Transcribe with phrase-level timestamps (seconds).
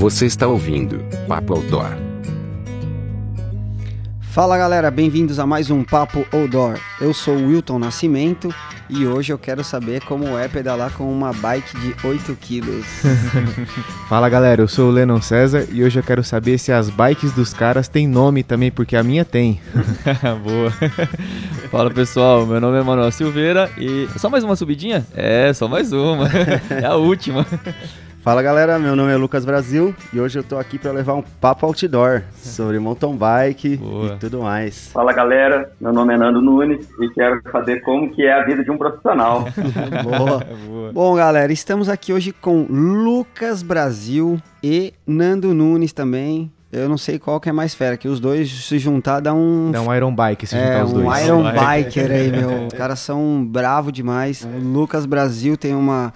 [0.00, 1.90] Você está ouvindo Papo Outdoor.
[4.22, 6.80] Fala galera, bem-vindos a mais um Papo Outdoor.
[6.98, 8.48] Eu sou o Wilton Nascimento
[8.88, 12.86] e hoje eu quero saber como é pedalar com uma bike de 8 quilos.
[14.08, 17.32] Fala galera, eu sou o Lennon César e hoje eu quero saber se as bikes
[17.32, 19.60] dos caras têm nome também, porque a minha tem.
[20.42, 20.72] Boa.
[21.70, 24.08] Fala pessoal, meu nome é Manuel Silveira e.
[24.16, 25.06] Só mais uma subidinha?
[25.14, 26.26] É, só mais uma.
[26.70, 27.46] É a última.
[28.22, 31.22] Fala galera, meu nome é Lucas Brasil e hoje eu tô aqui para levar um
[31.22, 34.08] papo outdoor sobre mountain bike Boa.
[34.08, 34.90] e tudo mais.
[34.92, 38.62] Fala galera, meu nome é Nando Nunes e quero saber como que é a vida
[38.62, 39.46] de um profissional.
[40.04, 40.46] Boa.
[40.66, 40.92] Boa.
[40.92, 46.52] Bom galera, estamos aqui hoje com Lucas Brasil e Nando Nunes também.
[46.70, 49.72] Eu não sei qual que é mais fera, que os dois se juntar dá um.
[49.72, 51.06] Dá um Iron Bike se é, juntar os dois.
[51.06, 52.66] Um Iron Biker aí, meu.
[52.66, 54.44] Os caras são bravo demais.
[54.44, 56.12] O Lucas Brasil tem uma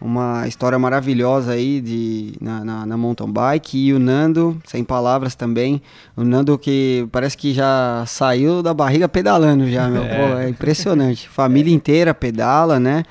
[0.00, 3.88] uma história maravilhosa aí de, na, na, na, mountain bike.
[3.88, 5.82] E o Nando, sem palavras também,
[6.16, 10.48] o Nando que parece que já saiu da barriga pedalando já, meu, é, Pô, é
[10.48, 13.02] impressionante, família inteira pedala, né,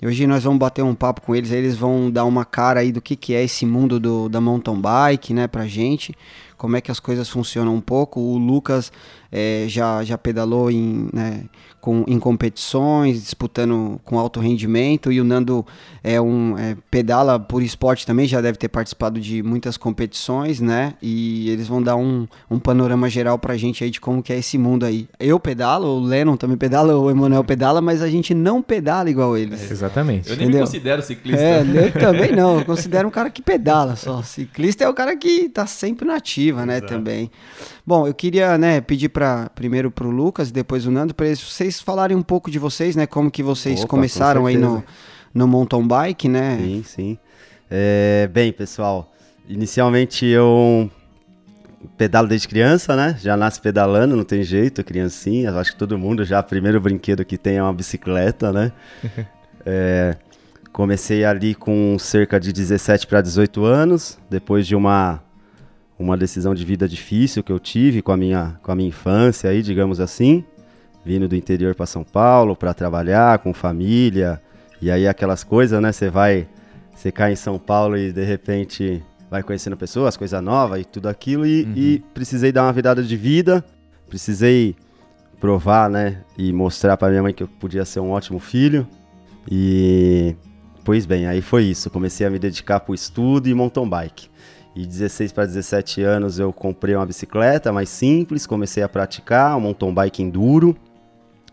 [0.00, 2.90] e hoje nós vamos bater um papo com eles, eles vão dar uma cara aí
[2.90, 6.12] do que, que é esse mundo do, da mountain bike, né, pra gente,
[6.56, 8.90] como é que as coisas funcionam um pouco, o Lucas
[9.30, 11.44] é, já, já pedalou em, né,
[11.82, 15.66] com, em competições, disputando com alto rendimento, e o Nando
[16.04, 20.94] é um é, pedala por esporte também, já deve ter participado de muitas competições, né?
[21.02, 24.38] E eles vão dar um, um panorama geral pra gente aí de como que é
[24.38, 25.08] esse mundo aí.
[25.18, 29.36] Eu pedalo, o Lennon também pedala, o Emanuel pedala, mas a gente não pedala igual
[29.36, 29.68] eles.
[29.68, 30.30] É, exatamente.
[30.30, 30.60] Eu nem Entendeu?
[30.60, 31.42] me considero ciclista.
[31.42, 34.22] É, eu também não, eu considero um cara que pedala só.
[34.22, 36.92] Ciclista é o cara que tá sempre na ativa, né, Exato.
[36.94, 37.28] também.
[37.84, 41.80] Bom, eu queria, né, pedir para primeiro pro Lucas e depois o Nando para vocês
[41.80, 44.84] falarem um pouco de vocês, né, como que vocês Opa, começaram com aí no,
[45.34, 46.58] no mountain bike, né?
[46.58, 47.18] Sim, sim.
[47.68, 49.12] É, bem, pessoal,
[49.48, 50.88] inicialmente eu
[51.96, 53.16] pedalo desde criança, né?
[53.20, 55.52] Já nasce pedalando, não tem jeito, criancinha.
[55.52, 58.72] Acho que todo mundo já, primeiro brinquedo que tem é uma bicicleta, né?
[59.66, 60.16] é,
[60.72, 65.22] comecei ali com cerca de 17 para 18 anos, depois de uma
[66.02, 69.50] uma decisão de vida difícil que eu tive com a minha, com a minha infância
[69.50, 70.44] aí, digamos assim,
[71.04, 74.40] vindo do interior para São Paulo para trabalhar com família,
[74.80, 75.92] e aí aquelas coisas, né?
[75.92, 76.48] Você vai,
[76.94, 81.08] você cai em São Paulo e de repente vai conhecendo pessoas, coisa nova e tudo
[81.08, 81.72] aquilo, e, uhum.
[81.74, 83.64] e precisei dar uma virada de vida,
[84.08, 84.76] precisei
[85.40, 88.86] provar, né, e mostrar para minha mãe que eu podia ser um ótimo filho.
[89.50, 90.36] E
[90.84, 91.90] pois bem, aí foi isso.
[91.90, 94.28] Comecei a me dedicar para o estudo e mountain bike.
[94.74, 99.60] E 16 para 17 anos eu comprei uma bicicleta mais simples, comecei a praticar, um
[99.60, 100.76] mountain bike enduro.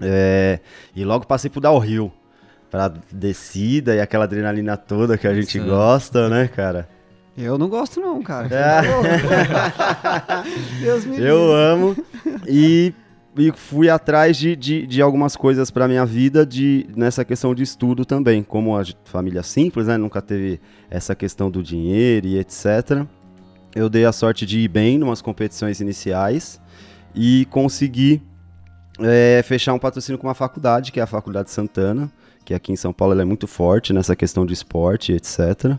[0.01, 0.59] É,
[0.95, 2.11] e logo passei pro downhill,
[2.71, 5.65] para descida e aquela adrenalina toda que a gente Sim.
[5.65, 6.87] gosta, né, cara?
[7.37, 8.47] Eu não gosto não, cara.
[8.53, 8.81] É.
[10.81, 11.95] Deus me Eu amo.
[12.47, 12.93] E
[13.39, 17.63] e fui atrás de, de, de algumas coisas para minha vida de nessa questão de
[17.63, 23.05] estudo também, como a família simples, né, nunca teve essa questão do dinheiro e etc.
[23.73, 26.59] Eu dei a sorte de ir bem em umas competições iniciais
[27.15, 28.21] e consegui
[28.99, 32.11] é, fechar um patrocínio com uma faculdade, que é a Faculdade Santana,
[32.43, 35.77] que aqui em São Paulo é muito forte nessa questão de esporte, etc.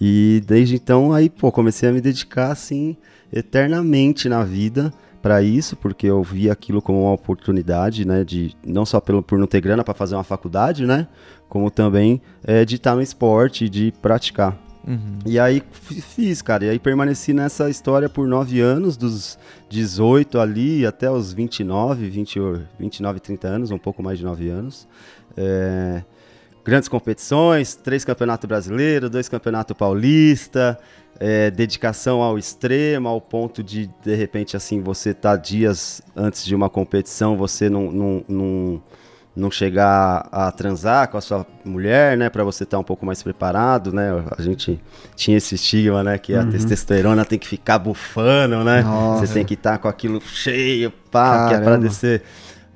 [0.00, 2.96] E desde então aí, pô, comecei a me dedicar assim
[3.32, 4.92] eternamente na vida
[5.22, 9.38] para isso, porque eu vi aquilo como uma oportunidade, né, de não só pelo, por
[9.38, 11.06] não ter grana para fazer uma faculdade, né,
[11.48, 14.58] como também é, de estar no esporte, de praticar.
[14.86, 15.18] Uhum.
[15.26, 20.86] E aí fiz, cara, e aí permaneci nessa história por nove anos, dos 18 ali
[20.86, 22.40] até os 29, 20,
[22.78, 24.88] 29, 30 anos, um pouco mais de nove anos.
[25.36, 26.02] É,
[26.64, 30.78] grandes competições, três campeonatos brasileiros, dois campeonatos paulista,
[31.18, 36.54] é, dedicação ao extremo, ao ponto de, de repente, assim, você tá dias antes de
[36.54, 38.82] uma competição, você não, não, não,
[39.36, 43.04] não chegar a transar com a sua mulher, né, para você estar tá um pouco
[43.04, 44.10] mais preparado, né?
[44.36, 44.80] A gente
[45.14, 46.50] tinha esse estigma, né, que a uhum.
[46.50, 48.82] testosterona tem que ficar bufando, né?
[48.82, 49.26] Nossa.
[49.26, 52.22] Você tem que estar tá com aquilo cheio, pá, que é para descer.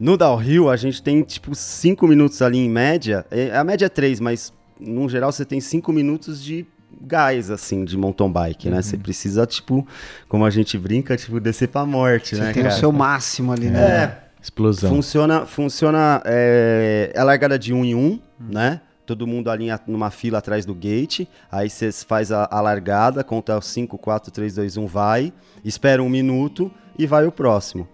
[0.04, 3.24] No downhill, a gente tem, tipo, cinco minutos ali em média.
[3.30, 6.66] É, a média é três, mas no geral você tem cinco minutos de
[7.00, 8.82] gás, assim, de mountain bike, né?
[8.82, 9.02] Você uhum.
[9.02, 9.88] precisa, tipo,
[10.28, 12.74] como a gente brinca, tipo, descer pra morte, Você né, tem cara?
[12.74, 13.80] o seu máximo ali, né?
[13.80, 14.24] É.
[14.42, 14.90] Explosão.
[14.90, 18.48] Funciona, funciona é, é largada de um em um, hum.
[18.50, 18.82] né?
[19.06, 23.58] Todo mundo alinha numa fila atrás do gate, aí você faz a, a largada, conta
[23.58, 25.32] 5, 4, 3, 2, 1, vai,
[25.64, 27.88] espera um minuto e vai o próximo.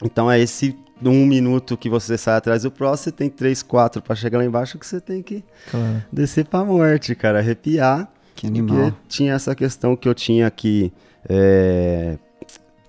[0.00, 4.02] Então é esse um minuto que você sai atrás do próximo, você tem 3, 4
[4.02, 6.02] para chegar lá embaixo que você tem que claro.
[6.12, 8.08] descer pra morte, cara, arrepiar.
[8.34, 8.76] Que animal.
[8.76, 10.92] Porque tinha essa questão que eu tinha que
[11.28, 12.18] é,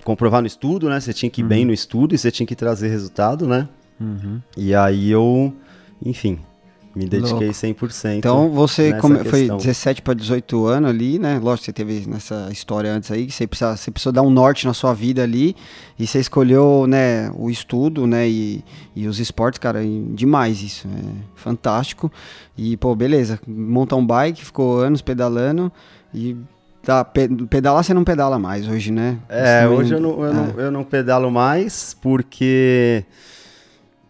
[0.04, 1.00] comprovar no estudo, né?
[1.00, 3.68] Você tinha que ir bem no estudo e você tinha que trazer resultado, né?
[4.00, 4.42] Uhum.
[4.57, 5.54] E aí eu,
[6.04, 6.40] enfim,
[6.95, 7.53] me dediquei Louco.
[7.53, 8.18] 100%.
[8.18, 9.57] Então você come- foi questão.
[9.57, 11.39] 17 para 18 anos ali, né?
[11.44, 14.65] Lógico, você teve nessa história antes aí, que você precisa, você precisou dar um norte
[14.65, 15.56] na sua vida ali,
[16.00, 18.63] e você escolheu, né, o estudo, né, e,
[18.95, 19.81] e os esportes, cara,
[20.13, 22.12] demais isso, é fantástico.
[22.57, 25.71] E, pô, beleza, montar um bike, ficou anos pedalando,
[26.13, 26.38] e
[26.81, 29.18] tá, pe- pedalar você não pedala mais hoje, né?
[29.27, 30.33] É, também- hoje eu não, eu, é.
[30.33, 33.03] não, eu não pedalo mais porque.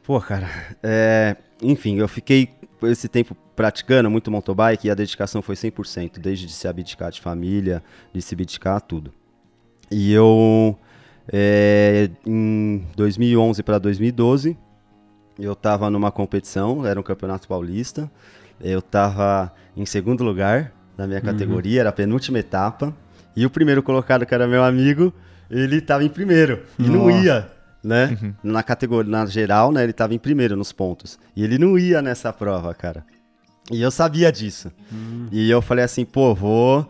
[0.03, 0.47] Pô, cara,
[0.83, 2.49] é, enfim, eu fiquei
[2.83, 7.21] esse tempo praticando muito motobike e a dedicação foi 100%, desde de se abdicar de
[7.21, 7.83] família,
[8.13, 9.11] de se abdicar a tudo.
[9.89, 10.77] E eu,
[11.31, 14.57] é, em 2011 para 2012,
[15.39, 18.09] eu tava numa competição, era um campeonato paulista,
[18.61, 22.95] eu tava em segundo lugar na minha categoria, era a penúltima etapa,
[23.35, 25.13] e o primeiro colocado, que era meu amigo,
[25.49, 27.23] ele tava em primeiro, e não Nossa.
[27.23, 27.51] ia,
[27.85, 28.17] né?
[28.43, 32.01] Na categoria, na geral, né, ele tava em primeiro nos pontos, e ele não ia
[32.01, 33.05] nessa prova, cara.
[33.71, 34.71] E eu sabia disso.
[35.31, 36.87] E eu falei assim, pô, vou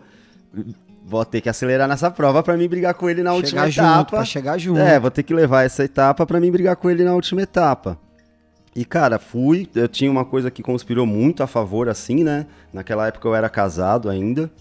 [1.06, 4.02] vou ter que acelerar nessa prova pra mim brigar com ele na última chegar junto,
[4.02, 4.16] etapa.
[4.18, 4.80] pra chegar junto.
[4.80, 7.98] É, vou ter que levar essa etapa pra mim brigar com ele na última etapa.
[8.76, 9.70] E, cara, fui.
[9.74, 12.46] Eu tinha uma coisa que conspirou muito a favor, assim, né?
[12.74, 14.52] Naquela época eu era casado ainda.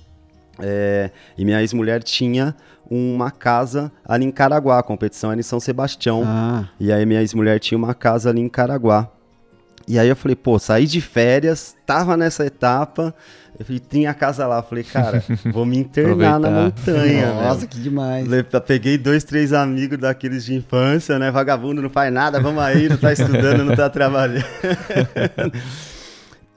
[0.60, 2.54] É, e minha ex-mulher tinha
[2.90, 4.78] uma casa ali em Caraguá.
[4.78, 6.22] A competição era em São Sebastião.
[6.26, 9.08] Ah, E aí minha ex-mulher tinha uma casa ali em Caraguá.
[9.86, 13.14] E aí eu falei, pô, saí de férias, tava nessa etapa.
[13.58, 14.58] Eu falei, tinha a casa lá.
[14.58, 15.22] Eu falei, cara,
[15.52, 17.34] vou me internar na montanha.
[17.34, 18.26] nossa, que demais.
[18.26, 21.30] Le- Peguei dois, três amigos daqueles de infância, né?
[21.30, 24.44] Vagabundo não faz nada, vamos aí, não tá estudando, não tá trabalhando.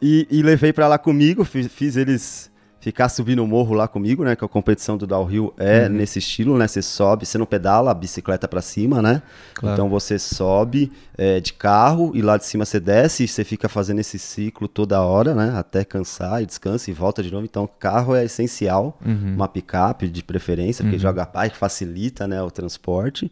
[0.01, 2.49] e, e levei pra lá comigo, fiz, fiz eles
[2.87, 4.33] ficar subindo o morro lá comigo, né?
[4.33, 6.69] Que a competição do downhill é nesse estilo, né?
[6.69, 9.21] Você sobe, você não pedala a bicicleta pra cima, né?
[9.55, 9.73] Claro.
[9.75, 13.67] Então você sobe é, de carro e lá de cima você desce e você fica
[13.67, 15.51] fazendo esse ciclo toda hora, né?
[15.57, 17.43] Até cansar e descansa e volta de novo.
[17.43, 19.33] Então carro é essencial, Uhum.
[19.35, 23.29] uma picape de preferência, porque joga bike, facilita né, o transporte.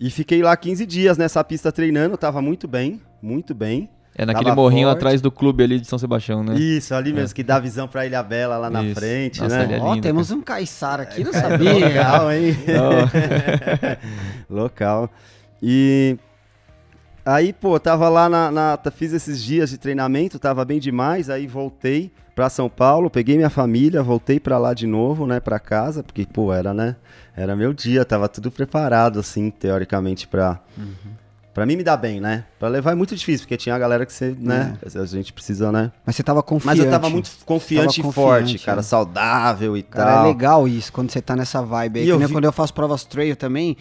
[0.00, 3.90] E fiquei lá 15 dias nessa pista treinando, tava muito bem, muito bem.
[4.18, 4.96] É naquele Tava morrinho forte.
[4.96, 6.56] atrás do clube ali de São Sebastião, né?
[6.56, 8.94] Isso, ali mesmo, que dá visão pra Ilha Bela lá na Isso.
[8.98, 9.76] frente, Nossa, né?
[9.76, 11.72] é Ó, lindo, temos um caiçara aqui, não É sabia.
[11.74, 12.56] Local, hein?
[14.48, 15.10] Local.
[15.62, 16.16] E
[17.24, 21.28] aí, pô, tava lá na, na- Fiz esses dias de treinamento, tava bem demais.
[21.28, 25.58] Aí voltei pra São Paulo, peguei minha família, voltei pra lá de novo, né, pra
[25.58, 26.96] casa, porque, pô, era, né?
[27.36, 30.58] Era meu dia, tava tudo preparado, assim, teoricamente, pra.
[31.56, 32.44] Pra mim me dar bem, né?
[32.58, 34.76] Pra levar é muito difícil, porque tinha a galera que você, né?
[34.94, 35.90] A gente precisa, né?
[36.04, 36.76] Mas você tava confiante.
[36.76, 38.82] Mas eu tava muito confiante Tava e forte, confiante, cara, é.
[38.82, 40.24] saudável e Cara, tal.
[40.26, 42.04] é legal isso, quando você tá nessa vibe aí.
[42.06, 43.74] E eu vi- quando eu faço provas trail também,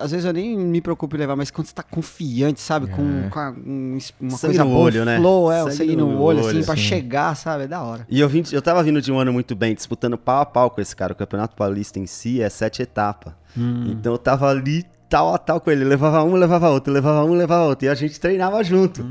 [0.00, 2.86] às vezes eu nem me preocupo em levar, mas quando você tá confiante, sabe?
[2.86, 5.18] Com, com a- um- uma Sangue coisa no boa, olho, né?
[5.18, 7.64] flow, é, Sangue sangue no no olho, olho, assim, pra chegar, sabe?
[7.64, 8.06] É da hora.
[8.08, 10.70] E eu, vim, eu tava vindo de um ano muito bem, disputando pau a pau
[10.70, 11.12] com esse cara.
[11.12, 13.34] O Campeonato Paulista em si é sete etapas.
[13.54, 15.84] Então eu tava ali tal a tal com ele.
[15.84, 17.86] Levava um, levava outro, levava um, levava outro.
[17.86, 19.04] E a gente treinava junto.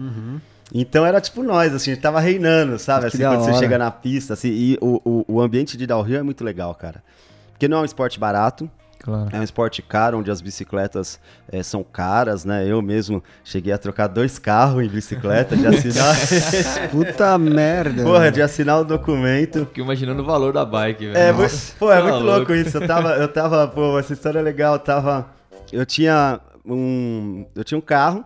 [0.73, 3.07] Então era tipo nós, assim, a gente tava reinando, sabe?
[3.07, 3.59] Assim, quando você hora.
[3.59, 7.01] chega na pista, assim, e o, o, o ambiente de downhill é muito legal, cara.
[7.51, 9.29] Porque não é um esporte barato, claro.
[9.31, 12.67] é um esporte caro, onde as bicicletas eh, são caras, né?
[12.69, 16.15] Eu mesmo cheguei a trocar dois carros em bicicleta, de assinar,
[16.91, 18.03] Puta merda.
[18.03, 19.65] porra, de assinar o documento.
[19.67, 21.17] Fiquei imaginando o valor da bike, velho.
[21.17, 22.29] É, muito, pô, é Tá muito louco.
[22.51, 22.77] louco isso.
[22.77, 24.73] Eu tava, eu tava, pô, essa história é legal.
[24.73, 25.25] Eu tava,
[25.71, 28.25] eu tinha um, eu tinha um carro,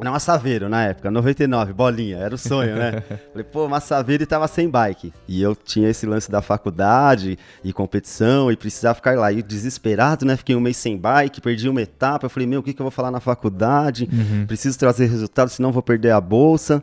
[0.00, 3.02] era uma Saveiro na época, 99, bolinha, era o sonho, né?
[3.32, 5.12] Falei, pô, uma Saveiro e tava sem bike.
[5.26, 9.32] E eu tinha esse lance da faculdade e competição e precisava ficar lá.
[9.32, 10.36] E desesperado, né?
[10.36, 12.26] Fiquei um mês sem bike, perdi uma etapa.
[12.26, 14.08] Eu falei, meu, o que, que eu vou falar na faculdade?
[14.46, 16.82] Preciso trazer resultado, senão vou perder a bolsa.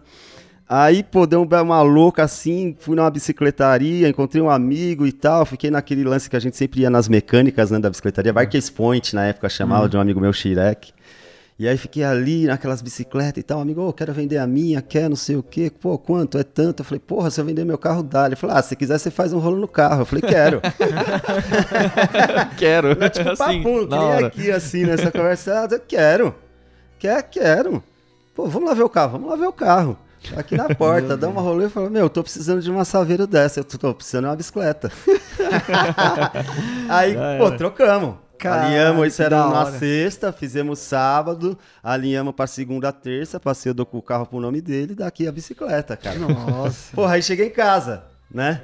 [0.68, 5.46] Aí, pô, deu um- uma louca assim, fui numa bicicletaria, encontrei um amigo e tal,
[5.46, 9.14] fiquei naquele lance que a gente sempre ia nas mecânicas, né, da bicicletaria, Barques Point,
[9.14, 10.92] na época chamava de um amigo meu, Shirek.
[11.58, 15.08] E aí fiquei ali naquelas bicicletas e tal, amigo, ô, quero vender a minha, quer
[15.08, 16.38] não sei o quê, pô, quanto?
[16.38, 16.82] É tanto?
[16.82, 18.26] Eu falei, porra, se eu vender meu carro, dá.
[18.26, 20.02] Ele falou, ah, se quiser você faz um rolo no carro.
[20.02, 20.60] Eu falei, quero.
[22.58, 22.96] Quero.
[23.10, 24.28] Tipo, assim, papum, na hora.
[24.28, 26.36] aqui assim nessa conversa, ah, eu quero.
[27.00, 27.82] Quer, quero.
[28.36, 29.98] Pô, vamos lá ver o carro, vamos lá ver o carro.
[30.36, 33.28] Aqui na porta, dá uma rolê e fala, meu, eu tô precisando de uma saveiro
[33.28, 34.92] dessa, eu tô, precisando de uma bicicleta.
[36.90, 37.58] Aí, Já pô, era.
[37.58, 38.16] trocamos.
[38.38, 44.02] Caralho, alinhamos, isso era na sexta, fizemos sábado, alinhamos pra segunda, terça, passei o o
[44.02, 46.20] carro pro nome dele, daqui a bicicleta, cara.
[46.20, 46.94] Nossa.
[46.96, 48.62] Porra, aí cheguei em casa, né?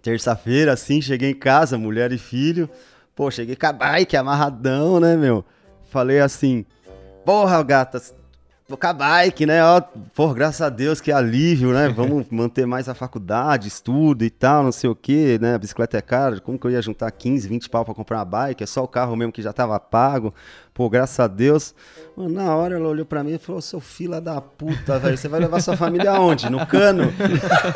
[0.00, 2.68] terça-feira, assim, cheguei em casa, mulher e filho.
[3.14, 5.44] Pô, cheguei com a bike amarradão, né, meu?
[5.90, 6.64] Falei assim,
[7.24, 8.00] porra, gata,
[8.70, 9.64] A bike, né?
[9.64, 9.80] Ó,
[10.14, 11.88] pô, graças a Deus que alívio, né?
[11.96, 15.54] Vamos manter mais a faculdade, estudo e tal, não sei o quê, né?
[15.54, 18.26] A bicicleta é cara, como que eu ia juntar 15, 20 pau pra comprar uma
[18.26, 18.62] bike?
[18.62, 20.34] É só o carro mesmo que já tava pago.
[20.74, 21.74] Pô, graças a Deus.
[22.14, 25.28] Mano, na hora ela olhou pra mim e falou: seu filho da puta, velho, você
[25.28, 26.50] vai levar sua família aonde?
[26.50, 27.04] No cano?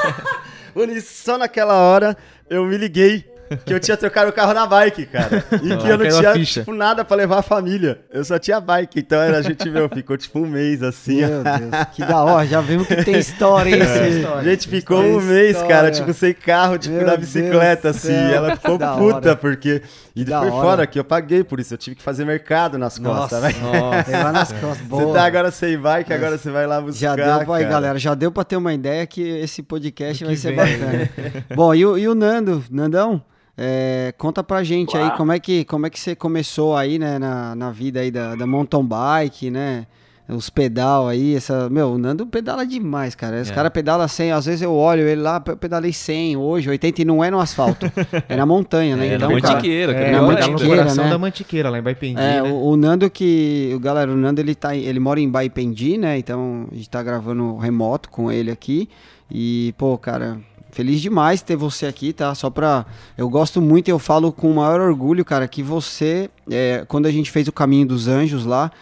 [1.02, 2.14] Só naquela hora
[2.50, 3.31] eu me liguei
[3.64, 5.44] que eu tinha trocado o carro na bike, cara.
[5.62, 6.61] E que eu não tinha, ficha.
[6.61, 8.00] tipo, nada pra levar a família.
[8.12, 9.00] Eu só tinha bike.
[9.00, 11.16] Então era, a gente, meu, ficou tipo um mês assim.
[11.16, 12.47] Meu Deus, que da hora.
[12.47, 14.26] Já vimos que tem história isso.
[14.26, 14.38] É.
[14.38, 15.68] A gente ficou um mês, história.
[15.68, 18.12] cara, tipo, sem carro, tipo, meu na bicicleta, Deus assim.
[18.12, 19.37] E ela ficou puta, hora.
[19.37, 19.82] porque.
[20.14, 21.73] E foi fora que eu paguei por isso.
[21.73, 23.54] Eu tive que fazer mercado nas nossa, costas, né?
[23.62, 24.87] Nossa, lá nas costas.
[24.87, 25.02] Boa.
[25.02, 27.00] Você tá agora sem bike, agora você vai lá buscar.
[27.00, 27.64] Já deu pra, cara.
[27.64, 30.78] galera, já deu pra ter uma ideia que esse podcast vai ser vem.
[30.78, 31.11] bacana.
[31.54, 33.23] Bom, e o, e o Nando, Nandão?
[33.56, 37.18] É, conta pra gente aí como é que como é que você começou aí, né,
[37.18, 39.87] na, na vida aí da, da mountain bike, né?
[40.28, 41.68] Os pedal aí, essa.
[41.68, 43.40] Meu, o Nando pedala demais, cara.
[43.40, 43.54] Os é.
[43.54, 47.04] caras pedalam 100, às vezes eu olho ele lá, eu pedalei 100 hoje, 80 e
[47.04, 47.90] não é no asfalto,
[48.28, 49.09] é na montanha, né?
[49.09, 50.06] É, então, na Mantiqueira, cara.
[50.06, 51.11] É, na Mantiqueira, né?
[51.11, 52.42] da Mantiqueira, lá em Baipendi, é, né?
[52.42, 53.73] o, o, Nando que.
[53.75, 56.16] O galera, o Nando ele, tá, ele mora em Baipendi, né?
[56.18, 58.88] Então a gente tá gravando remoto com ele aqui.
[59.28, 60.38] E, pô, cara,
[60.72, 62.34] Feliz demais ter você aqui, tá?
[62.34, 62.86] Só pra.
[63.16, 67.10] Eu gosto muito, eu falo com o maior orgulho, cara, que você, é, quando a
[67.10, 68.72] gente fez o Caminho dos Anjos lá,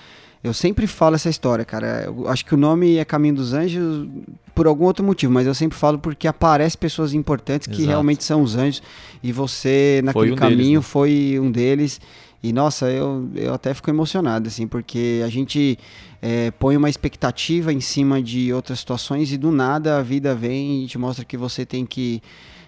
[0.42, 2.04] eu sempre falo essa história, cara.
[2.06, 4.08] Eu acho que o nome é Caminho dos Anjos
[4.54, 8.42] por algum outro motivo, mas eu sempre falo porque aparece pessoas importantes que realmente são
[8.42, 8.82] os anjos
[9.22, 10.82] e você naquele um caminho deles, né?
[10.82, 12.00] foi um deles.
[12.42, 15.78] E nossa, eu, eu até fico emocionado, assim, porque a gente
[16.22, 20.84] é, põe uma expectativa em cima de outras situações e do nada a vida vem
[20.84, 22.22] e te mostra que você tem que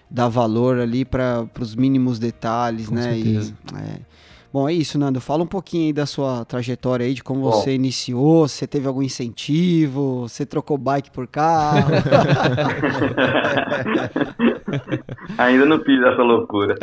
[0.09, 3.17] dar valor ali para os mínimos detalhes, Com né?
[3.17, 4.13] E, é...
[4.53, 5.19] Bom, é isso, Nando.
[5.19, 7.49] Fala um pouquinho aí da sua trajetória aí, de como Bom.
[7.49, 11.89] você iniciou, se você teve algum incentivo, você trocou bike por carro.
[15.39, 16.75] Ainda não fiz essa loucura.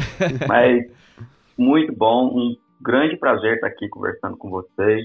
[0.48, 0.84] Mas
[1.56, 5.04] muito bom, um grande prazer estar aqui conversando com vocês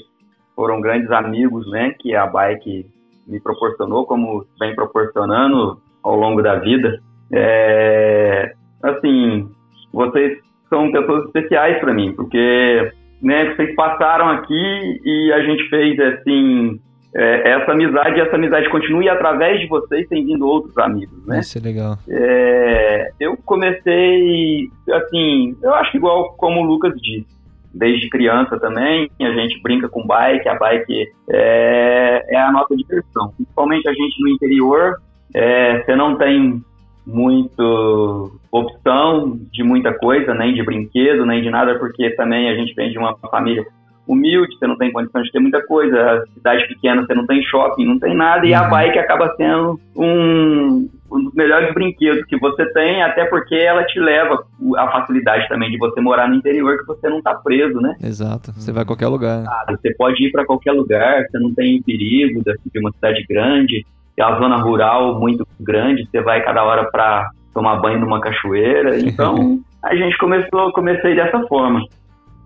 [0.55, 2.85] foram grandes amigos, né, que a bike
[3.27, 6.99] me proporcionou, como vem proporcionando ao longo da vida.
[7.33, 9.49] É, assim,
[9.91, 10.39] vocês
[10.69, 12.91] são pessoas especiais para mim, porque
[13.21, 16.79] né, vocês passaram aqui e a gente fez assim
[17.15, 21.39] é, essa amizade, essa amizade continua e através de vocês tem vindo outros amigos, né?
[21.39, 21.97] Isso é legal.
[22.09, 27.34] É, eu comecei assim, eu acho que igual como o Lucas disse,
[27.75, 29.09] desde criança também.
[29.19, 33.31] A gente brinca com bike, a bike é, é a nossa diversão.
[33.35, 34.95] Principalmente a gente no interior,
[35.33, 36.63] é, você não tem
[37.05, 42.73] muito opção de muita coisa, nem de brinquedo, nem de nada, porque também a gente
[42.73, 43.65] vem de uma família
[44.07, 47.85] humilde, você não tem condição de ter muita coisa, cidade pequena você não tem shopping,
[47.85, 48.69] não tem nada, e a uhum.
[48.69, 53.99] bike acaba sendo um, um dos melhores brinquedos que você tem, até porque ela te
[53.99, 54.43] leva
[54.77, 57.95] a facilidade também de você morar no interior, que você não tá preso, né?
[58.03, 59.43] Exato, você vai a qualquer lugar.
[59.47, 63.85] Ah, você pode ir para qualquer lugar, você não tem perigo de uma cidade grande,
[64.17, 68.99] é a zona rural muito grande, você vai cada hora para tomar banho numa cachoeira,
[68.99, 71.81] então a gente começou, comecei dessa forma.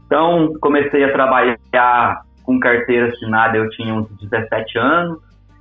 [0.09, 5.19] Então, comecei a trabalhar com carteira assinada, eu tinha uns 17 anos,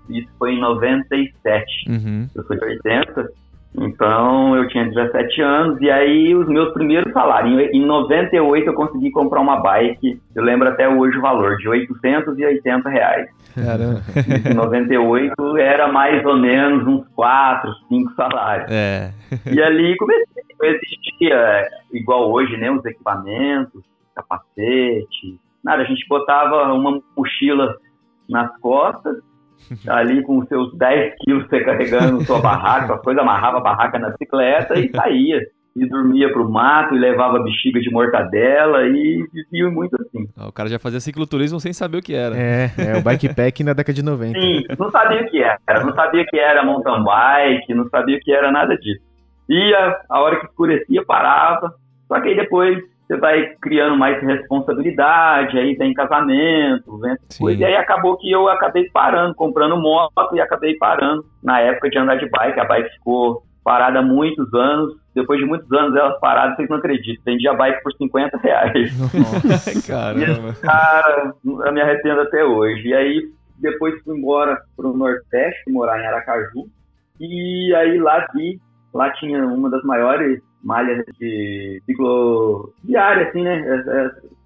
[0.09, 1.90] isso foi em 97.
[1.90, 2.26] Uhum.
[2.35, 3.28] Eu sou de 80,
[3.76, 9.11] então eu tinha 17 anos, e aí os meus primeiros salários, em 98 eu consegui
[9.11, 13.28] comprar uma bike, eu lembro até hoje o valor, de 880 reais.
[13.55, 14.00] Caramba.
[14.50, 18.71] Em 98 era mais ou menos uns 4, 5 salários.
[18.71, 19.11] É.
[19.52, 20.25] E ali comecei,
[20.59, 23.83] não existia igual hoje, né, os equipamentos,
[24.23, 25.83] capacete, nada.
[25.83, 27.77] A gente botava uma mochila
[28.29, 29.17] nas costas,
[29.89, 33.99] ali com os seus 10 quilos você carregando sua barraca, a coisa amarrava a barraca
[33.99, 35.41] na bicicleta e saía.
[35.77, 40.29] E dormia pro mato e levava bexiga de mortadela e vivia muito assim.
[40.37, 42.37] O cara já fazia cicloturismo sem saber o que era.
[42.37, 44.41] É, é o bikepack na década de 90.
[44.41, 45.85] Sim, não sabia o que era.
[45.85, 49.05] Não sabia que era mountain bike, não sabia o que era nada disso.
[49.49, 51.73] Ia, a hora que escurecia, parava.
[52.09, 57.65] Só que aí depois você vai criando mais responsabilidade, aí tem casamento, vem coisa, e
[57.65, 62.17] aí acabou que eu acabei parando, comprando moto e acabei parando na época de andar
[62.17, 62.61] de bike.
[62.61, 64.95] A bike ficou parada há muitos anos.
[65.15, 67.23] Depois de muitos anos ela parada, vocês não acreditam.
[67.25, 68.99] Vendi a bike por 50 reais.
[68.99, 70.50] Nossa, caramba.
[70.50, 72.88] E, cara, eu me arrependo até hoje.
[72.88, 73.23] E aí,
[73.59, 76.67] depois fui embora para o Nordeste, morar em Aracaju.
[77.19, 78.61] E aí lá vi,
[78.95, 83.65] lá tinha uma das maiores malhas de ciclo viária, assim, né?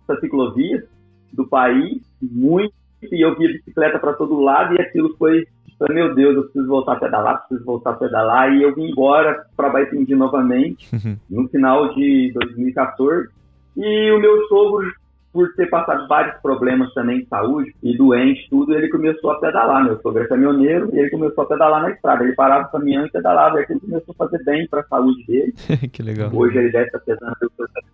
[0.05, 0.85] Essas ciclovias
[1.33, 5.47] do país, muito, e eu via bicicleta para todo lado, e aquilo foi,
[5.91, 9.45] meu Deus, eu preciso voltar a pedalar, preciso voltar a pedalar, e eu vim embora
[9.57, 10.89] para Baipendi novamente,
[11.29, 13.29] no final de 2014,
[13.77, 14.93] e o meu sogro
[15.33, 19.85] por ter passado vários problemas também de saúde e doente, tudo, ele começou a pedalar.
[19.85, 22.23] Meu sogro é caminhoneiro e ele começou a pedalar na estrada.
[22.23, 23.59] Ele parava caminhando e pedalava.
[23.59, 25.55] E aquilo começou a fazer bem para a saúde dele.
[25.91, 26.31] que legal.
[26.35, 27.35] Hoje ele deve estar pesando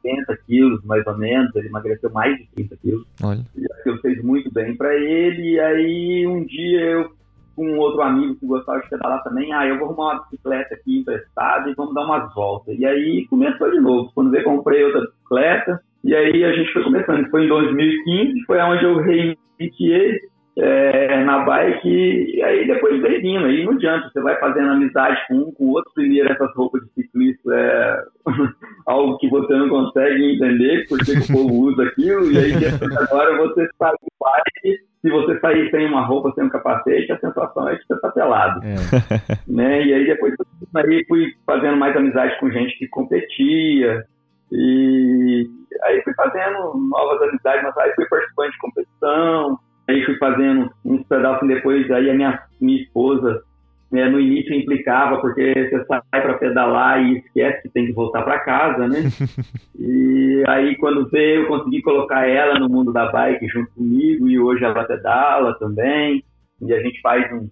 [0.02, 1.54] 70 quilos, mais ou menos.
[1.54, 3.06] Ele emagreceu mais de 30 quilos.
[3.22, 3.44] Olha.
[3.56, 5.52] E aquilo fez muito bem para ele.
[5.52, 7.18] E aí um dia eu
[7.58, 10.76] com um outro amigo que gostava de pedalar também, ah, eu vou arrumar uma bicicleta
[10.76, 12.78] aqui emprestada e vamos dar umas voltas.
[12.78, 14.12] E aí começou de novo.
[14.14, 17.28] Quando veio, comprei outra bicicleta, e aí a gente foi começando.
[17.28, 20.18] Foi em 2015, foi onde eu reiniciei
[20.56, 25.20] é, na bike, e aí depois veio vindo, aí não adianta, você vai fazendo amizade
[25.28, 28.02] com um, com o outro, primeiro essas roupas de ciclista é
[28.86, 32.52] algo que você não consegue entender, porque o povo usa aquilo, e aí
[32.98, 37.20] agora você sai do bike, se você sair sem uma roupa, sem um capacete, a
[37.20, 38.60] sensação é de você estar pelado.
[38.64, 39.38] É.
[39.46, 39.84] Né?
[39.84, 40.34] E aí depois
[40.76, 44.04] aí fui fazendo mais amizade com gente que competia,
[44.52, 45.48] e
[45.84, 51.06] aí fui fazendo novas amizades, mas aí fui participante de competição, aí fui fazendo uns
[51.06, 53.42] pedaços depois, aí a minha, minha esposa
[53.90, 58.22] né, no início implicava, porque você sai para pedalar e esquece que tem que voltar
[58.22, 58.98] para casa, né?
[59.78, 64.38] e aí quando veio, eu consegui colocar ela no mundo da bike junto comigo, e
[64.38, 66.22] hoje ela pedala também,
[66.60, 67.48] e a gente faz um,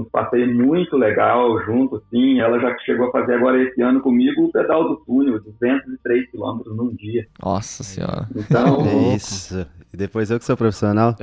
[0.00, 2.40] um passeio muito legal junto, assim.
[2.40, 6.76] Ela já chegou a fazer agora esse ano comigo o pedal do túnel, 203 quilômetros
[6.76, 7.26] num dia.
[7.42, 8.28] Nossa senhora.
[8.34, 8.86] Então.
[8.86, 9.66] É isso.
[9.92, 11.16] E depois eu que sou profissional.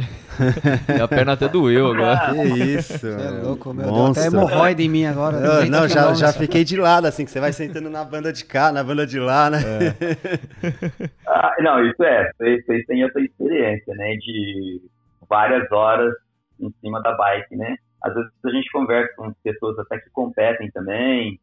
[0.97, 2.33] e a perna até doeu agora.
[2.33, 2.97] Que isso.
[2.97, 3.87] Você é louco, meu.
[3.87, 4.31] Monstro.
[4.31, 5.37] Deu até hemorroide em mim agora.
[5.37, 8.43] Eu, não, já, já fiquei de lado, assim, que você vai sentando na banda de
[8.43, 9.59] cá, na banda de lá, né?
[9.61, 11.09] É.
[11.27, 12.31] ah, não, isso é.
[12.37, 14.15] Vocês, vocês têm essa experiência, né?
[14.15, 14.81] De
[15.29, 16.13] várias horas
[16.59, 17.75] em cima da bike, né?
[18.05, 21.39] Às vezes a gente conversa com pessoas até que competem também,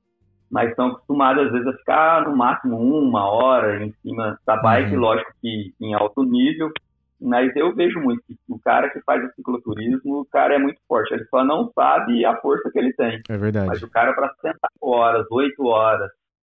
[0.49, 4.95] mas estão acostumadas às vezes a ficar no máximo uma hora em cima da bike,
[4.95, 5.01] uhum.
[5.01, 6.71] lógico que em alto nível,
[7.21, 10.79] mas eu vejo muito que o cara que faz o cicloturismo, o cara é muito
[10.87, 13.21] forte, ele só não sabe a força que ele tem.
[13.29, 13.67] É verdade.
[13.67, 16.11] Mas o cara para sentar horas, 8 horas,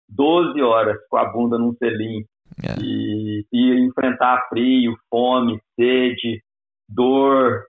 [0.08, 2.24] 12 horas com a bunda num selim
[2.62, 2.80] é.
[2.80, 6.42] e, e enfrentar frio, fome, sede,
[6.88, 7.64] dor,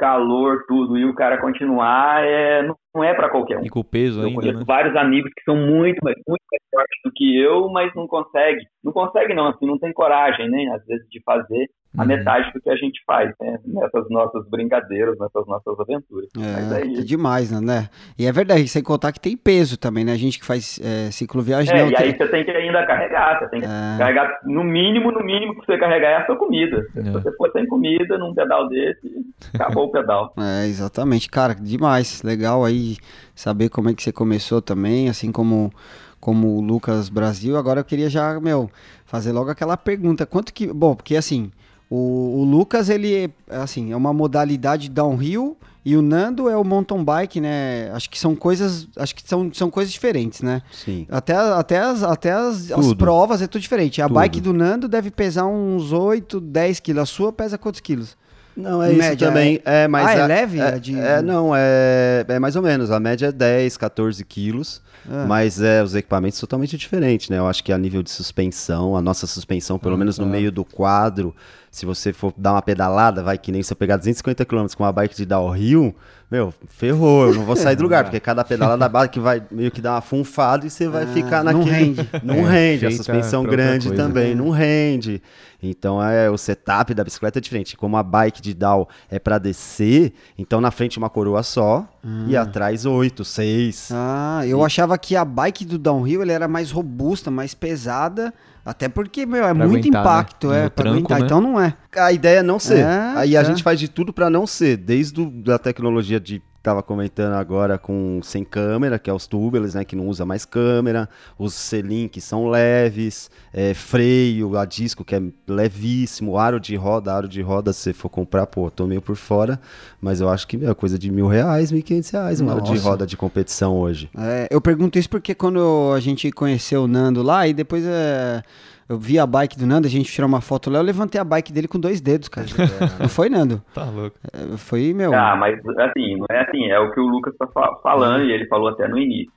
[0.00, 3.64] calor, tudo, e o cara continuar, é, não é para qualquer um.
[3.64, 4.64] E com o peso eu ainda, né?
[4.66, 8.64] vários amigos que são muito, muito mais fortes do que eu, mas não consegue.
[8.82, 12.08] Não consegue não, assim, não tem coragem, né, às vezes, de fazer a uhum.
[12.08, 13.58] metade do que a gente faz, né?
[13.66, 16.28] Nessas nossas brincadeiras, nessas nossas aventuras.
[16.38, 17.88] É, é, demais, né?
[18.16, 20.12] E é verdade, sem contar que tem peso também, né?
[20.12, 21.74] A gente que faz é, cicloviagem...
[21.74, 23.98] É, não, e aí você tem que ainda carregar, você tem que é.
[23.98, 26.80] carregar, no mínimo, no mínimo que você carregar é a sua comida.
[26.92, 27.10] Se é.
[27.10, 29.10] você for sem comida num pedal desse,
[29.54, 30.32] acabou o pedal.
[30.40, 31.28] É, exatamente.
[31.28, 32.22] Cara, demais.
[32.22, 32.96] Legal aí
[33.34, 35.70] saber como é que você começou também, assim como
[36.20, 37.56] como o Lucas Brasil.
[37.56, 38.70] Agora eu queria já, meu,
[39.06, 40.26] fazer logo aquela pergunta.
[40.26, 40.66] Quanto que.
[40.72, 41.50] Bom, porque assim,
[41.88, 47.02] o, o, Lucas, ele, assim, é uma modalidade downhill e o Nando é o mountain
[47.02, 47.90] bike, né?
[47.92, 50.62] Acho que são coisas, acho que são, são coisas diferentes, né?
[50.70, 51.06] Sim.
[51.10, 54.02] Até, até, as, até as, as provas é tudo diferente.
[54.02, 54.14] A tudo.
[54.14, 57.02] bike do Nando deve pesar uns 8, 10 quilos.
[57.02, 58.16] A sua pesa quantos quilos?
[58.60, 59.60] Não, é média, isso também.
[59.64, 60.60] É, é mais ah, é a, leve?
[60.60, 60.98] É, de...
[60.98, 62.90] é, não, é, é mais ou menos.
[62.90, 64.82] A média é 10, 14 quilos.
[65.10, 65.24] Ah.
[65.26, 67.38] Mas é, os equipamentos totalmente diferentes, né?
[67.38, 70.52] Eu acho que a nível de suspensão, a nossa suspensão, pelo ah, menos no meio
[70.52, 71.34] do quadro,
[71.70, 74.82] se você for dar uma pedalada, vai que nem se eu pegar 250 km com
[74.82, 75.94] uma bike de downhill,
[76.28, 79.80] meu, ferrou, eu não vou sair do lugar, porque cada pedalada bike vai meio que
[79.80, 81.64] dar uma funfada e você vai ah, ficar naquele.
[81.64, 82.10] Não rende.
[82.24, 84.34] Não é, rende, a suspensão grande coisa, também, né?
[84.34, 85.22] não rende.
[85.62, 87.76] Então é o setup da bicicleta é diferente.
[87.76, 92.26] Como a bike de down é para descer, então na frente uma coroa só hum.
[92.28, 93.90] e atrás oito, seis.
[93.92, 94.64] Ah, eu e...
[94.64, 98.32] achava que a bike do downhill ela era mais robusta, mais pesada.
[98.64, 100.10] Até porque, meu, é pra muito aguentar, né?
[100.10, 100.66] impacto, né?
[100.66, 101.26] é, pra tranco, aguentar, né?
[101.26, 101.74] então não é.
[101.96, 102.80] A ideia é não ser.
[102.80, 103.44] É, Aí a é.
[103.44, 105.20] gente faz de tudo para não ser, desde
[105.52, 109.96] a tecnologia de tava comentando agora com sem câmera, que é os tubeless, né, que
[109.96, 115.22] não usa mais câmera, os selim que são leves, é, freio a disco que é
[115.48, 119.16] levíssimo, aro de roda, aro de roda se você for comprar, pô, tô meio por
[119.16, 119.60] fora,
[120.00, 122.76] mas eu acho que é coisa de mil reais, mil quinhentos reais, um aro de
[122.76, 124.10] roda de competição hoje.
[124.16, 128.42] É, eu pergunto isso porque quando a gente conheceu o Nando lá e depois é
[128.90, 131.24] eu vi a bike do Nando, a gente tirou uma foto lá, eu levantei a
[131.24, 132.48] bike dele com dois dedos, cara.
[132.98, 133.62] não foi, Nando?
[133.72, 134.18] Tá louco.
[134.32, 135.14] É, foi, meu.
[135.14, 138.46] Ah, mas assim, não é assim, é o que o Lucas tá falando e ele
[138.48, 139.32] falou até no início.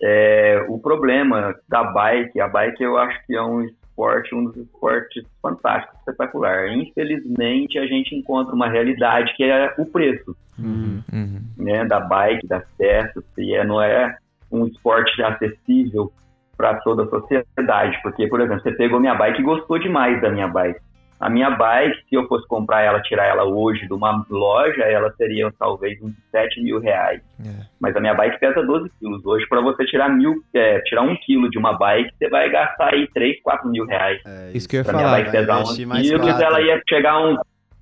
[0.00, 4.56] É, o problema da bike, a bike eu acho que é um esporte, um dos
[4.56, 6.68] esportes fantásticos, espetacular.
[6.68, 11.02] Infelizmente, a gente encontra uma realidade que é o preço Uhum.
[11.12, 11.42] Uhum.
[11.58, 14.16] né, da bike, das peças, e é, não é
[14.50, 16.10] um esporte acessível
[16.56, 17.98] para toda a sociedade.
[18.02, 20.80] Porque, por exemplo, você pegou minha bike e gostou demais da minha bike.
[21.18, 25.10] A minha bike, se eu fosse comprar ela, tirar ela hoje de uma loja, ela
[25.16, 27.22] seria talvez uns 7 mil reais.
[27.42, 27.64] É.
[27.80, 29.24] Mas a minha bike pesa 12 quilos.
[29.24, 32.92] Hoje, para você tirar mil, é, tirar um quilo de uma bike, você vai gastar
[32.92, 34.20] aí 3, 4 mil reais.
[34.26, 35.18] É Isso que eu ia Pra minha falar.
[35.20, 36.44] bike pesar vai 11 investir mais quilos, prata.
[36.44, 37.38] ela ia chegar a uns,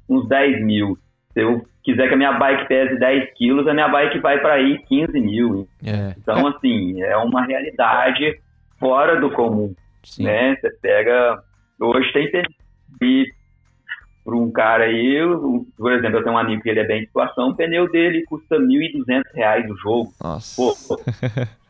[0.08, 0.96] uns 10 mil.
[1.32, 4.54] Se eu quiser que a minha bike pese 10 quilos, a minha bike vai para
[4.54, 5.66] aí 15 mil.
[5.84, 6.14] É.
[6.16, 8.38] Então, assim, é uma realidade
[8.78, 10.24] fora do comum, Sim.
[10.24, 10.56] né?
[10.60, 11.42] Você pega...
[11.80, 12.30] Hoje tem
[13.02, 13.26] e
[14.24, 17.00] para um cara aí, eu- por exemplo, eu tenho um amigo que ele é bem
[17.00, 20.12] de situação, o pneu dele custa 1.200 reais o jogo.
[20.22, 20.56] Nossa.
[20.88, 20.98] Pô,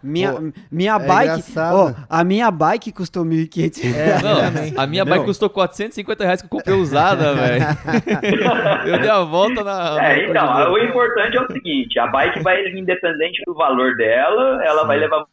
[0.01, 1.43] Minha, Pô, minha é bike.
[1.73, 4.23] Ó, a minha bike custou 1.500 reais.
[4.23, 7.65] Não, a minha bike custou 450 reais que eu comprei usada, velho.
[8.87, 10.07] eu dei a volta na.
[10.07, 14.85] É, então, o importante é o seguinte, a bike vai, independente do valor dela, ela
[14.87, 15.25] vai levar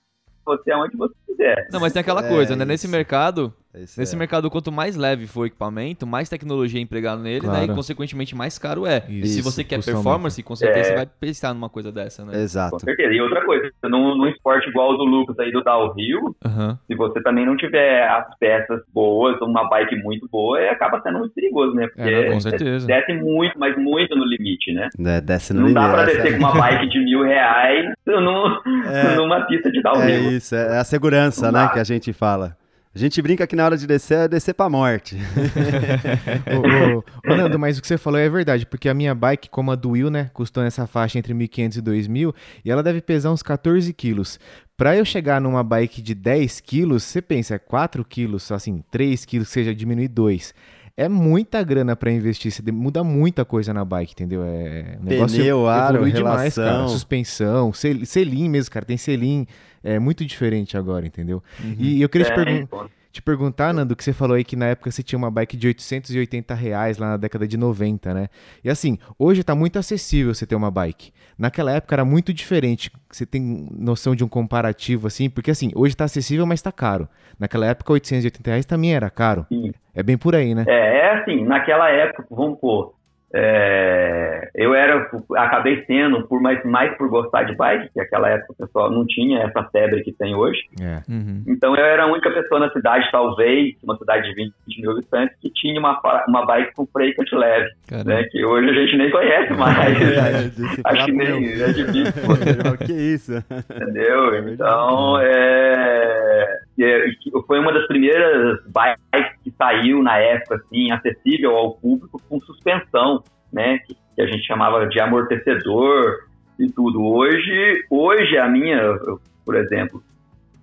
[0.57, 1.67] você aonde você quiser.
[1.71, 2.65] Não, mas tem aquela É, coisa, né?
[2.65, 2.91] Nesse isso.
[2.95, 4.19] mercado, Esse nesse é.
[4.19, 7.53] mercado, quanto mais leve for o equipamento, mais tecnologia é empregada nele, né?
[7.59, 7.71] Claro.
[7.71, 9.03] E consequentemente mais caro é.
[9.07, 10.83] E se Isso, você quer performance, com certeza É.
[10.91, 12.33] você vai pensar numa coisa dessa, né?
[12.33, 12.79] Com Exato.
[12.79, 13.13] certeza.
[13.13, 16.77] E outra coisa, num, num esporte igual o do Lucas aí do downhill, Aham.
[16.85, 21.19] se você também não tiver as peças boas, uma bike muito boa, é, acaba sendo
[21.19, 21.87] muito perigoso, né?
[21.87, 22.85] Porque É, não, com certeza.
[22.87, 24.89] desce muito, mas muito no limite, né?
[25.05, 25.93] É, desce no Não dá limite.
[25.95, 29.15] pra essa- descer com uma bike de mil reais num, É.
[29.15, 30.31] numa pista de É downhill.
[30.31, 31.73] isso, é a segurança, Não né, dá.
[31.73, 32.57] que a gente fala.
[32.93, 35.15] A gente brinca que na hora de descer é descer pra morte.
[36.51, 39.49] ô, ô, ô, Nando, mas o que você falou é verdade, porque a minha bike,
[39.49, 43.01] como a do Will, né, custou nessa faixa entre 1.500 e 2.000, e ela deve
[43.01, 44.37] pesar uns 14 quilos.
[44.75, 49.23] Pra eu chegar numa bike de 10 quilos, você pensa, é 4 quilos, assim, 3
[49.23, 50.53] quilos, seja diminuir 2.
[50.97, 54.43] É muita grana pra investir, você de- muda muita coisa na bike, entendeu?
[54.43, 56.67] É, o negócio Pneu, aro, demais, cara.
[56.71, 56.87] relação.
[56.89, 59.47] Suspensão, sel- selim mesmo, cara, tem selim,
[59.83, 61.41] é muito diferente agora, entendeu?
[61.63, 61.75] Uhum.
[61.79, 62.89] E eu queria te É, perguntar pô.
[63.11, 65.67] te perguntar, Nando, que você falou aí que na época você tinha uma bike de
[65.67, 68.29] 880 reais lá na década de 90, né?
[68.63, 71.11] E assim, hoje tá muito acessível você ter uma bike.
[71.41, 72.91] Naquela época era muito diferente.
[73.09, 75.27] Você tem noção de um comparativo assim?
[75.27, 77.09] Porque assim, hoje tá acessível, mas tá caro.
[77.39, 79.47] Naquela época, 880 reais também era caro.
[79.49, 79.71] Sim.
[79.95, 80.65] É bem por aí, né?
[80.67, 82.93] É, é assim, naquela época, vamos pôr,
[83.33, 88.53] é, eu era, acabei sendo, por mais, mais por gostar de bike, que naquela época
[88.53, 90.59] o pessoal não tinha essa febre que tem hoje.
[90.81, 91.01] É.
[91.09, 91.43] Uhum.
[91.47, 95.37] Então eu era a única pessoa na cidade, talvez, uma cidade de 20 mil habitantes,
[95.41, 98.09] que tinha uma, uma bike com freio cante leve, Caramba.
[98.09, 98.23] né?
[98.23, 100.01] Que hoje a gente nem conhece mais.
[100.01, 102.21] É, se falar Acho que nem é difícil,
[102.73, 103.33] O que isso?
[103.69, 104.35] entendeu?
[104.35, 104.39] É.
[104.51, 107.05] Então, é, é,
[107.47, 113.23] foi uma das primeiras bikes que saiu na época, assim, acessível ao público com suspensão,
[113.51, 113.79] né?
[113.79, 116.27] Que, que a gente chamava de amortecedor
[116.59, 117.03] e tudo.
[117.03, 120.03] Hoje, hoje a minha, eu, por exemplo,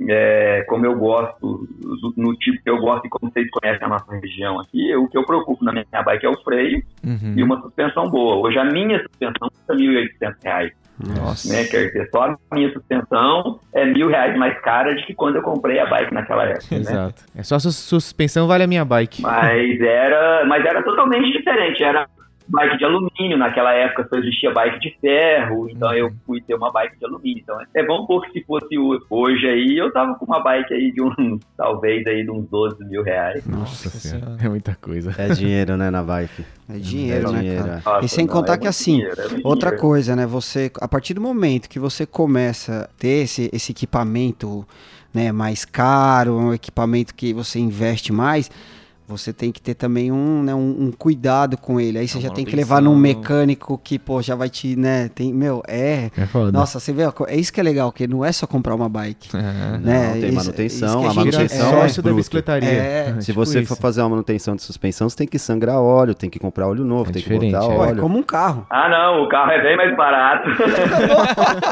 [0.09, 3.89] é, como eu gosto, do- no tipo que eu gosto e como vocês conhecem a
[3.89, 7.35] nossa região aqui, o que eu preocupo na minha bike é o freio Uhum.
[7.37, 8.37] e uma suspensão boa.
[8.47, 10.73] Hoje a minha suspensão custa 1.800 reais
[11.21, 11.53] Nossa.
[11.53, 11.65] né?
[11.65, 15.43] Quer dizer, só a minha suspensão é mil reais mais cara de que quando eu
[15.43, 16.81] comprei a bike naquela época, né?
[16.81, 17.23] Exato.
[17.37, 19.23] É só a sus- suspensão vale a minha bike.
[19.23, 21.83] Mas era, mas era totalmente diferente.
[21.83, 22.07] Era
[22.49, 26.71] bike de alumínio, naquela época só existia bike de ferro, então eu fui ter uma
[26.73, 27.41] bike de alumínio.
[27.43, 28.77] Então é bom porque se fosse
[29.11, 32.85] hoje aí, eu tava com uma bike aí de uns, talvez aí de uns 12
[32.87, 33.45] mil reais.
[33.47, 34.37] Nossa Nossa.
[34.43, 35.15] É muita coisa.
[35.19, 36.45] É dinheiro, né, na bike.
[36.69, 37.83] É dinheiro, É né, dinheiro, cara?
[37.85, 39.79] Nossa, e sem não, contar é que assim, dinheiro, é outra dinheiro.
[39.79, 40.27] coisa, né?
[40.27, 44.67] Você, a partir do momento que você começa a ter esse, esse equipamento
[45.13, 48.51] né, mais caro, um equipamento que você investe mais,
[49.09, 51.99] você tem que ter também um, né, um, um cuidado com ele.
[51.99, 55.09] Aí você Uma já tem que levar num mecânico que, pô, já vai te, né?
[55.14, 56.11] Tem, meu, é.
[56.16, 56.53] É foda.
[56.53, 58.88] Nossa, você vê, ó, é isso que é legal, que não é só comprar uma
[58.88, 59.35] bike.
[59.35, 59.40] É.
[59.40, 60.07] né?
[60.09, 62.16] Não, tem Isso- manutenção, isso a a manutenção é, é sócio da bruto.
[62.18, 62.68] bicicletaria.
[62.68, 63.75] É, Se tipo você isso.
[63.75, 66.85] for fazer uma manutenção de suspensão, você tem que sangrar óleo, tem que comprar óleo
[66.85, 67.51] novo, É tem que botar é.
[67.68, 68.01] Pô, é óleo.
[68.03, 68.66] como um carro.
[68.68, 70.49] Ah, não, o carro é bem mais barato.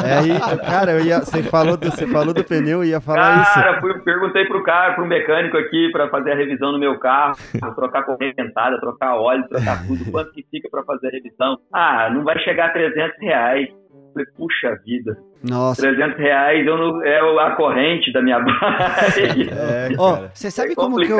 [0.04, 3.42] É, aí, cara, eu ia, você, falou do, você falou do pneu e ia falar
[3.42, 3.54] isso.
[3.54, 7.25] Cara, fui, perguntei pro cara, pro mecânico aqui, pra fazer a revisão no meu carro,
[7.74, 11.58] trocar correia dentada, trocar óleo, trocar tudo, quanto que fica pra fazer a revisão?
[11.72, 13.68] Ah, não vai chegar a 300 reais.
[14.12, 15.16] Falei, puxa vida.
[15.42, 15.82] Nossa.
[15.82, 19.50] 300 reais eu não, é a corrente da minha bike.
[19.56, 20.30] É, cara.
[20.34, 21.18] você sabe É como que eu.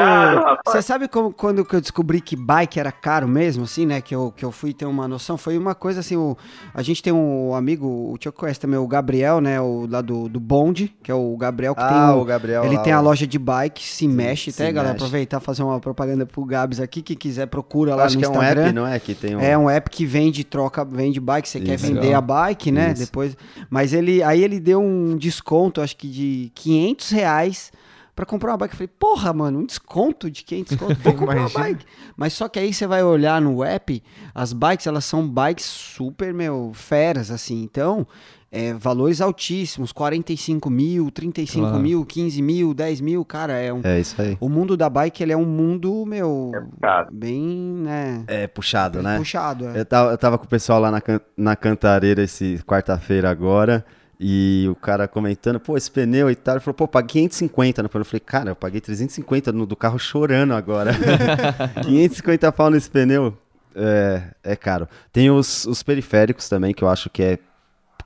[0.66, 4.00] Você sabe como, quando que eu descobri que bike era caro mesmo, assim, né?
[4.00, 5.36] Que eu, que eu fui ter uma noção?
[5.36, 6.36] Foi uma coisa assim, o,
[6.74, 9.60] a gente tem um amigo, o Tio conhece também, o Gabriel, né?
[9.60, 12.20] O lá do, do Bond, que é o Gabriel que tem Ah, o.
[12.20, 12.64] o Gabriel.
[12.64, 14.94] Ele lá, tem a loja de bike, se mexe, se até, galera.
[14.94, 17.02] Aproveitar e fazer uma propaganda pro Gabs aqui.
[17.02, 18.62] Quem quiser, procura Eu lá acho no que é um Instagram.
[18.66, 18.98] app, não é?
[18.98, 19.40] Que tem um...
[19.40, 22.18] É um app que vende, troca, vende bike, você quer vender Legal.
[22.18, 22.92] a bike, né?
[22.92, 23.04] Isso.
[23.06, 23.36] Depois.
[23.70, 27.72] Mas ele aí ele deu um desconto, acho que de 500 reais
[28.14, 28.72] pra comprar uma bike.
[28.74, 31.84] Eu falei, porra, mano, um desconto de 500 conto, vou comprar uma bike.
[32.16, 34.02] Mas só que aí você vai olhar no app,
[34.34, 37.62] as bikes, elas são bikes super, meu, feras, assim.
[37.62, 38.06] Então,
[38.50, 41.78] é, valores altíssimos, 45 mil, 35 Claro.
[41.82, 43.80] mil, 15 mil, 10 mil, cara, é um...
[43.84, 44.38] É isso aí.
[44.40, 49.08] O mundo da bike, ele é um mundo, meu, Cara, bem, né, É puxado, bem
[49.08, 49.18] né?
[49.18, 49.66] puxado.
[49.68, 49.80] é.
[49.80, 53.84] Eu tava, eu tava com o pessoal lá na, can- na Cantareira esse quarta-feira agora.
[54.18, 56.54] E o cara comentando, pô, esse pneu e tal.
[56.54, 58.00] Ele falou, pô, paguei 550 no pneu.
[58.00, 60.92] Eu falei, cara, eu paguei 350 no, do carro chorando agora.
[61.84, 63.36] 550 pau nesse pneu.
[63.74, 64.88] É, é caro.
[65.12, 67.38] Tem os, os periféricos também, que eu acho que é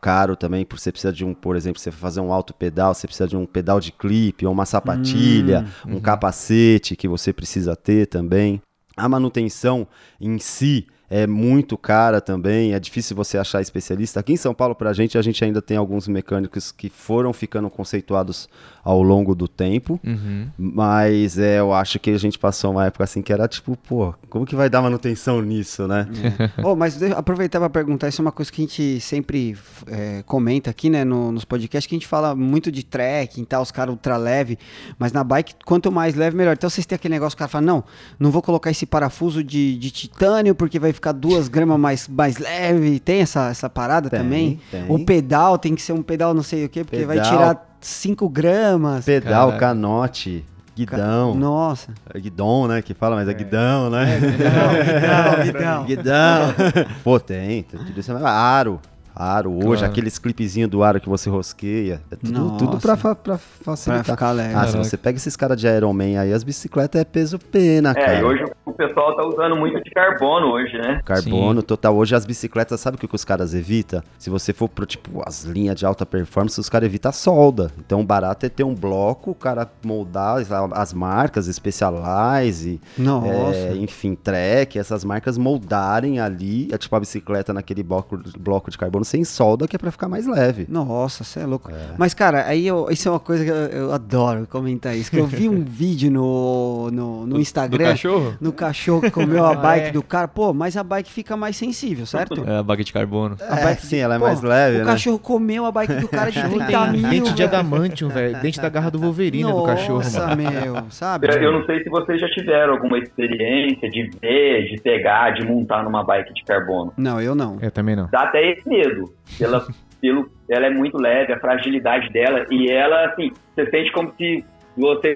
[0.01, 3.07] caro também, por você precisa de um, por exemplo, você fazer um alto pedal, você
[3.07, 8.07] precisa de um pedal de clipe, ou uma sapatilha, um capacete que você precisa ter
[8.07, 8.63] também.
[8.97, 9.87] A manutenção
[10.21, 14.21] em si é muito cara também, é difícil você achar especialista.
[14.21, 17.69] Aqui em São Paulo, pra gente, a gente ainda tem alguns mecânicos que foram ficando
[17.69, 18.49] conceituados
[18.85, 20.47] ao longo do tempo, Uhum.
[20.57, 24.15] mas é, eu acho que a gente passou uma época assim que era tipo, pô,
[24.31, 26.07] como que vai dar manutenção nisso, né?
[26.65, 29.57] Oh, mas deixa eu aproveitar para perguntar, isso é uma coisa que a gente sempre
[29.89, 33.47] é, comenta aqui, né, no- nos podcasts, que a gente fala muito de trekking e
[33.47, 34.57] tal, os caras ultra leve,
[34.99, 36.53] mas na bike, quanto mais leve, melhor.
[36.55, 37.85] Então vocês têm aquele negócio, o cara fala, não,
[38.19, 42.37] não vou colocar esse parafuso de, de titânio, porque vai ficar duas gramas mais, mais
[42.39, 44.61] leve, tem essa, essa parada Tem, também?
[44.71, 44.85] tem.
[44.89, 47.33] O pedal tem que ser um pedal não sei o quê, porque vai Pedal.
[47.33, 49.07] tirar 5 gramas.
[49.07, 49.59] Pedal, Caraca.
[49.69, 50.45] canote,
[50.77, 51.93] guidão, Nossa.
[52.13, 54.21] é guidão, né, que fala, mas é, guidão, né?
[54.21, 55.85] Guidão, guidão.
[55.89, 56.55] Guidão.
[57.03, 58.13] Pô, tem, tem tudo isso.
[58.13, 58.79] é Aro.
[59.15, 59.87] Aro, hoje, Claro.
[59.87, 62.01] aqueles clipezinhos do aro que você rosqueia.
[62.11, 62.59] É tudo, Nossa.
[62.65, 63.39] tudo pra, fa- pra Pra
[63.77, 64.05] facilitar.
[64.05, 64.55] ficar leve.
[64.55, 67.95] Ah, se você pega esses caras de Iron Man aí, as bicicletas é peso pena,
[67.95, 68.13] cara.
[68.19, 71.01] É, e hoje o pessoal tá usando muito de carbono hoje, né?
[71.05, 71.97] Carbono total.
[71.97, 74.03] Hoje as bicicletas, sabe o que que os caras evitam?
[74.19, 77.71] Se você for pro, tipo, as linhas de alta performance, os caras evitam a solda.
[77.79, 83.55] Então o barato é ter um bloco, o cara moldar as- as marcas, Specialized, Nossa.
[83.57, 88.79] é, enfim, Trek, essas marcas moldarem ali, é, tipo, a bicicleta naquele bloco, bloco de
[88.79, 90.67] carbono sem solda, que é pra ficar mais leve.
[90.69, 91.71] Nossa, você é louco.
[91.99, 95.11] Mas, cara, aí eu- isso é uma coisa que eu, eu adoro comentar isso.
[95.11, 97.91] Que eu vi um vídeo no, no, no Do Instagram.
[97.91, 98.35] cachorro?
[98.41, 99.91] No cachorro que comeu a bike é.
[99.93, 100.29] do cara.
[100.29, 102.45] Pô, mas a bike fica mais sensível, certo?
[102.47, 103.37] É a baga de carbono.
[103.41, 104.85] A É, bike sim, ela é Pô, mais leve, O né?
[104.87, 107.09] cachorro comeu a bike do cara de 30 mil.
[107.11, 108.41] Dente de adamantium, velho.
[108.41, 111.27] Dente da garra do Wolverine do cachorro, Nossa, meu, sabe?
[111.29, 115.45] Eu eu não sei se vocês já tiveram alguma experiência de ver, de pegar, de
[115.47, 116.93] montar numa bike de carbono.
[116.97, 117.59] Não, eu não.
[117.61, 118.09] Eu também não.
[118.11, 118.90] Dá até esse medo.
[119.39, 119.67] Pela,
[120.01, 124.45] pelo, ela é muito leve, a fragilidade dela, e ela, assim, você sente como se
[124.77, 125.15] você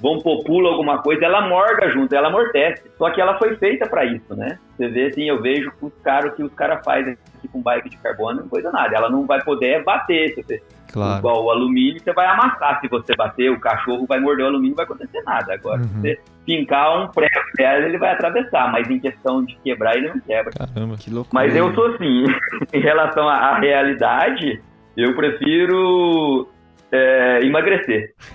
[0.00, 2.90] vamos pôr alguma coisa, ela morga junto, ela amortece.
[2.96, 4.58] Só que ela foi feita pra isso, né?
[4.76, 7.98] Você vê assim, eu vejo os caras que os caras fazem aqui com bike de
[7.98, 8.96] carbono, não coisa nada.
[8.96, 11.18] Ela não vai poder bater, você Claro.
[11.18, 14.70] Igual o alumínio, você vai amassar se você bater, o cachorro vai morder o alumínio,
[14.70, 15.54] não vai acontecer nada.
[15.54, 15.88] Agora, Uhum.
[15.88, 20.08] se você fincar um prego dela, ele vai atravessar, mas em questão de quebrar, ele
[20.08, 20.50] não quebra.
[20.52, 20.96] Caramba.
[20.96, 21.42] Que loucura.
[21.44, 22.24] Mas eu sou assim,
[22.72, 24.60] em relação à à realidade,
[24.96, 26.48] eu prefiro
[26.92, 28.14] é, emagrecer.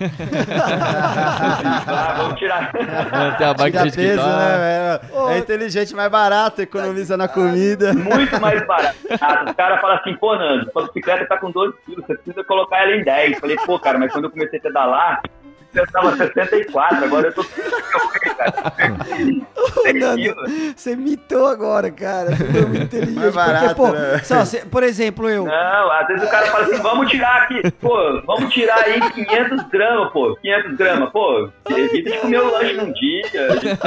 [1.86, 2.72] ah, vamos tirar.
[2.72, 5.28] Manter a bike do Tira peso, né, velho?
[5.30, 7.92] É inteligente, mais barato, economiza na comida.
[7.92, 8.96] Muito mais barato.
[9.20, 12.44] Ah, os caras falam assim, pô, Nando, sua bicicleta tá com 12 quilos, você precisa
[12.44, 13.38] colocar ela em 10.
[13.38, 15.22] Falei, pô, cara, mas quando eu comecei a pedalar,
[15.78, 17.42] eu tava 64, agora eu tô.
[19.56, 20.34] Ô, Nando,
[20.76, 22.34] você mitou agora, cara.
[22.36, 23.14] Você foi muito inteligente.
[23.18, 24.18] Mais barato, porque, pô, né?
[24.24, 25.44] só, cê- por exemplo, eu.
[25.44, 29.68] Não, às vezes o cara fala assim, vamos tirar aqui, pô, vamos tirar aí 500
[29.68, 33.22] gramas, pô, 500 gramas, pô, evita de comer o lanche num dia,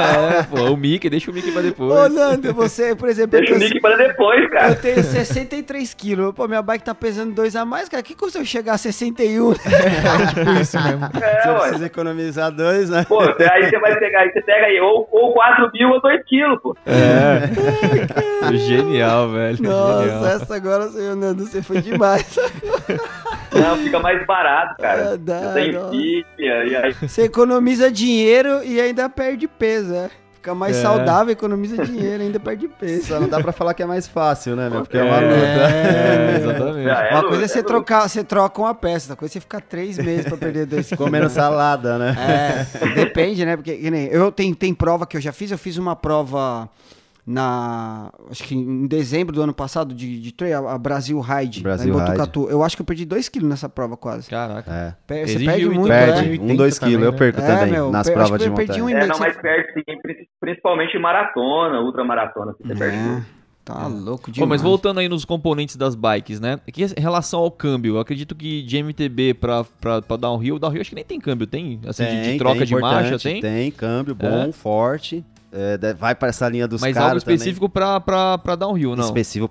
[0.00, 1.90] É, pô, o Mickey, deixa o Mickey pra depois.
[1.92, 4.74] Ô, Nando, você, por exemplo, deixa o eu, Nick para depois, eu cara.
[4.74, 6.34] tenho 63 quilos.
[6.34, 8.02] Pô, minha bike tá pesando 2 a mais, cara.
[8.02, 9.52] Que custa eu chegar a 61?
[9.54, 11.04] Tipo isso mesmo.
[11.20, 11.79] É, ué.
[11.80, 13.04] Precisa economizar dois, né?
[13.08, 16.24] Pô, aí você vai pegar, aí você pega aí, ou, ou 4 mil ou 2
[16.26, 16.76] quilos, pô.
[18.52, 19.62] Genial, velho.
[19.62, 20.26] Nossa, Genial.
[20.26, 22.38] essa agora, senhor Nando, você foi demais.
[23.52, 25.12] Não, fica mais barato, cara.
[25.12, 30.08] Ah, dá, Você filha, e aí Você economiza dinheiro e ainda perde peso, é.
[30.40, 30.80] Fica mais É.
[30.80, 33.08] saudável, economiza dinheiro, ainda perde peso.
[33.08, 34.80] Só não dá pra falar que é mais fácil, né, meu?
[34.80, 35.74] Porque é uma É, luta.
[35.76, 36.88] é, exatamente.
[36.88, 39.40] É Uma luta, coisa é você trocar, você troca uma peça, outra coisa é você
[39.40, 41.04] ficar três meses pra perder dois quilos.
[41.04, 42.16] Comendo salada, né?
[42.18, 43.54] É, depende, né?
[43.54, 46.66] Porque que nem, eu tenho, tem prova que eu já fiz, eu fiz uma prova
[47.26, 48.12] na.
[48.30, 52.02] Acho que em dezembro do ano passado de, de trail, a Brasil Ride, Brasil lá
[52.02, 52.48] em Botucatu.
[52.50, 54.28] Eu acho que eu perdi 2 quilos nessa prova quase.
[54.28, 54.70] Caraca.
[54.72, 54.94] É.
[55.14, 56.40] Você Exigiu, perde muito, Perde, é.
[56.40, 57.18] um, dois 80 quilos, eu também, né?
[57.32, 58.98] perco É, também, meu, nas eu acho provas que de eu perdi montanha.
[59.00, 63.26] um É, não, mas você- perde sim, pri- principalmente maratona, ultramaratona, você perde É, muito.
[63.64, 64.48] tá louco Pô, demais.
[64.48, 66.58] mas voltando aí nos componentes das bikes, né?
[66.66, 70.80] Aqui em relação ao câmbio, eu acredito que de MTB pra, pra, pra downhill, downhill
[70.80, 71.80] acho que nem tem câmbio, tem?
[71.86, 73.40] Assim, de- de, Tem, troca tem, de marcha, tem?
[73.40, 75.24] Tem, câmbio bom, forte.
[75.52, 77.68] É, vai pra essa linha dos Mas caras algo específico
[78.38, 79.04] pra downhill, não?
[79.04, 79.48] Específico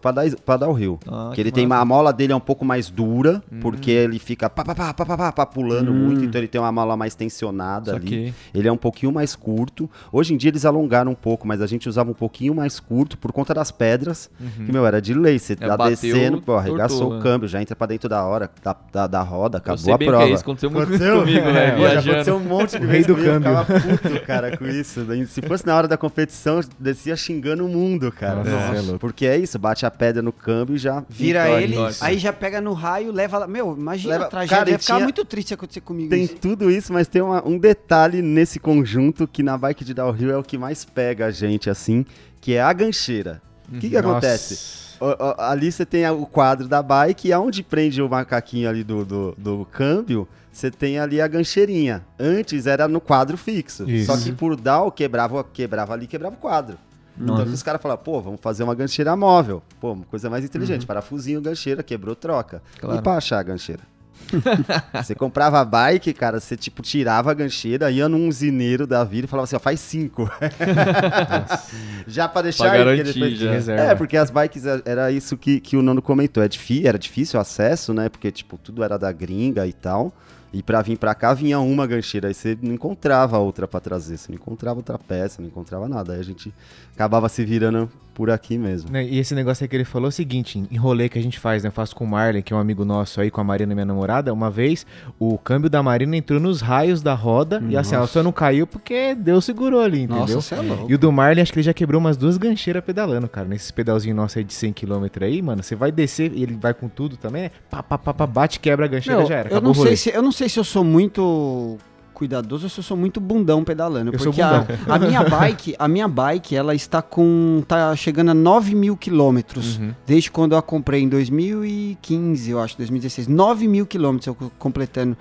[0.68, 0.98] o rio.
[1.08, 1.82] Ah, que ele tem massa.
[1.82, 3.60] a mola dele é um pouco mais dura, Hum.
[3.62, 6.60] porque ele fica pá, pá, pá, pá, pá, pá, pá, pulando muito, então ele tem
[6.62, 8.02] uma mola mais tensionada ali.
[8.04, 8.34] Saquei.
[8.54, 9.90] Ele é um pouquinho mais curto.
[10.12, 13.18] Hoje em dia eles alongaram um pouco, mas a gente usava um pouquinho mais curto
[13.18, 14.30] por conta das pedras,
[14.66, 15.38] que, meu, era de lei.
[15.38, 17.24] Você É, tá bateu, descendo, pô, arregaçou tortou, o né?
[17.24, 19.98] câmbio, já entra pra dentro da hora, da, da, da roda, Eu acabou sei a
[19.98, 20.26] bem o prova.
[20.26, 21.20] que é isso, aconteceu muito Aconteceu?
[21.20, 22.10] comigo, É, viajando.
[22.12, 23.66] aconteceu um monte de O vezes rei do comigo, eu câmbio.
[23.66, 25.02] ficava puto, cara, com isso.
[25.02, 28.36] Daí, Se fosse na hora da competição, descia xingando o mundo, cara.
[28.38, 28.76] Nossa, Nossa.
[28.78, 29.00] é louco.
[29.00, 31.04] Porque é isso, bate a pedra no câmbio e já...
[31.10, 31.64] Vira vitória.
[31.64, 32.06] ele, Nossa.
[32.06, 33.48] aí já pega no raio, leva lá.
[33.48, 34.58] Meu, imagina Leva- a tragédia.
[34.58, 36.36] Cara, ia ficar tinha- muito triste se acontecer comigo Tem isso.
[36.36, 40.38] tudo isso, mas tem uma- um detalhe nesse conjunto que na bike de downhill é
[40.38, 42.06] o que mais pega a gente, assim,
[42.40, 43.42] que é a gancheira.
[43.68, 44.10] O que, que Nossa.
[44.10, 44.89] acontece?
[45.38, 49.36] Ali você tem o quadro da bike e aonde prende o macaquinho ali do, do,
[49.38, 52.06] do câmbio, você tem ali a gancheirinha.
[52.20, 53.90] Antes era no quadro fixo.
[53.90, 54.06] Isso.
[54.08, 56.78] Só que por down, quebrava, quebrava ali, quebrava o quadro.
[57.22, 59.62] Então os caras falaram, pô, vamos fazer uma gancheira móvel.
[59.80, 60.86] Pô, uma coisa mais inteligente.
[60.86, 62.62] Parafusinho, gancheira, quebrou, troca.
[62.80, 63.00] Claro.
[63.00, 63.82] E pra achar a gancheira?
[64.94, 69.26] você comprava a bike, cara, você tipo tirava a gancheira, ia num usineiro da vida
[69.26, 70.30] e falava assim, ó, faz cinco.
[72.08, 73.52] já pra deixar Pra garantir, depois- já.
[73.52, 73.84] Reserva.
[73.84, 76.44] É, porque as bikes é- era isso que, que o Nando comentou.
[76.44, 78.10] É difí era difícil o acesso, né?
[78.10, 80.14] Porque, tipo, tudo era da gringa e tal.
[80.52, 84.18] E pra vir pra cá vinha uma gancheira, aí você não encontrava outra pra trazer,
[84.18, 86.14] você não encontrava outra peça, não encontrava nada.
[86.14, 86.52] Aí a gente
[86.96, 87.88] acabava se virando
[88.20, 88.92] por aqui mesmo.
[88.92, 91.24] Né, E esse negócio aí que ele falou é o seguinte, em rolê que a
[91.24, 91.70] gente faz, né?
[91.70, 93.86] Eu faço com o Marlon, que é um amigo nosso aí, com a Marina, minha
[93.86, 94.34] namorada.
[94.34, 94.86] Uma vez,
[95.18, 98.68] o câmbio da Marina entrou nos raios da roda e assim, ela só não caiu
[98.68, 100.20] porque Deus segurou ali, entendeu?
[100.20, 100.92] Nossa, você é louco.
[100.92, 103.48] E o do Marlon, acho que ele já quebrou umas duas gancheiras pedalando, cara.
[103.48, 105.64] Nesses pedalzinhos nossos aí de 100km aí, mano.
[105.64, 107.52] Você vai descer e ele vai com tudo também, né?
[107.70, 109.50] Pá, pá, pá, pá, bate, quebra a gancheira, Meu, já era.
[109.50, 111.78] eu, não sei se, eu não sei se eu sou muito
[112.20, 114.12] cuidadoso ou se eu sou muito bundão pedalando.
[114.14, 117.64] Eu sou porque a, a minha bike, a minha bike, ela está com.
[117.66, 119.78] tá chegando a 9 mil quilômetros.
[119.78, 119.94] Uhum.
[120.06, 123.28] Desde quando eu a comprei em 2015, eu acho, 2016.
[123.30, 125.16] 9 mil quilômetros eu co- completando.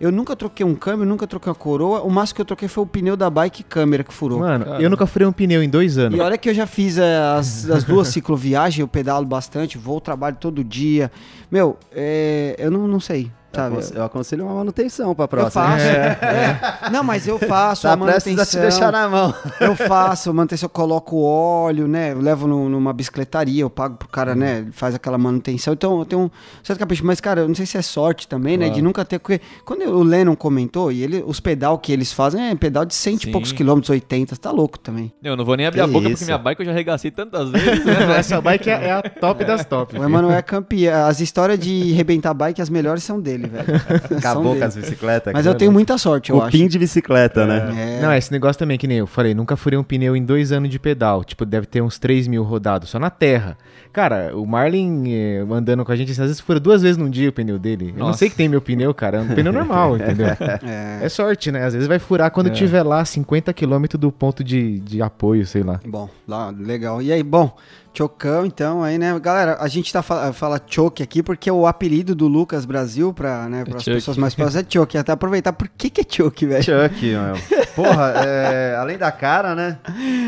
[0.00, 2.00] Eu nunca troquei um câmbio, nunca troquei uma coroa.
[2.00, 4.38] O máximo que eu troquei foi o pneu da bike câmera que furou.
[4.40, 6.18] Mano, eu nunca furei um pneu em dois anos.
[6.18, 9.94] E olha que eu já fiz eh, as, as duas cicloviagens, eu pedalo bastante, vou
[9.96, 11.12] ao trabalho todo dia.
[11.50, 13.74] Meu, é, eu não, não sei, sabe?
[13.74, 15.64] Eu aconse- Eu aconselho uma manutenção pra Eu próxima.
[15.66, 15.84] faço.
[15.84, 16.90] é.
[16.92, 18.60] Não, mas eu faço Tá a a te manutenção.
[18.60, 19.34] deixar na mão.
[19.60, 22.12] Eu faço, manutenção, eu coloco óleo, né?
[22.12, 24.58] Eu levo no- numa bicicletaria, eu pago pro cara, né?
[24.58, 25.72] Ele faz aquela manutenção.
[25.74, 26.30] Então eu tenho um
[26.62, 27.04] certo capricho.
[27.04, 28.68] Mas, cara, eu não sei se é sorte também, né?
[28.70, 29.18] De nunca ter.
[29.18, 32.94] Porque quando o Lennon comentou, e ele, os pedal que eles fazem é pedal de
[32.94, 35.12] cento e poucos quilômetros, 80, tá louco também.
[35.22, 36.12] Eu não vou nem abrir Que a boca isso?
[36.14, 38.16] porque minha bike eu já arregacei tantas vezes, né?
[38.18, 39.98] Essa bike é, é a top das top.
[39.98, 41.06] O Emanuel é campeão.
[41.06, 43.64] As histórias de rebentar bike, as melhores são dele, velho.
[44.08, 44.58] São Acabou dele.
[44.60, 45.32] com as bicicletas.
[45.32, 46.46] Mas eu tenho muita sorte, eu acho.
[46.46, 47.98] Cupim de bicicleta, né?
[47.98, 48.02] É.
[48.02, 50.68] Não, esse negócio também, que nem eu falei, nunca furei um pneu em dois anos
[50.70, 51.24] de pedal.
[51.24, 53.56] Tipo, deve ter uns 3 mil rodados, só na terra.
[53.92, 57.28] Cara, o Marlin eh, andando com a gente, às vezes fura duas vezes num dia
[57.28, 57.88] o pneu dele.
[57.94, 58.20] Eu não Nossa.
[58.20, 59.18] sei que tem meu pneu, cara.
[59.18, 60.28] É um pneu normal, entendeu?
[60.28, 61.00] É.
[61.02, 61.64] É sorte, né?
[61.64, 65.62] Às vezes vai furar quando tiver lá 50 km do ponto de, de apoio, sei
[65.62, 65.80] lá.
[65.86, 67.02] Bom, lá, legal.
[67.02, 67.56] E aí, bom,
[67.92, 69.18] Chocão, então, aí, né?
[69.18, 73.48] Galera, a gente tá fala, fala Choke aqui porque o apelido do Lucas Brasil, pra,
[73.48, 73.96] né, as Choke.
[73.96, 74.96] pessoas mais próximas, é Choke.
[74.96, 76.62] Até aproveitar, por que que é Choke, velho?
[76.62, 77.34] Chuck, meu.
[77.74, 79.78] Porra, é, além da cara, né?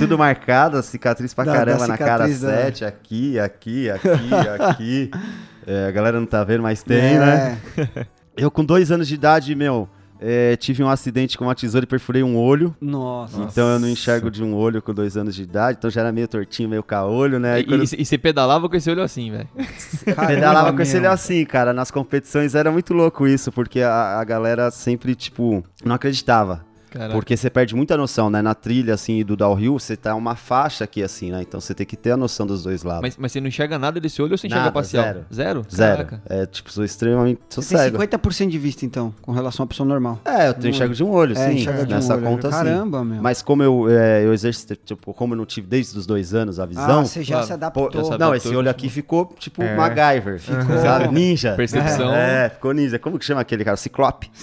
[0.00, 3.90] Tudo marcado, cicatriz pra Da- caramba da na cara cicatriz da- 7, aqui, aqui, aqui,
[3.90, 5.10] aqui.
[5.64, 7.56] É, a galera não tá vendo, mas tem, né?
[7.78, 8.06] É.
[8.36, 9.88] Eu com dois anos de idade, meu,
[10.24, 12.74] é, tive um acidente com uma tesoura e perfurei um olho.
[12.80, 13.42] Nossa.
[13.42, 16.12] Então eu não enxergo de um olho com dois anos de idade, então já era
[16.12, 17.60] meio tortinho, meio caolho, né?
[17.60, 19.48] E, quando e, e você pedalava com esse olho assim, velho.
[20.26, 21.72] Pedalava com esse olho assim, cara.
[21.72, 26.64] Nas competições era muito louco isso, porque a, a galera sempre, tipo, não acreditava.
[26.92, 27.12] Caraca.
[27.14, 28.42] Porque você perde muita noção, né?
[28.42, 31.40] Na trilha, assim, do downhill, você tá uma faixa aqui, assim, né?
[31.42, 33.02] Então você tem que ter a noção dos dois lados.
[33.02, 35.04] Mas, mas você não enxerga nada desse olho ou você enxerga Nada, parcial?
[35.04, 35.24] zero.
[35.32, 35.66] Zero?
[35.74, 36.20] Zero.
[36.26, 37.40] É, tipo, sou extremamente...
[37.48, 37.98] Sou Você tem cego.
[37.98, 40.20] 50% de vista, então, com relação à pessoa normal.
[40.24, 41.54] É, eu enxergo de um olho, É, sim.
[41.56, 42.22] enxerga de um nessa olho.
[42.24, 42.56] conta, sim.
[42.58, 43.22] Caramba, meu.
[43.22, 46.60] Mas como eu, é, eu exercito, tipo, como eu não tive desde os dois anos
[46.60, 47.00] a visão...
[47.00, 47.46] ah, você já claro.
[47.46, 47.90] se pô, adaptou.
[47.92, 48.18] já sabe.
[48.18, 49.74] não, esse olho aqui ficou, tipo, É.
[49.76, 50.38] MacGyver.
[50.38, 51.08] Ficou, sabe?
[51.08, 51.54] Ninja.
[51.54, 52.12] Percepção.
[52.14, 52.98] É, ficou ninja.
[52.98, 53.76] Como que chama aquele cara?
[53.76, 54.30] Ciclope.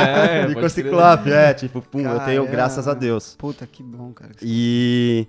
[0.00, 2.50] É, ficou ciclope, é, tipo, pum, eu tenho, Caramba.
[2.50, 3.34] graças a Deus.
[3.38, 4.32] Puta, que bom, cara.
[4.42, 5.26] E,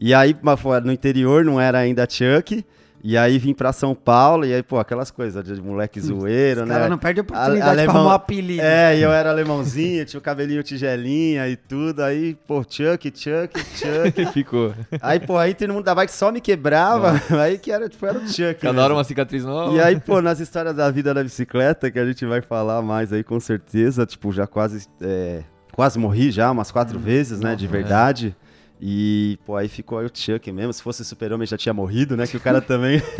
[0.00, 2.64] e aí, mas foi no interior, não era ainda Chuck.
[3.02, 6.66] E aí vim pra São Paulo, e aí, pô, aquelas coisas de moleque zoeiro, O
[6.66, 6.74] né?
[6.74, 8.60] cara não perde a oportunidade Ale- pra arrumar um apelido.
[8.62, 12.02] É, e eu era alemãozinho, tinha o cabelinho tigelinha e tudo.
[12.02, 14.26] Aí, pô, Chuck, Chuck, Chuck.
[14.34, 14.74] Ficou.
[15.00, 17.20] aí, pô, aí todo mundo da bike só me quebrava.
[17.40, 18.54] Aí que era, tipo, era o Chuck.
[18.54, 18.80] Cada mesmo.
[18.84, 19.72] hora uma cicatriz nova.
[19.74, 23.12] E aí, pô, nas histórias da vida da bicicleta, que a gente vai falar mais
[23.12, 25.42] aí com certeza, tipo, já quase, é,
[25.72, 28.34] quase morri já umas quatro vezes, né, de verdade.
[28.80, 30.72] E, pô, aí ficou aí o Chuck mesmo.
[30.72, 32.26] Se fosse super-homem já tinha morrido, né?
[32.26, 33.00] Que o cara também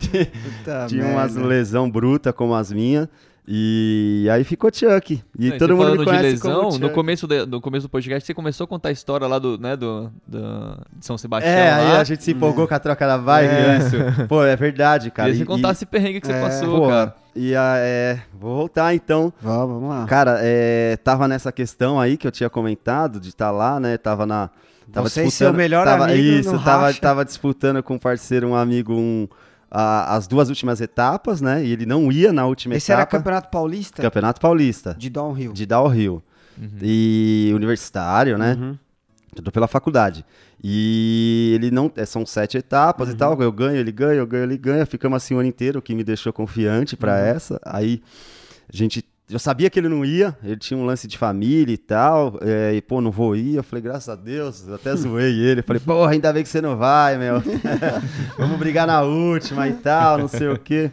[0.00, 3.08] Puta tinha umas lesão bruta como as minhas.
[3.50, 5.22] E aí ficou Chuck.
[5.38, 7.60] E Não, todo você mundo falando me de conhece lesão, como no começo, de- no
[7.62, 11.06] começo do podcast, você começou a contar a história lá do, né, do, do- de
[11.06, 11.50] São Sebastião.
[11.50, 12.00] É, aí lá.
[12.00, 13.78] a gente se empolgou com a troca da bike, É.
[13.78, 14.26] né?
[14.28, 15.30] Pô, é verdade, cara.
[15.30, 17.14] Queria E- você contar esse perrengue que você É, passou, pô, cara.
[17.34, 19.32] E a, é, vou voltar então.
[19.40, 20.04] Vamos, vamos lá.
[20.04, 23.96] Cara, é, tava nessa questão aí que eu tinha comentado de estar lá, né?
[23.96, 24.50] Tava na.
[24.92, 27.00] Tava Você e seu melhor tava, amigo Isso, no tava, racha.
[27.00, 29.28] tava disputando com um parceiro, um amigo, um,
[29.70, 31.62] a- as duas últimas etapas, né?
[31.64, 33.18] E ele não ia na última Esse era etapa.
[33.18, 35.52] Campeonato Paulista Campeonato Paulista, de downhill.
[35.52, 36.22] de downhill.
[36.82, 38.56] E universitário, né?
[38.58, 38.78] Uhum.
[39.36, 40.24] Tudo pela faculdade.
[40.64, 41.92] E ele não.
[41.94, 43.16] é, São sete etapas e Uhum.
[43.18, 43.42] tal.
[43.42, 44.84] Eu ganho, ele ganha, eu ganho, ele ganha.
[44.86, 47.18] Ficamos assim o ano inteiro, o que me deixou confiante pra Uhum.
[47.18, 47.60] essa.
[47.64, 48.02] Aí
[48.72, 49.04] a gente.
[49.30, 52.38] Eu sabia que ele não ia, ele tinha um lance de família e tal.
[52.40, 53.56] é, e, pô, não vou ir.
[53.56, 55.60] Eu falei, graças a Deus, eu até zoei ele.
[55.62, 57.42] Falei, porra, ainda bem que você não vai, meu.
[58.38, 60.90] Vamos brigar na última e tal, não sei o quê.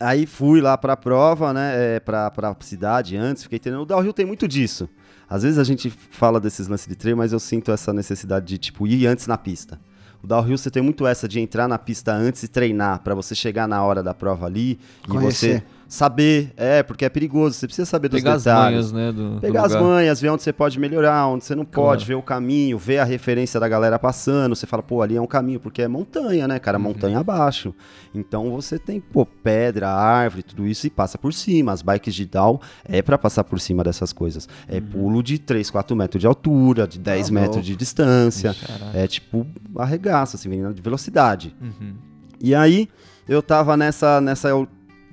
[0.00, 1.96] Aí fui lá pra prova, né?
[1.96, 3.84] É, pra, pra cidade antes, fiquei treinando.
[3.84, 4.88] O downhill tem muito disso.
[5.28, 8.58] Às vezes a gente fala desses lances de treino, mas eu sinto essa necessidade de,
[8.58, 9.78] tipo, ir antes na pista.
[10.22, 13.34] O downhill você tem muito essa de entrar na pista antes e treinar, pra você
[13.34, 15.58] chegar na hora da prova ali e Conhecer.
[15.60, 16.52] você saber.
[16.56, 18.92] É, porque é perigoso, você precisa saber dos Pegar as detalhes.
[18.92, 19.82] manhas, né, do, do Pegar as lugar.
[19.86, 22.06] manhas, ver onde você pode melhorar, onde você não pode, Claro.
[22.06, 24.54] ver o caminho, ver a referência da galera passando.
[24.54, 26.60] Você fala, pô, ali é um caminho, porque é montanha, né, Uhum.
[26.60, 26.78] cara?
[26.78, 27.74] Montanha abaixo.
[28.14, 31.72] Então você tem, pô, pedra, árvore, tudo isso e passa por cima.
[31.72, 34.48] As bikes de down é pra passar por cima dessas coisas.
[34.68, 34.82] É Uhum.
[34.86, 37.66] pulo de 3, 4 metros de altura, de 10 Tá metros louco.
[37.66, 38.54] de distância.
[38.94, 39.44] É tipo
[39.76, 41.54] arregaço, assim, de velocidade.
[41.60, 41.94] Uhum.
[42.40, 42.88] E aí,
[43.28, 44.48] eu tava nessa, nessa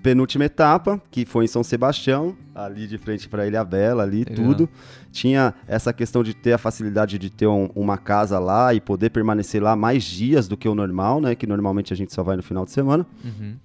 [0.07, 4.35] penúltima etapa, que foi em São Sebastião, ali de frente para Ilha Bela, ali, Legal.
[4.35, 4.69] tudo.
[5.11, 9.09] Tinha essa questão de ter a facilidade de ter um- uma casa lá e poder
[9.09, 11.35] permanecer lá mais dias do que o normal, né?
[11.35, 13.05] Que normalmente a gente só vai no final de semana.
[13.21, 13.55] Uhum.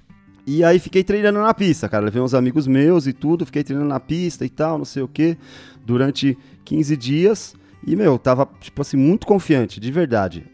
[0.44, 2.06] E aí fiquei treinando na pista, cara.
[2.06, 5.08] Levei uns amigos meus e tudo, fiquei treinando na pista e tal, não sei o
[5.08, 5.36] quê,
[5.86, 7.54] durante 15 dias.
[7.86, 10.44] E, meu, tava, tipo assim, muito confiante, de verdade.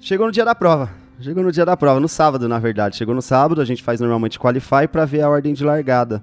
[0.00, 0.90] Chegou no dia da prova.
[1.20, 2.96] Chegou no dia da prova, no sábado, na verdade.
[2.96, 6.22] Chegou no sábado, a gente faz normalmente qualify pra ver a ordem de largada.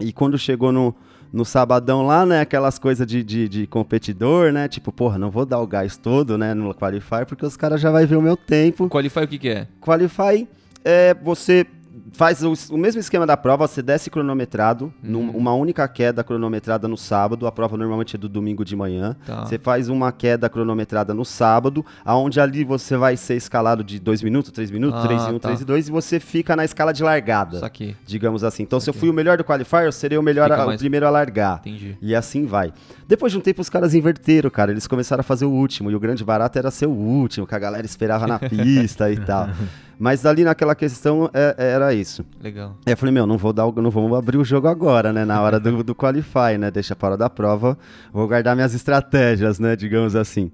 [0.00, 0.94] E quando chegou no,
[1.32, 4.66] no sabadão lá, né, aquelas coisas de, de, de competidor, né?
[4.66, 7.92] Tipo, porra, não vou dar o gás todo, né, no qualify, porque os caras já
[7.92, 8.88] vai ver o meu tempo.
[8.88, 9.68] Qualify o que que é?
[9.80, 10.48] Qualify
[10.84, 11.64] é você
[12.12, 15.32] faz o, o mesmo esquema da prova, você desce cronometrado, Uhum.
[15.32, 19.16] numa única queda cronometrada no sábado, a prova normalmente é do domingo de manhã.
[19.26, 19.44] Tá.
[19.44, 24.22] Você faz uma queda cronometrada no sábado, aonde ali você vai ser escalado de 2
[24.22, 25.48] minutos, 3 minutos, Ah, 3 e 1, tá.
[25.48, 27.96] 3 e 2, e você fica na escala de largada, Isso aqui.
[28.06, 28.62] digamos assim.
[28.62, 29.00] Então, se eu Saquei.
[29.00, 31.60] fui o melhor do qualifier, eu serei o melhor, a- o primeiro a largar.
[31.60, 31.96] Entendi.
[32.00, 32.72] E assim vai.
[33.08, 34.70] Depois de um tempo, os caras inverteram, cara.
[34.70, 35.90] Eles começaram a fazer o último.
[35.90, 39.16] E o grande barato era ser o último, que a galera esperava na pista e
[39.18, 39.48] tal.
[40.02, 42.24] Mas ali naquela questão é- era isso.
[42.42, 42.76] Legal.
[42.84, 45.24] Aí eu falei, meu, não vou dar o, não vamos abrir o jogo agora, né?
[45.24, 46.72] Na hora do, do qualify, né?
[46.72, 47.78] Deixa para a hora da prova.
[48.12, 49.76] Vou guardar minhas estratégias, né?
[49.76, 50.50] Digamos assim.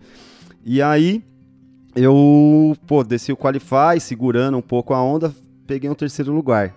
[0.66, 1.24] E aí,
[1.96, 5.32] eu, pô, desci o qualify, segurando um pouco a onda,
[5.66, 6.74] peguei um terceiro lugar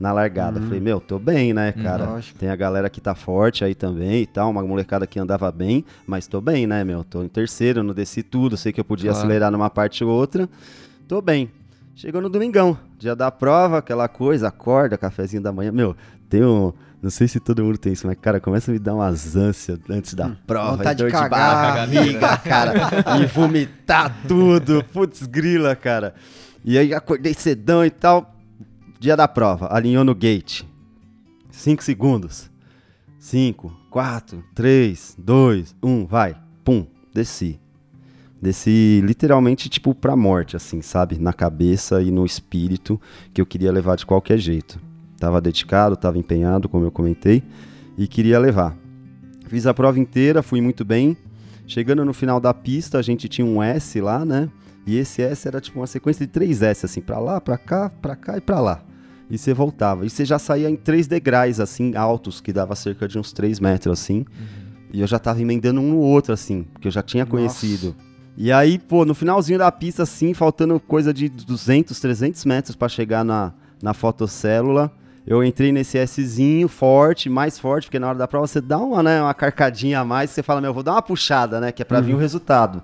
[0.00, 0.60] na largada.
[0.60, 2.04] Falei, meu, tô bem, né, cara?
[2.04, 2.36] lógico.
[2.36, 5.84] Tem a galera que tá forte aí também e tal, uma molecada que andava bem,
[6.04, 7.04] mas tô bem, né, meu?
[7.04, 9.24] Tô em terceiro, não desci tudo, sei que eu podia Claro.
[9.24, 10.48] acelerar numa parte ou outra.
[11.06, 11.48] Tô bem.
[11.98, 15.72] Chegou no domingão, dia da prova, aquela coisa, acorda, cafezinho da manhã.
[15.72, 15.96] Meu,
[16.30, 16.72] tem um.
[17.02, 19.80] Não sei se todo mundo tem isso, mas, cara, começa a me dar umas ânsias
[19.90, 20.76] antes da prova.
[20.76, 21.88] vontade de de cagar.
[21.88, 22.72] barriga, cara.
[23.20, 24.84] e vomitar tudo.
[24.92, 26.14] Putz, grila, cara.
[26.64, 28.32] E aí acordei cedão e tal.
[29.00, 30.62] Dia da prova, alinhou no gate.
[31.50, 32.48] Cinco segundos.
[33.18, 36.36] 5, 4, 3, 2, 1, vai.
[36.62, 37.58] Pum, desci.
[38.40, 41.18] Desci literalmente, tipo, pra morte, assim, sabe?
[41.18, 43.00] Na cabeça e no espírito,
[43.34, 44.80] que eu queria levar de qualquer jeito.
[45.18, 47.42] Tava dedicado, tava empenhado, como eu comentei,
[47.96, 48.76] e queria levar.
[49.48, 51.16] Fiz a prova inteira, fui muito bem.
[51.66, 54.48] Chegando no final da pista, a gente tinha um S lá, né?
[54.86, 57.90] E esse S era tipo uma sequência de três S, assim, pra lá, pra cá,
[57.90, 58.82] pra cá e pra lá.
[59.28, 60.06] E você voltava.
[60.06, 63.58] E você já saía em três degraus, assim, altos, que dava cerca de uns três
[63.58, 64.24] metros, assim.
[64.92, 67.36] E eu já tava emendando um no outro, assim, porque eu já tinha Nossa.
[67.36, 67.94] conhecido.
[68.40, 72.88] E aí, pô, no finalzinho da pista, assim, faltando coisa de 200, 300 metros pra
[72.88, 74.92] chegar na, na fotocélula,
[75.26, 79.02] eu entrei nesse Szinho forte, mais forte, porque na hora da prova você dá uma,
[79.02, 81.84] né, uma carcadinha a mais, você fala, meu, vou dar uma puxada, né, que é
[81.84, 82.80] pra vir o resultado.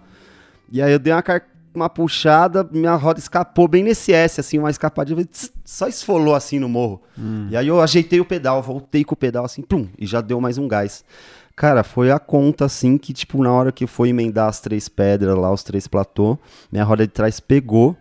[0.72, 4.58] E aí eu dei uma, car- uma puxada, minha roda escapou bem nesse S, assim,
[4.58, 7.00] uma escapadinha, tss, só esfolou assim no morro.
[7.50, 10.40] E aí eu ajeitei o pedal, voltei com o pedal assim, plum, e já deu
[10.40, 11.04] mais um gás.
[11.56, 15.36] Cara, foi a conta, assim, que, tipo, na hora que foi emendar as três pedras
[15.36, 16.36] lá, os três platô,
[16.70, 17.96] minha roda de trás pegou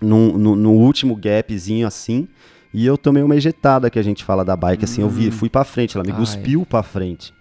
[0.00, 2.28] no, no, no último gapzinho, assim,
[2.74, 5.48] e eu tomei uma ejetada, que a gente fala da bike, assim, eu vi, fui
[5.48, 6.18] pra frente, ela me Ai.
[6.18, 7.32] cuspiu pra frente.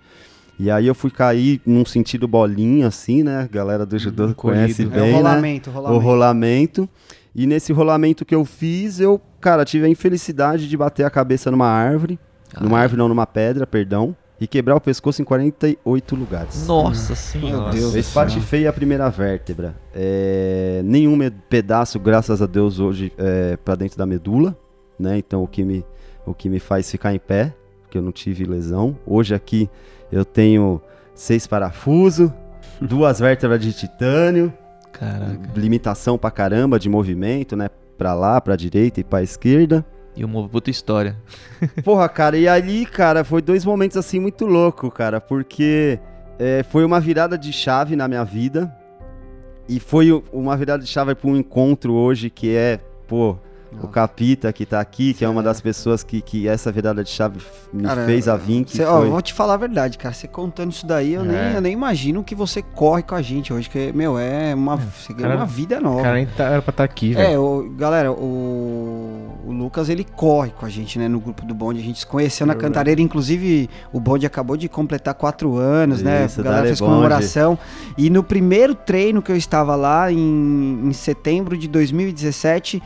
[0.58, 3.42] E aí eu fui cair num sentido bolinha, assim, né?
[3.42, 4.96] A galera do judô conhece colhido.
[4.96, 5.18] É o bem, né?
[5.18, 6.02] rolamento, o rolamento.
[6.02, 6.90] rolamento.
[7.36, 11.52] E nesse rolamento que eu fiz, eu, cara, tive a infelicidade de bater a cabeça
[11.52, 12.18] numa árvore.
[12.62, 12.84] Numa Ai.
[12.84, 14.16] árvore, não, numa pedra, perdão.
[14.40, 16.68] E quebrar o pescoço em 48 lugares.
[16.68, 17.72] Nossa senhora.
[17.72, 18.00] Deus Eu do céu.
[18.02, 19.76] espatifei a primeira vértebra.
[19.94, 21.18] É, nenhum
[21.50, 24.58] pedaço, graças a Deus, hoje é, para dentro da medula,
[25.00, 25.18] né?
[25.18, 25.86] Então o que me
[26.26, 28.98] o que me faz ficar em pé, porque eu não tive lesão.
[29.06, 29.70] Hoje aqui
[30.12, 30.82] eu tenho
[31.14, 32.30] seis parafusos,
[32.82, 34.52] duas vértebras de titânio,
[34.92, 35.40] Caraca.
[35.56, 37.70] limitação pra caramba de movimento, né?
[37.98, 39.86] Pra lá, pra direita e pra esquerda.
[40.16, 41.18] E uma puta história.
[41.84, 46.00] Porra, cara, e ali, cara, foi dois momentos assim muito louco, cara, porque
[46.40, 48.74] é, foi uma virada de chave na minha vida
[49.68, 53.38] e foi uma virada de chave para um encontro hoje que é, pô,
[53.84, 53.88] o.
[53.88, 57.40] Capita que tá aqui, que é uma das pessoas que, que essa virada de chave
[57.74, 59.08] me Cara, fez a vir, que Cê, ó, foi...
[59.08, 60.14] eu vou te falar a verdade, cara.
[60.14, 61.54] Você contando isso daí, eu, nem, É.
[61.58, 63.70] eu nem imagino que você corre com a gente hoje.
[63.70, 66.02] Que, meu, é uma, você ganhou cara- uma vida O nova.
[66.04, 67.34] cara nem tá, era pra estar aqui, velho.
[67.34, 71.54] É, o, galera, o, o Lucas ele corre com a gente, né, no grupo do
[71.54, 71.80] Bonde.
[71.80, 72.66] A gente se conheceu na Verdade.
[72.74, 76.26] Cantareira, inclusive o Bonde acabou de completar quatro anos, né?
[76.26, 76.92] Isso, A galera fez Bonde.
[76.92, 77.58] comemoração.
[77.98, 82.82] E no primeiro treino que eu estava lá, em, em setembro de 2017.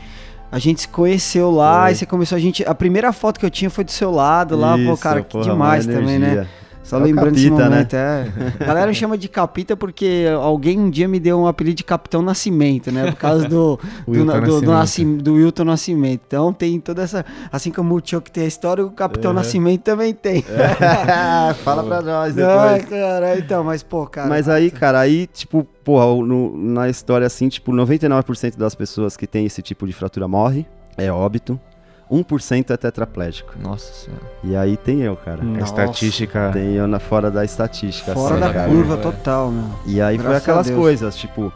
[0.52, 1.92] A gente se conheceu lá Foi.
[1.92, 2.64] e você começou a gente.
[2.64, 5.30] A primeira foto que eu tinha foi do seu lado lá, pô, Isso, cara, que
[5.30, 6.46] porra, demais também, né?
[6.90, 7.68] Só É lembrando Capita, né?
[7.68, 8.26] momento, é.
[8.60, 12.20] A galera chama de Capita porque alguém um dia me deu um apelido de Capitão
[12.20, 13.06] Nascimento, né?
[13.12, 13.78] Por causa do,
[14.08, 14.66] do, na- do, Nascimento.
[14.70, 16.20] Nascim- do Wilton Nascimento.
[16.26, 17.24] Então tem toda essa.
[17.52, 20.42] Assim como o Chuck tem a história, o Capitão Nascimento também tem.
[21.62, 22.84] Fala pra nós depois.
[22.86, 24.28] cara, então, mas, pô, cara.
[24.28, 29.26] Mas aí, cara, aí, tipo, porra, no- na história assim, tipo, 99% das pessoas que
[29.26, 30.66] tem esse tipo de fratura morre,
[30.96, 31.58] é óbito.
[32.10, 33.54] 1% é tetraplégico.
[33.62, 34.22] Nossa senhora.
[34.42, 35.40] E aí tem eu, cara.
[35.40, 35.64] A Nossa.
[35.64, 36.50] estatística.
[36.52, 38.12] Tem eu na, fora da estatística.
[38.12, 38.68] Fora assim, da cara.
[38.68, 39.02] curva velho.
[39.02, 39.64] total, meu.
[39.86, 41.52] E aí foi Graças a aquelas coisas, tipo,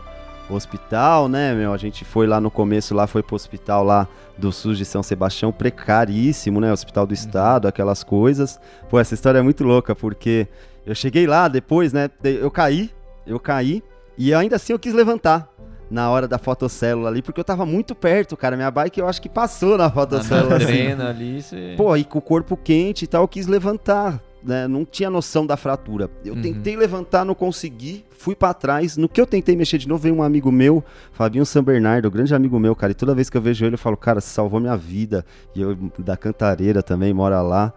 [0.49, 1.73] hospital, né, meu?
[1.73, 4.07] A gente foi lá no começo, lá foi pro hospital lá
[4.39, 6.73] do SUS de São Sebastião, precaríssimo, né?
[6.73, 8.61] Hospital do Estado, aquelas coisas.
[8.89, 10.47] Pô, essa história é muito louca, porque
[10.87, 12.09] eu cheguei lá depois, né?
[12.23, 12.91] Eu caí,
[13.27, 13.83] eu caí,
[14.17, 15.49] e ainda assim eu quis levantar.
[15.95, 18.57] Na hora da fotocélula ali, porque eu tava muito perto, cara.
[18.57, 20.57] Minha bike eu acho que passou na fotocélula.
[20.57, 20.67] assim.
[20.67, 21.75] treina ali, você...
[21.77, 24.67] Pô, e com o corpo quente e tal, eu quis levantar, né?
[24.67, 26.11] Não tinha noção da fratura.
[26.25, 26.43] Eu Uhum.
[26.43, 28.97] tentei levantar, não consegui, fui pra trás.
[28.97, 30.83] No que eu tentei mexer de novo, veio um amigo meu,
[31.13, 32.91] Fabinho San Bernardo, grande amigo meu, cara.
[32.91, 35.25] E toda vez que eu vejo ele, eu falo, cara, você salvou minha vida.
[35.55, 37.73] E eu, da Cantareira também, mora lá.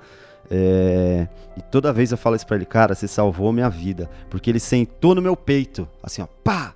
[0.50, 4.10] É, E toda vez eu falo isso pra ele, cara, você salvou minha vida.
[4.30, 6.74] Porque ele sentou no meu peito, assim, ó, pá!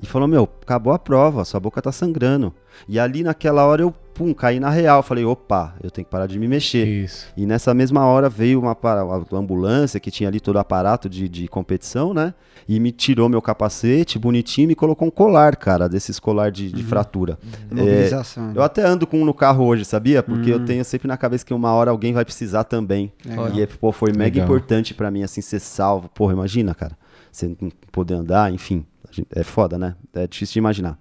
[0.00, 2.52] E falou, meu, acabou a prova, sua boca tá sangrando.
[2.86, 5.02] E ali naquela hora eu, pum, caí na real.
[5.02, 6.86] Falei, opa, eu tenho que parar de me mexer.
[6.86, 7.28] Isso.
[7.34, 11.08] E nessa mesma hora veio uma, para- uma ambulância que tinha ali todo o aparato
[11.08, 12.34] de, de competição, né?
[12.68, 16.70] E me tirou meu capacete bonitinho e me colocou um colar, cara, desses colar de,
[16.70, 17.38] de fratura.
[17.70, 18.52] Mobilização.
[18.54, 20.22] Eu até ando com um no carro hoje, sabia?
[20.22, 20.54] Porque Hum.
[20.54, 23.10] eu tenho sempre na cabeça que uma hora alguém vai precisar também.
[23.24, 23.48] Legal.
[23.54, 24.44] E pô, foi mega Legal.
[24.44, 26.08] importante pra mim, assim, ser salvo.
[26.10, 26.96] Porra, imagina, cara.
[27.32, 28.84] Você não poder andar, enfim.
[29.30, 29.94] É foda, né?
[30.14, 30.98] É difícil de imaginar.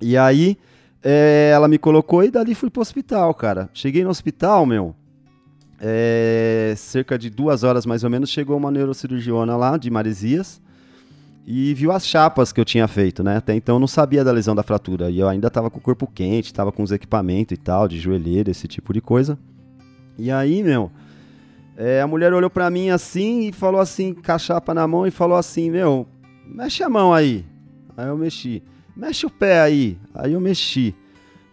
[0.00, 0.56] E aí,
[1.02, 3.68] é, ela me colocou e dali fui pro hospital, cara.
[3.72, 4.94] Cheguei no hospital, meu.
[5.80, 10.60] é, cerca de duas horas mais ou menos, chegou uma neurocirurgiona lá de Maresias
[11.46, 13.36] e viu as chapas que eu tinha feito, né?
[13.36, 15.10] Até então eu não sabia da lesão da fratura.
[15.10, 17.98] E eu ainda tava com o corpo quente, tava com os equipamentos e tal, de
[17.98, 19.38] joelheira, esse tipo de coisa.
[20.18, 20.90] E aí, meu,
[21.76, 25.06] É, a mulher olhou pra mim assim e falou assim, com a chapa na mão
[25.06, 26.06] e falou assim, meu,
[26.46, 27.44] mexe a mão aí.
[27.96, 28.62] Aí eu mexi.
[28.96, 29.98] Mexe o pé aí.
[30.14, 30.94] Aí eu mexi.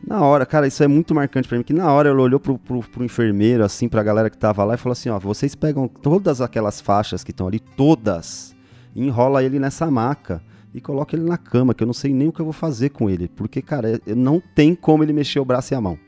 [0.05, 2.57] Na hora, cara, isso é muito marcante pra mim, que na hora ela olhou pro,
[2.57, 5.87] pro, pro enfermeiro, assim, pra galera que tava lá e falou assim, ó, vocês pegam
[5.87, 8.55] todas aquelas faixas que estão ali, todas,
[8.95, 10.41] e enrola ele nessa maca
[10.73, 12.89] e coloca ele na cama, que eu não sei nem o que eu vou fazer
[12.89, 15.99] com ele, porque, cara, é- não tem como ele mexer o braço e a mão.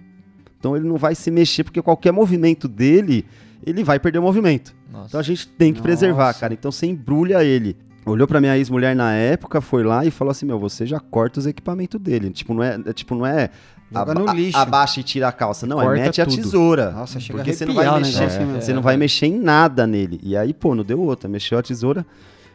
[0.60, 3.24] Então ele não vai se mexer, porque qualquer movimento dele,
[3.64, 4.74] ele vai perder o movimento.
[4.92, 5.08] Nossa.
[5.10, 5.84] Então a gente tem que Nossa.
[5.88, 6.54] preservar, cara.
[6.56, 7.78] Então você embrulha ele.
[8.06, 11.40] Olhou pra minha ex-mulher na época, foi lá e falou assim: Meu, você já corta
[11.40, 12.30] os equipamentos dele.
[12.32, 12.80] Tipo, não é.
[12.86, 13.50] é tipo, não é.
[13.92, 14.58] Joga no lixo.
[14.58, 15.68] Abaixa e tira a calça.
[15.68, 16.36] Não, é Corta mete a tudo.
[16.36, 16.92] tesoura.
[16.92, 18.40] Nossa, chega porque a você não vai mexer.
[18.42, 18.62] meu?
[18.62, 20.20] Você não vai mexer em nada nele.
[20.24, 21.30] E aí, pô, não deu outra.
[21.30, 22.06] Mexeu a tesoura.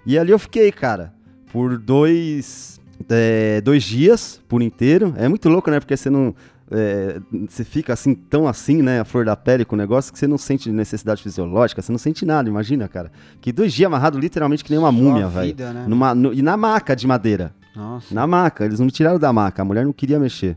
[0.04, 1.12] E ali eu fiquei, cara,
[1.52, 2.80] por dois.
[3.08, 5.14] é, dois dias por inteiro.
[5.16, 5.78] É muito louco, né?
[5.80, 6.34] Porque você não.
[6.70, 9.00] É, você fica assim, tão assim, né?
[9.00, 11.98] A flor da pele com o negócio que você não sente necessidade fisiológica, você não
[11.98, 13.10] sente nada, imagina, cara.
[13.40, 15.54] Que dois dias amarrado literalmente que nem uma Sua múmia, velho.
[15.72, 15.84] né?
[15.88, 17.54] Numa- no- E na maca de madeira.
[17.74, 18.12] Nossa.
[18.14, 20.56] Na maca, eles não me tiraram da maca, a mulher não queria mexer.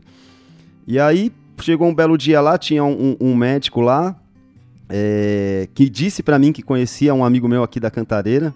[0.86, 4.16] E aí, chegou um belo dia lá, tinha um, um médico lá,
[4.88, 8.52] é, que disse pra mim que conhecia um amigo meu aqui da Cantareira.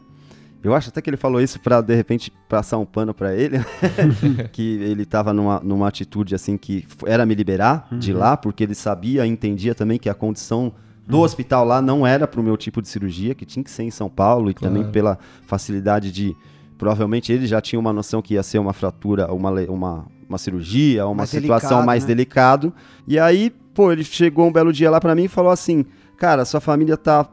[0.63, 3.59] Eu acho até que ele falou isso pra, de repente, passar um pano pra ele.
[4.53, 8.75] que ele tava numa, numa atitude, assim, que era me liberar de lá, porque ele
[8.75, 10.73] sabia, entendia também que a condição
[11.07, 13.91] do hospital lá não era pro meu tipo de cirurgia, que tinha que ser em
[13.93, 14.93] São Paulo, e também Claro.
[14.93, 16.35] pela facilidade de
[16.77, 21.07] provavelmente ele já tinha uma noção que ia ser uma fratura, uma, uma, uma cirurgia,
[21.07, 22.09] uma Mais situação delicado, mais né?
[22.09, 22.73] delicado.
[23.07, 25.87] E aí, pô, ele chegou um belo dia lá pra mim e falou assim:
[26.19, 27.25] "Cara, sua família tá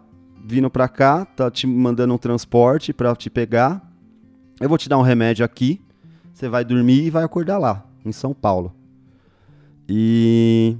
[0.44, 3.82] vindo pra cá, tá te mandando um transporte pra te pegar.
[4.60, 5.82] Eu vou te dar um remédio aqui.
[6.34, 8.74] Você vai dormir e vai acordar lá, em São Paulo."
[9.88, 10.76] E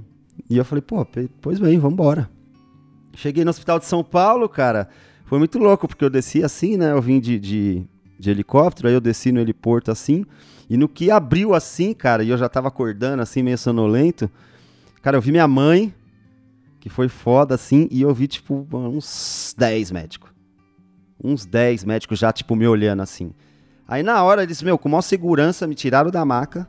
[0.48, 1.06] e eu falei: "Pô,
[1.40, 2.28] pois bem, vamos embora."
[3.16, 4.88] Cheguei no hospital de São Paulo, cara.
[5.24, 6.92] Foi muito louco, porque eu desci assim, né?
[6.92, 7.84] Eu vim de, de,
[8.18, 10.24] de helicóptero, aí eu desci no heliporto assim.
[10.68, 14.30] E no que abriu assim, cara, e eu já tava acordando assim, meio sonolento.
[15.00, 15.94] Cara, eu vi minha mãe,
[16.84, 20.30] que foi foda assim, e eu vi, tipo, uns 10 médicos.
[21.22, 23.32] Uns 10 médicos já, tipo, me olhando assim.
[23.88, 26.68] Aí na hora eles, meu, com maior segurança, me tiraram da maca,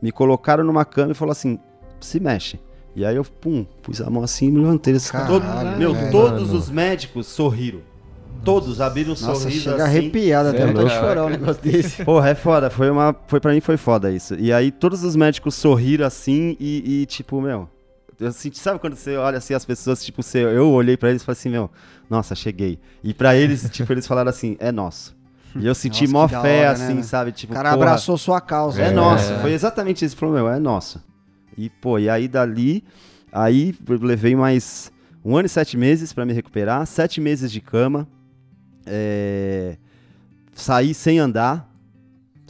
[0.00, 1.58] me colocaram numa cama e falou assim:
[2.00, 2.60] se mexe.
[2.94, 4.96] E aí eu, pum, pus a mão assim e me levantei.
[5.00, 6.12] Caralho, todo- meu, velho.
[6.12, 6.58] todos Mano.
[6.60, 7.80] os médicos sorriram.
[8.44, 9.82] Todos abriram um Nossa, sorriso chega assim.
[9.82, 12.02] arrepiado, até Cê é chorar um negócio desse.
[12.06, 12.70] Porra, é foda.
[12.70, 14.36] Foi, uma, foi pra mim foi foda isso.
[14.36, 17.68] E aí todos os médicos sorriram assim e, e, tipo, meu.
[18.22, 21.22] Eu senti, sabe quando você olha assim as pessoas, tipo, você, eu olhei pra eles
[21.22, 21.70] e falei assim, meu,
[22.08, 22.78] nossa, cheguei.
[23.02, 25.14] E pra eles, tipo, eles falaram assim, é nosso.
[25.54, 27.02] E eu senti Nossa, mó fé, hora, né, assim, né?
[27.02, 27.32] sabe?
[27.32, 28.80] Tipo, O cara porra, abraçou sua causa.
[28.80, 28.92] é, né?
[28.94, 29.30] nosso.
[29.32, 29.38] É.
[29.40, 30.14] Foi exatamente isso.
[30.14, 31.02] Ele falou, meu, é nosso.
[31.58, 32.82] E, pô, e aí dali,
[33.30, 34.90] aí levei mais
[35.24, 38.08] um ano e sete meses pra me recuperar, sete meses de cama,
[38.86, 39.76] é,
[40.54, 41.68] saí sem andar,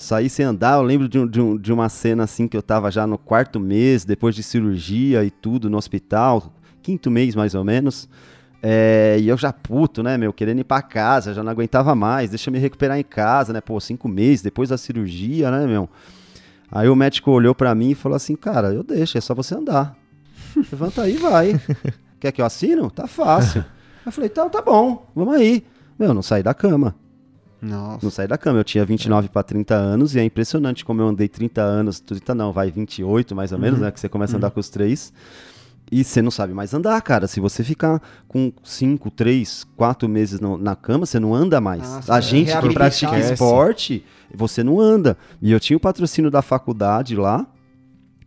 [0.02, 2.62] saí sem andar, eu lembro de, um- de um- de uma cena assim que eu
[2.62, 7.54] tava já no quarto mês, depois de cirurgia e tudo, no hospital, quinto mês mais
[7.54, 8.08] ou menos,
[8.62, 12.30] é, e eu já puto, né, meu, querendo ir pra casa, já não aguentava mais,
[12.30, 15.88] deixa eu me recuperar em casa, né, pô, cinco meses depois da cirurgia, né, meu.
[16.70, 19.54] Aí o médico olhou pra mim e falou assim, cara, eu deixo, é só você
[19.54, 19.96] andar.
[20.72, 21.60] Levanta aí e vai.
[22.18, 22.90] Quer que eu assino?
[22.90, 23.64] Tá fácil.
[24.04, 25.64] Eu falei, então tá bom, vamos aí.
[25.96, 26.92] Meu, não saí da cama.
[27.62, 28.00] Nossa.
[28.04, 28.58] Não saí da cama.
[28.58, 32.34] Eu tinha 29 para 30 anos e é impressionante como eu andei 30 anos, 30
[32.34, 33.90] não, vai 28 mais ou menos, né?
[33.92, 35.12] Que você começa a andar com os três.
[35.90, 37.26] E você não sabe mais andar, cara.
[37.26, 41.82] Se você ficar com 5, 3, 4 meses no- na cama, você não anda mais.
[41.82, 44.04] Nossa, a é gente que pratica esporte,
[44.34, 45.18] você não anda.
[45.40, 47.46] E eu tinha o patrocínio da faculdade lá,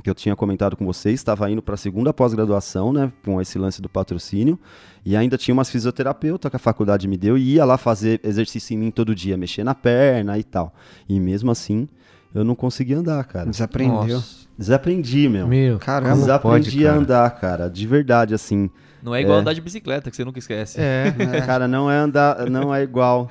[0.05, 3.57] que eu tinha comentado com vocês, estava indo para a segunda pós-graduação, né, com esse
[3.57, 4.59] lance do patrocínio,
[5.03, 8.75] e ainda tinha umas fisioterapeuta que a faculdade me deu e ia lá fazer exercício
[8.75, 10.75] em mim todo dia, mexer na perna e tal.
[11.09, 11.87] E mesmo assim,
[12.35, 13.49] eu não conseguia andar, cara.
[13.49, 14.17] Desaprendeu.
[14.17, 14.45] Nossa.
[14.55, 15.47] Desaprendi, meu.
[15.47, 16.17] Meu, Caramba.
[16.17, 17.01] Desaprendi pode, a cara?
[17.01, 18.69] andar, cara, de verdade, assim.
[19.01, 19.41] Não é igual É.
[19.41, 20.79] andar de bicicleta, que você nunca esquece.
[20.79, 21.11] É.
[21.47, 23.27] Cara, não é andar, não é igual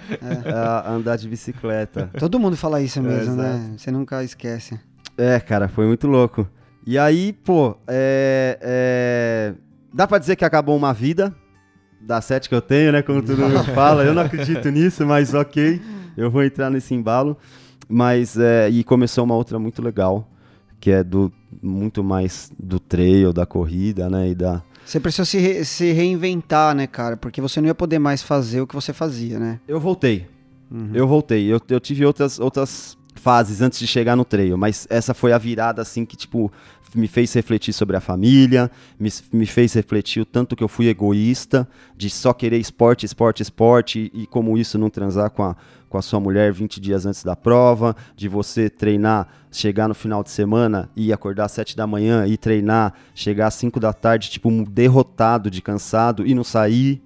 [0.53, 2.11] a andar de bicicleta.
[2.18, 3.75] Todo mundo fala isso mesmo, né?
[3.79, 4.77] Você nunca esquece.
[5.16, 6.49] É, cara, foi muito louco.
[6.87, 9.55] E aí, pô, é, é,
[9.93, 11.35] dá pra dizer que acabou uma vida
[12.01, 13.01] das sete que eu tenho, né?
[13.03, 14.05] Como todo mundo fala.
[14.05, 15.80] Eu não acredito nisso, mas ok.
[16.16, 17.37] Eu vou entrar nesse embalo.
[17.89, 20.28] Mas, é, e começou uma outra muito legal,
[20.80, 21.32] que é do
[21.62, 24.28] muito mais do trail, da corrida, né?
[24.30, 24.62] E da...
[24.85, 27.16] Você precisou se, re- se reinventar, né, cara?
[27.16, 29.61] Porque você não ia poder mais fazer o que você fazia, né?
[29.66, 30.26] Eu voltei.
[30.93, 31.47] Eu voltei.
[31.53, 35.39] Eu, eu tive outras, outras fases antes de chegar no trail, mas essa foi a
[35.39, 36.53] virada assim que tipo
[36.95, 38.70] me fez refletir sobre a família,
[39.01, 41.66] me, me fez refletir o tanto que eu fui egoísta
[41.97, 45.57] de só querer esporte, esporte, esporte e, e como isso não transar com a,
[45.89, 50.22] com a sua mulher 20 dias antes da prova, de você treinar, chegar no final
[50.22, 54.31] de semana e acordar às 7 da manhã e treinar, chegar às 5 da tarde,
[54.31, 57.03] tipo, derrotado de cansado e não sair,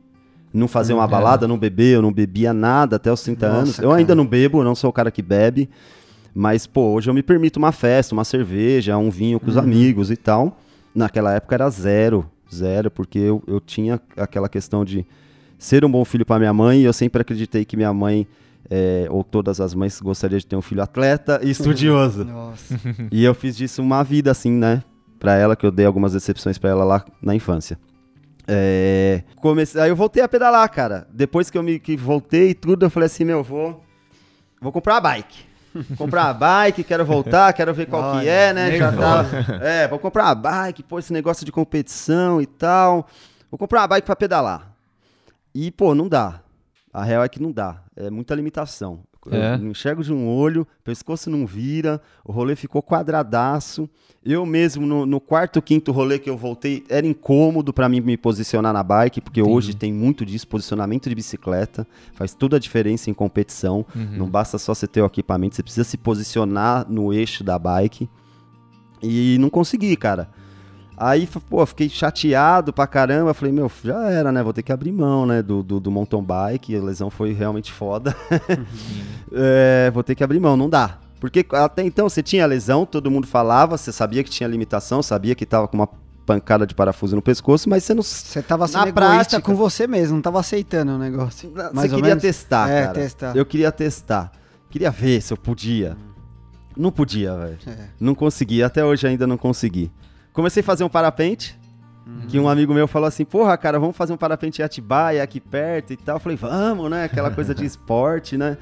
[0.53, 1.11] não fazer uma Uhum.
[1.11, 3.79] balada, não beber, eu não bebia nada até os 30 Nossa, anos.
[3.79, 4.01] Eu cara.
[4.01, 5.69] ainda não bebo, eu não sou o cara que bebe,
[6.39, 10.09] mas, pô, hoje eu me permito uma festa, uma cerveja, um vinho com os amigos
[10.09, 10.57] e tal.
[10.95, 15.05] Naquela época era zero, zero, porque eu, eu tinha aquela questão de
[15.59, 18.25] ser um bom filho para minha mãe e eu sempre acreditei que minha mãe,
[18.71, 22.23] é, ou todas as mães, gostaria de ter um filho atleta e estudioso.
[22.25, 22.81] Nossa.
[23.11, 24.85] E eu fiz disso uma vida assim, né?
[25.19, 27.77] Pra ela, que eu dei algumas decepções pra ela lá na infância.
[28.47, 31.09] É, comecei, aí eu voltei a pedalar, cara.
[31.13, 33.83] Depois que eu me que voltei e tudo, eu falei assim, meu, vou,
[34.61, 35.48] vou comprar uma bike.
[35.97, 38.77] Comprar uma bike, quero voltar, quero ver qual que Olha, é, né?
[38.77, 39.29] Já tava,
[39.63, 43.07] é, vou comprar uma bike, pô, esse negócio de competição e tal.
[43.51, 44.73] Vou comprar uma bike pra pedalar.
[45.55, 46.41] E, pô, não dá.
[46.93, 47.83] A real é que não dá.
[47.97, 49.01] É muita limitação.
[49.31, 49.57] É.
[49.57, 53.89] Eu enxergo de um olho, pescoço não vira, o rolê ficou quadradaço.
[54.25, 58.17] Eu mesmo, no, no quarto, quinto rolê que eu voltei, era incômodo pra mim me
[58.17, 63.11] posicionar na bike, porque hoje tem muito disso, posicionamento de bicicleta, faz toda a diferença
[63.11, 63.87] em competição.
[64.17, 68.09] Não basta só você ter o equipamento, você precisa se posicionar no eixo da bike.
[69.03, 70.29] E não consegui, cara.
[71.01, 73.33] Aí, pô, fiquei chateado pra caramba.
[73.33, 74.43] Falei, meu, já era, né?
[74.43, 75.41] Vou ter que abrir mão, né?
[75.43, 76.77] Do, do, do mountain bike.
[76.77, 78.17] A lesão foi realmente foda.
[79.33, 80.99] É, vou ter que abrir mão, não dá.
[81.21, 85.35] Porque até então você tinha lesão, todo mundo falava, você sabia que tinha limitação, sabia
[85.35, 85.89] que tava com uma
[86.25, 88.03] pancada de parafuso no pescoço, mas você não.
[88.03, 91.51] Você tava sendo Na prática- com você mesmo, não tava aceitando o negócio.
[91.51, 92.23] Você Mais ou queria menos?
[92.23, 92.95] testar, É, cara.
[92.95, 93.37] testar.
[93.37, 94.33] Eu queria testar.
[94.71, 95.97] Queria ver se eu podia.
[96.77, 97.59] Não podia, velho.
[97.67, 97.87] É.
[97.99, 99.91] Não consegui, até hoje ainda não consegui.
[100.33, 101.59] Comecei a fazer um parapente,
[102.29, 105.41] que um amigo meu falou assim, porra, cara, vamos fazer um parapente em Atibaia, aqui
[105.41, 106.17] perto e tal.
[106.17, 107.05] Eu falei, vamos, né?
[107.05, 108.57] Aquela coisa de esporte, né?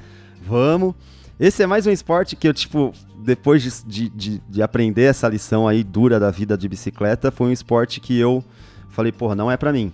[0.45, 0.93] Vamos.
[1.39, 2.91] Esse é mais um esporte que eu, tipo,
[3.23, 7.47] depois de, de, de- de aprender essa lição aí dura da vida de bicicleta, foi
[7.47, 8.43] um esporte que eu
[8.89, 9.93] falei, porra, não é pra mim.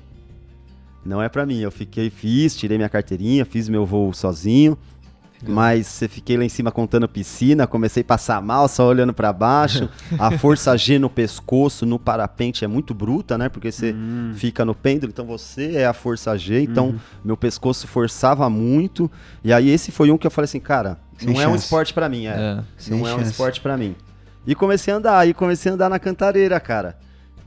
[1.05, 1.59] Não é pra mim.
[1.59, 4.77] Eu fiquei, fiz, tirei minha carteirinha, fiz meu voo sozinho.
[5.47, 9.31] Mas você fiquei lá em cima contando piscina, comecei a passar mal, só olhando pra
[9.33, 9.89] baixo.
[10.17, 13.49] A força G no pescoço, no parapente é muito bruta, né?
[13.49, 13.95] Porque você
[14.35, 19.09] fica no pêndulo, então você é a força G, então meu pescoço forçava muito.
[19.43, 21.63] E aí esse foi um que eu falei assim, cara, Sem não é um chance.
[21.65, 22.31] esporte pra mim, é.
[22.31, 22.89] É.
[22.89, 23.31] Não é um chance.
[23.31, 23.95] esporte pra mim.
[24.45, 26.97] E comecei a andar, aí comecei a andar na cantareira, cara.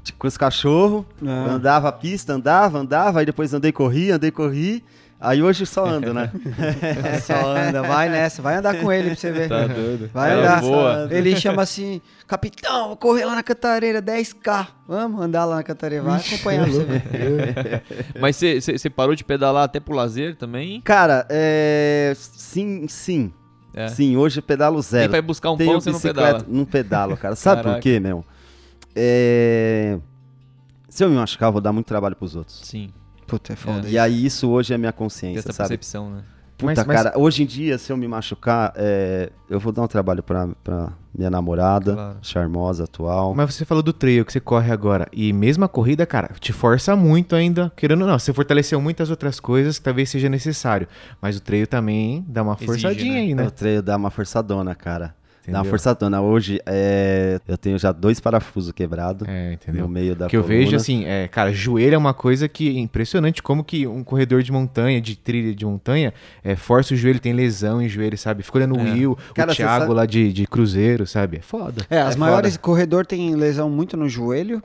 [0.02, 1.50] Tipo, Com os cachorros, Ah.
[1.50, 4.84] andava a pista, andava, andava, aí depois andei, corri, andei, corri.
[5.18, 6.30] Aí hoje só ando, né?
[7.24, 9.48] Só anda, vai nessa, vai andar com ele pra você ver.
[9.48, 10.10] Tá doido.
[10.12, 10.60] Vai Ela andar.
[10.60, 11.08] voa.
[11.10, 14.66] Ele chama assim, capitão, vou correr lá na cantareira, 10k.
[14.86, 17.82] Vamos andar lá na cantareira, vai acompanhar pra você ver.
[18.20, 20.82] Mas você- parou de pedalar até pro lazer também?
[20.82, 22.12] Cara, é.
[22.14, 23.32] Sim, sim.
[23.74, 23.88] É.
[23.88, 25.08] Sim, hoje eu pedalo Nem zero.
[25.10, 26.44] pra ir buscar um Tenho pão, você não pedala.
[26.46, 27.34] não pedalo, cara.
[27.36, 27.78] Sabe Caraca.
[27.78, 28.24] por quê, meu?
[28.94, 29.98] É...
[30.88, 32.60] Se eu me machucar, eu vou dar muito trabalho pros outros.
[32.64, 32.90] Sim,
[33.26, 33.88] Puta, é foda.
[33.88, 35.70] E aí, isso hoje é minha consciência, essa sabe?
[35.70, 36.22] percepção, né?
[36.58, 39.82] Puta, Mas- mas- cara, hoje em dia, se eu me machucar, é, eu vou dar
[39.82, 42.18] um trabalho pra, pra minha namorada, Claro.
[42.22, 43.34] charmosa, atual.
[43.34, 45.06] Mas você falou do trail que você corre agora.
[45.12, 47.70] E mesmo a corrida, cara, te força muito ainda.
[47.76, 50.88] Querendo ou não, você fortaleceu muitas outras coisas que talvez seja necessário.
[51.20, 53.20] Mas o trail também dá uma Exige, forçadinha né?
[53.20, 53.46] aí, né?
[53.48, 55.14] O treino dá uma forçadona, cara.
[55.46, 55.70] Dá uma Entendeu?
[55.70, 56.20] forçadona.
[56.20, 59.82] Hoje, é, eu tenho já dois parafusos quebrados É, entendeu?
[59.82, 62.80] no meio da que eu vejo assim, é, cara, joelho é uma coisa que é
[62.80, 67.20] impressionante como que um corredor de montanha, de trilha de montanha, é, força o joelho,
[67.20, 68.42] tem lesão em joelho, sabe?
[68.42, 68.92] Fica olhando o É.
[68.92, 71.36] Will, Cara, o Thiago sabe- lá de, de cruzeiro, sabe?
[71.38, 71.86] É foda.
[71.88, 74.62] É, as É maiores corredor tem lesão muito no joelho,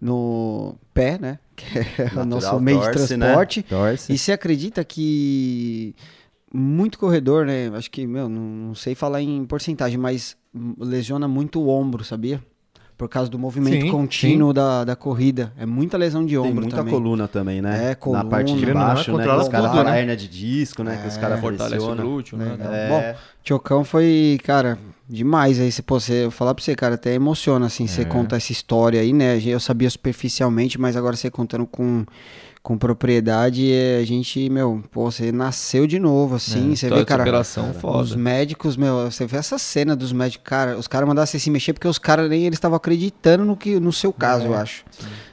[0.00, 1.38] no pé, né?
[1.56, 3.26] Que é o nosso meio de torce, né?
[3.26, 3.62] transporte.
[3.62, 4.12] Torce.
[4.12, 5.94] E você acredita que
[6.52, 7.70] muito corredor, né?
[7.74, 10.36] Acho que, meu, não, não sei falar em porcentagem, mas
[10.78, 12.42] lesiona muito o ombro, sabia?
[12.98, 15.54] Por causa do movimento Sim, contínuo Da, da corrida.
[15.56, 16.92] É muita lesão de Tem ombro muita também.
[16.92, 17.92] coluna também, né?
[17.92, 18.24] É, coluna.
[18.24, 19.22] Na parte de baixo, né?
[19.36, 20.00] Os caras tudo, falam né?
[20.00, 20.98] hernia de disco, né?
[21.00, 22.58] Que os caras Fortalece o glúteo, né?
[22.60, 22.88] É.
[22.88, 24.78] Bom, Tiocão foi, cara,
[25.08, 25.72] demais aí.
[25.72, 29.14] Se você, eu falar pra você, cara, até emociona, assim, você conta essa história aí,
[29.14, 29.40] né?
[29.42, 32.04] Eu sabia superficialmente, mas agora você contando com,
[32.62, 37.04] com propriedade, é, a gente, meu, pô, você nasceu de novo, assim, você História vê,
[37.04, 37.22] cara.
[37.24, 38.16] superação Os foda.
[38.16, 41.72] médicos, meu, você vê essa cena dos médicos, cara, os caras mandaram você se mexer
[41.72, 44.84] porque os caras nem eles estavam acreditando no que no seu caso, eu acho.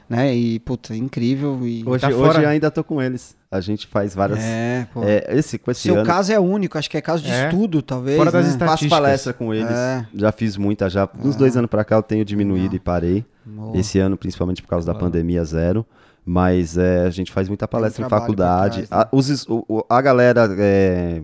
[0.08, 0.34] Né?
[0.34, 3.36] E puta, incrível e Hoje, Tá hoje fora- eu ainda tô com eles.
[3.50, 4.38] A gente faz várias.
[4.40, 5.02] É, pô.
[5.04, 7.44] É, esse, com esse Seu ano, caso é único, acho que é caso de É.
[7.44, 8.16] estudo, talvez.
[8.16, 8.50] Fora das né?
[8.52, 8.88] estatísticas.
[8.90, 9.70] faço palestra com eles.
[9.70, 10.06] É.
[10.14, 11.06] Já fiz muita, já.
[11.22, 13.22] Uns dois anos pra cá eu tenho diminuído e parei.
[13.44, 13.76] Boa.
[13.76, 15.84] Esse ano, principalmente por causa da pandemia, zero.
[16.30, 18.86] Mas é, a gente faz muita palestra em faculdade.
[18.86, 18.96] trás, né?
[19.10, 21.22] a, os o- a galera é,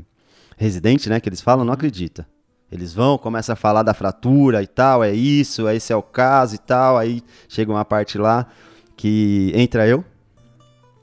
[0.57, 2.27] residente, né, que eles falam, não acredita.
[2.73, 6.55] Eles vão, começam a falar da fratura e tal, é isso, esse é o caso
[6.55, 6.97] e tal.
[6.97, 8.47] Aí chega uma parte lá
[8.97, 10.03] que entra eu.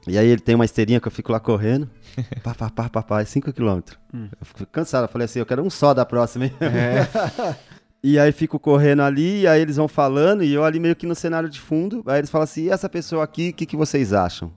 [0.08, 1.88] E aí ele tem uma esteirinha que eu fico lá correndo.
[2.44, 3.84] Pá, pá, pá, pá, pá, é 5km.
[4.12, 4.28] Hum.
[4.40, 5.04] Eu fico cansado.
[5.04, 6.54] Eu falei assim, eu quero um só da próxima, hein?
[8.04, 11.06] E aí fico correndo ali, e aí eles vão falando, e eu ali meio que
[11.06, 13.78] no cenário de fundo, aí eles falam assim, e essa pessoa aqui, o que, que
[13.78, 14.52] vocês acham?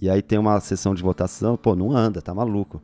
[0.00, 2.82] E aí tem uma sessão de votação, pô, não anda, tá maluco.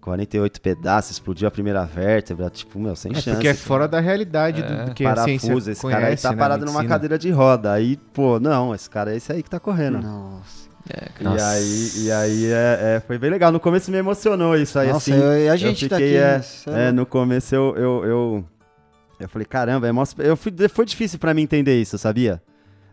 [0.00, 3.30] 48 pedaços, explodiu a primeira vértebra, tipo, meu, sem É chance.
[3.30, 6.22] porque é fora da realidade do, do que a ciência Parafuso, esse cara aí conhece,
[6.22, 7.72] tá né, parado numa cadeira de roda.
[7.72, 10.00] Aí, pô, não, esse cara é esse aí que tá correndo.
[10.00, 10.66] Nossa.
[11.20, 13.50] E aí, e aí é, é, foi bem legal.
[13.50, 15.20] No começo me emocionou isso aí, Nossa, assim.
[15.20, 16.24] eu- e a eu gente tá fiquei, aqui,
[16.68, 16.84] é, né?
[16.84, 18.44] É é, no começo eu, eu, eu,
[19.18, 22.42] eu falei, caramba, é mó- eu fui, foi difícil pra mim entender isso, sabia?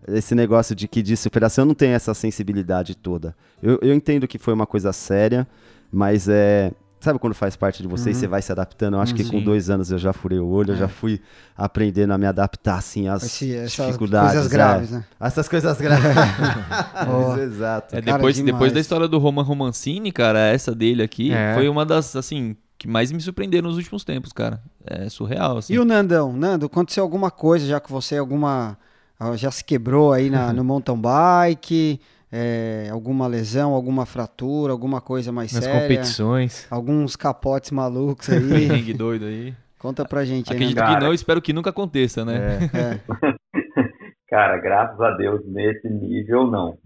[0.07, 3.35] Esse negócio de que de superação eu não tem essa sensibilidade toda.
[3.61, 5.47] Eu, eu entendo que foi uma coisa séria,
[5.91, 6.71] mas é.
[6.99, 8.93] Sabe quando faz parte de você e você vai se adaptando?
[8.95, 9.43] Eu acho que com Sim.
[9.43, 11.19] dois anos eu já furei o olho, eu já fui
[11.53, 14.31] aprendendo a me adaptar, assim, às Esse- essas dificuldades.
[14.31, 14.55] coisas é.
[14.55, 15.03] graves, né?
[15.19, 16.03] Essas coisas graves.
[17.05, 17.41] Boa.
[17.43, 17.95] Exato.
[17.97, 21.53] É, depois, depois da história do Roman Romancini, cara, essa dele aqui É.
[21.55, 24.61] foi uma das, assim, que mais me surpreenderam nos últimos tempos, cara.
[24.85, 25.73] É surreal, assim.
[25.73, 26.33] E o Nandão?
[26.33, 28.77] Nando, aconteceu alguma coisa já que você alguma
[29.17, 31.99] ah, já se quebrou aí na, no mountain bike?
[32.29, 35.79] É, alguma lesão, alguma fratura, alguma coisa mais Nas séria?
[35.81, 36.67] competições.
[36.69, 38.39] Alguns capotes malucos aí?
[38.67, 39.53] Perrengue doido aí.
[39.79, 40.95] Conta pra gente aí, Acredito Nandão.
[40.99, 42.59] que não, espero que nunca aconteça, né?
[42.73, 42.99] É.
[44.29, 46.77] Cara, graças a Deus, nesse nível, não.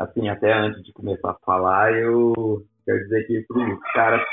[0.00, 4.24] Assim, até antes de começar a falar, eu quero dizer aqui pro Lucas, cara, n-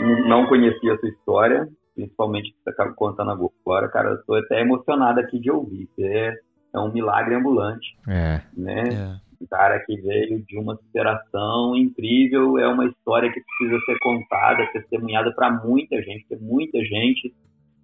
[0.00, 4.60] não conhecia a sua história, principalmente que você acaba contando agora, cara, eu tô até
[4.60, 5.88] emocionado aqui de ouvir.
[5.94, 6.34] Você é,
[6.74, 8.40] é um milagre ambulante, É.
[8.56, 8.82] né?
[8.88, 9.32] É.
[9.42, 14.68] Um cara que veio de uma superação incrível, é uma história que precisa ser contada,
[14.72, 17.34] testemunhada para muita gente, porque muita gente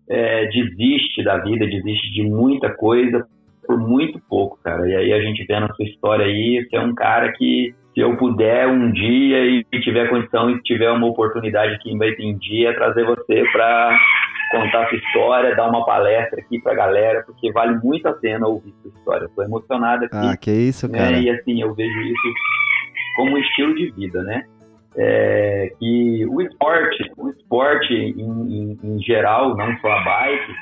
[0.09, 3.27] é, desiste da vida, desiste de muita coisa
[3.67, 4.89] por muito pouco, cara.
[4.89, 8.05] E aí a gente vê na sua história aí, você é um cara que, se
[8.05, 12.73] eu puder um dia e tiver condição e tiver uma oportunidade aqui em Baipendi, é
[12.73, 13.99] trazer você para
[14.53, 18.47] contar a sua história, dar uma palestra aqui pra galera, porque vale muito a pena
[18.47, 19.25] ouvir sua história.
[19.27, 20.97] Estou emocionado aqui Ah, que isso, né?
[20.99, 21.19] cara.
[21.19, 22.29] E assim, eu vejo isso
[23.17, 24.45] como um estilo de vida, né?
[24.97, 30.53] É, que o esporte, o esporte em, em- em geral, não só a bike,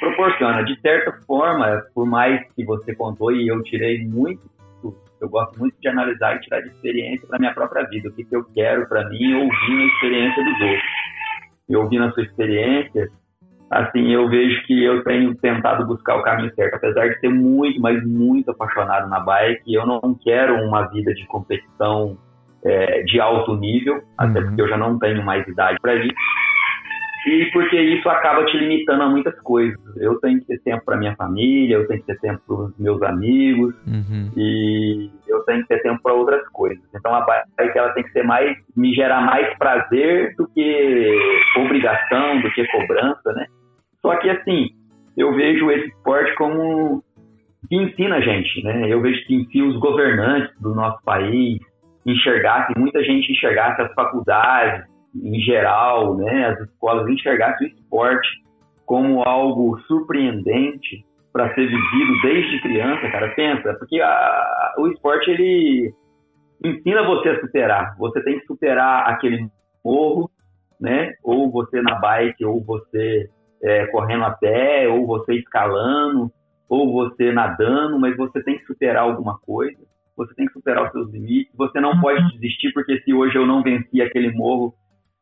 [0.00, 4.42] proporciona, de certa forma, por mais que você contou e eu tirei muito,
[5.20, 8.24] eu gosto muito de analisar e tirar de experiência para minha própria vida, o que,
[8.24, 10.82] que eu quero para mim ouvindo a experiência dos outros.
[11.68, 13.08] E ouvindo a sua experiência,
[13.70, 17.80] assim, eu vejo que eu tenho tentado buscar o caminho certo, apesar de ser muito,
[17.80, 22.16] mas muito apaixonado na bike, eu não quero uma vida de competição
[22.64, 24.46] é, de alto nível, até Uhum.
[24.46, 26.14] porque eu já não tenho mais idade para isso.
[27.28, 29.78] E porque isso acaba te limitando a muitas coisas.
[29.96, 32.78] Eu tenho que ter tempo para minha família, eu tenho que ter tempo para os
[32.78, 34.30] meus amigos, Uhum.
[34.36, 36.82] e eu tenho que ter tempo para outras coisas.
[36.94, 41.18] Então a bike ela tem que ser mais me gerar mais prazer do que
[41.58, 43.46] obrigação, do que cobrança, né?
[44.00, 44.70] Só que assim,
[45.16, 47.02] eu vejo esse esporte como
[47.68, 48.90] que ensina a gente, né?
[48.90, 51.58] Eu vejo que ensina os governantes do nosso país
[52.06, 54.86] enxergassem, muita gente enxergasse as faculdades
[55.22, 58.28] em geral, né, as escolas enxergassem o esporte
[58.86, 63.28] como algo surpreendente para ser vivido desde criança, cara.
[63.34, 65.92] Pensa, porque a- o esporte ele
[66.64, 67.96] ensina você a superar.
[67.98, 69.46] Você tem que superar aquele
[69.84, 70.30] morro,
[70.80, 71.12] né?
[71.22, 73.28] Ou você na bike, ou você
[73.62, 76.30] é, correndo a pé, ou você escalando,
[76.68, 79.78] ou você nadando, mas você tem que superar alguma coisa.
[80.16, 81.52] Você tem que superar os seus limites.
[81.56, 84.74] Você não pode desistir porque se hoje eu não venci aquele morro,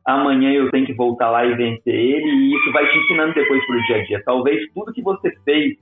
[0.06, 2.28] amanhã eu tenho que voltar lá e vencer ele.
[2.28, 4.22] E isso vai te ensinando depois pro dia a dia.
[4.24, 5.76] Talvez tudo que você fez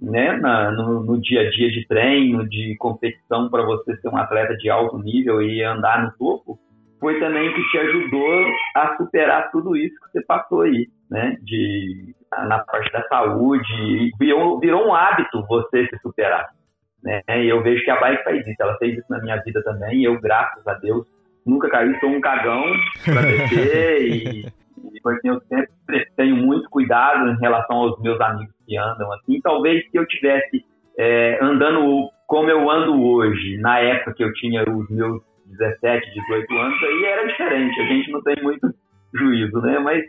[0.00, 4.16] né, na- no, no dia a dia de treino, de competição para você ser um
[4.16, 6.58] atleta de alto nível e andar no topo,
[7.00, 12.14] foi também que te ajudou a superar tudo isso que você passou aí, né, de
[12.46, 16.46] na parte da saúde, virou, virou um hábito você se superar,
[17.02, 17.22] né?
[17.28, 20.00] E eu vejo que a bike faz isso, ela fez isso na minha vida também,
[20.00, 21.06] e eu graças a Deus
[21.46, 22.64] nunca caí, sou um cagão
[23.04, 24.46] para descer e
[24.92, 29.40] e porque eu sempre tenho muito cuidado em relação aos meus amigos que andam assim.
[29.40, 30.64] Talvez se eu tivesse
[30.98, 36.54] é, andando como eu ando hoje, na época que eu tinha os meus 17, 18
[36.54, 37.80] anos, aí era diferente.
[37.80, 38.74] A gente não tem muito
[39.14, 39.78] juízo, né?
[39.78, 40.02] Mas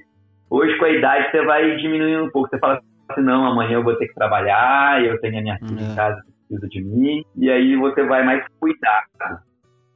[0.49, 2.49] hoje, com a idade, você vai diminuindo um pouco.
[2.49, 5.79] Você fala assim, não, amanhã eu vou ter que trabalhar, eu tenho a minha filha
[5.79, 5.91] É.
[5.91, 9.03] em casa que precisa de mim, e aí você vai mais cuidar.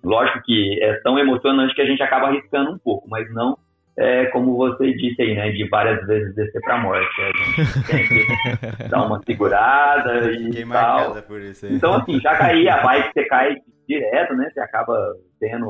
[0.04, 3.58] Lógico que é tão emocionante que a gente acaba arriscando um pouco, mas não
[3.98, 5.52] é como você disse aí, né?
[5.52, 7.22] De várias vezes descer pra morte.
[7.22, 10.70] A gente tem que dar uma segurada e Fiquei tal.
[10.70, 11.76] marcada por isso aí.
[11.76, 14.50] Então, assim, já cair a bike, você cai direto, né?
[14.52, 14.98] Você acaba
[15.40, 15.68] tendo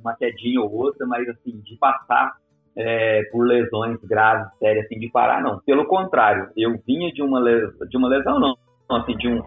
[0.00, 2.32] uma quedinha ou outra, mas, assim, de passar
[2.76, 5.60] é, por lesões graves, sérias, assim, de parar, não.
[5.64, 7.70] Pelo contrário, eu vinha de uma, les...
[7.88, 8.56] de uma lesão, não.
[8.90, 9.40] Não, Assim, de um...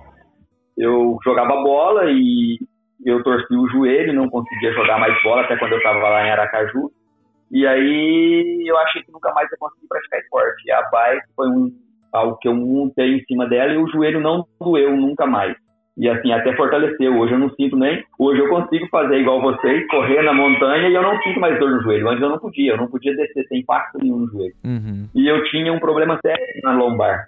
[0.78, 2.60] Eu jogava bola e
[3.06, 6.32] eu torci o joelho, não conseguia jogar mais bola, até quando eu estava lá em
[6.32, 6.92] Aracaju.
[7.52, 10.64] E aí eu achei que nunca mais ia conseguir praticar esporte.
[10.66, 11.72] E a bike foi um,
[12.12, 15.56] algo que eu montei em cima dela e o joelho não doeu nunca mais.
[15.98, 17.18] E assim, até fortaleceu.
[17.18, 18.04] Hoje eu não sinto nem.
[18.20, 21.72] Hoje eu consigo fazer igual vocês, correr na montanha e eu não sinto mais dor
[21.72, 22.08] no joelho.
[22.10, 24.54] Antes eu não podia, eu não podia descer sem impacto nenhum no joelho.
[24.64, 25.08] Uhum.
[25.16, 27.28] E eu tinha um problema sério na lombar.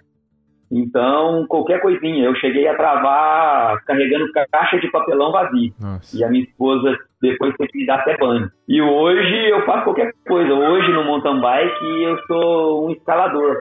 [0.70, 5.72] Então, qualquer coisinha, eu cheguei a travar carregando ca- caixa de papelão vazio.
[5.80, 6.16] Nossa.
[6.16, 8.48] E a minha esposa depois teve que me dar até banho.
[8.68, 10.52] E hoje eu faço qualquer coisa.
[10.54, 13.56] Hoje no mountain bike eu sou um escalador.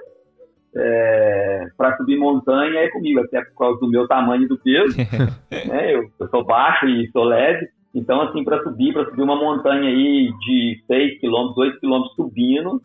[0.76, 4.96] É, para subir montanha é comigo, até por causa do meu tamanho e do peso.
[5.68, 5.96] né?
[5.96, 7.68] eu, eu sou baixo e sou leve.
[7.96, 12.80] Então, assim, para subir, para subir uma montanha aí de 6 km, 8 km subindo,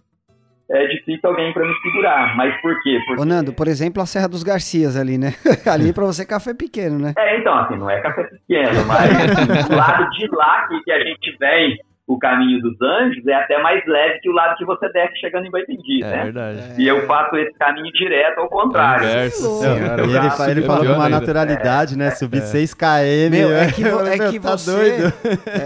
[0.70, 2.36] é difícil alguém para me segurar.
[2.36, 2.98] Mas por quê?
[3.06, 5.34] Porque Ô, Nando, por exemplo, a Serra dos Garcias ali, né?
[5.70, 7.12] ali pra você café pequeno, né?
[7.16, 11.04] É, então, assim, não é café pequeno, mas do lado de lá que, que a
[11.04, 14.86] gente vem, o caminho dos anjos, é até mais leve que o lado que você
[14.92, 16.24] desce chegando em Baipendi, É né?
[16.24, 16.60] verdade.
[16.82, 19.06] E eu faço esse caminho direto ao contrário.
[19.08, 19.62] Inverso, louco.
[19.62, 20.02] senhora.
[20.06, 22.10] E ele, fa- ele É falou com uma naturalidade, né?
[22.10, 22.84] Subir 6 km.
[23.30, 23.72] Meu, é né?
[23.72, 24.70] que, vo- é Meu, que tá você.
[24.70, 25.14] doido.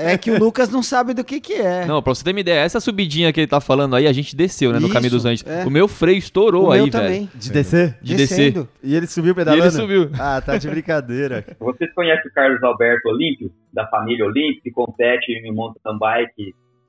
[0.04, 1.84] É que o Lucas não sabe do que que é.
[1.86, 4.36] Não, pra você ter uma ideia, essa subidinha que ele tá falando aí, a gente
[4.36, 5.44] desceu, né, no Isso, caminho dos anjos.
[5.44, 5.64] é.
[5.66, 7.28] O meu freio estourou o aí, meu velho.
[7.34, 7.98] De descer?
[8.00, 8.54] De descer.
[8.82, 9.64] E ele subiu E pedalando?
[9.64, 10.10] ele subiu.
[10.18, 11.44] Ah, tá de brincadeira.
[11.58, 16.27] Vocês conhecem o Carlos Alberto Olímpio, da família Olímpio, que compete em mountain bike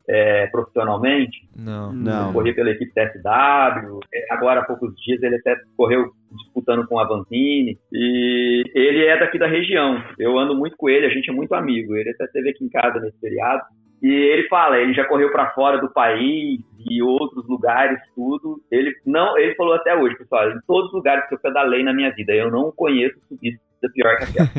[0.08, 1.48] é, profissionalmente?
[1.56, 1.94] Não.
[1.94, 2.34] Não.
[2.34, 4.00] corria pela equipe TSW.
[4.32, 7.78] Agora, há poucos dias, ele até correu disputando com a Vanzini.
[7.94, 10.04] E ele é daqui da região.
[10.18, 11.96] Eu ando muito com ele, a gente é muito amigo.
[11.96, 13.62] Ele até esteve aqui em casa nesse feriado.
[14.02, 18.62] E ele fala, ele já correu para fora do país e outros lugares, tudo.
[18.72, 21.94] Ele não, ele falou até hoje, pessoal, em todos os lugares que eu pedalei na
[21.94, 23.20] minha vida, eu não conheço
[23.80, 24.50] subida pior que aquela.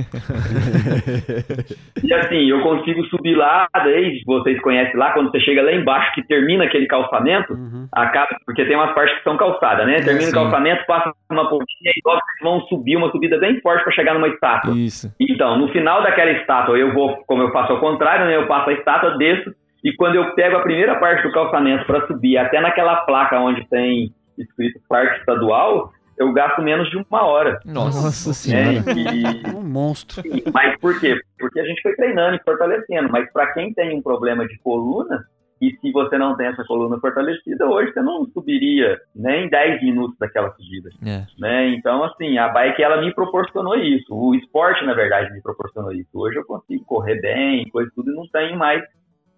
[2.03, 6.13] E assim, eu consigo subir lá, desde vocês conhecem lá, quando você chega lá embaixo,
[6.15, 7.87] que termina aquele calçamento, Uhum.
[7.93, 9.97] acaba, porque tem umas partes que são calçadas, né?
[9.97, 10.31] Termina sim.
[10.31, 13.93] o calçamento, passa uma pontinha e logo vocês vão subir uma subida bem forte para
[13.93, 14.75] chegar numa estátua.
[14.77, 15.13] Isso.
[15.21, 18.37] Então, no final daquela estátua, eu vou, como eu faço ao contrário, né?
[18.37, 19.53] Eu passo a estátua, desço,
[19.85, 23.67] e quando eu pego a primeira parte do calçamento para subir até naquela placa onde
[23.69, 25.91] tem escrito parque estadual,
[26.21, 27.59] eu gasto menos de uma hora.
[27.65, 28.35] Nossa, Nossa né?
[28.35, 28.93] senhora.
[28.93, 30.23] E, Um monstro.
[30.53, 31.19] mas por quê?
[31.39, 33.11] Porque a gente foi treinando e fortalecendo.
[33.11, 35.25] Mas para quem tem um problema de coluna,
[35.63, 40.15] e se você não tem essa coluna fortalecida, hoje você não subiria nem 10 minutos
[40.19, 40.91] daquela subida.
[41.07, 41.25] É.
[41.39, 41.69] Né?
[41.71, 44.15] Então, assim, a bike ela me proporcionou isso.
[44.15, 46.11] O esporte, na verdade, me proporcionou isso.
[46.13, 48.83] Hoje eu consigo correr bem, coisa e tudo, e não tenho mais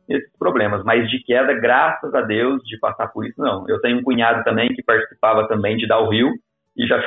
[0.09, 0.83] esses problemas.
[0.85, 3.69] Mas de queda, graças a Deus, de passar por isso, não.
[3.69, 6.33] Eu tenho um cunhado também que participava também de Rio
[6.77, 7.01] e já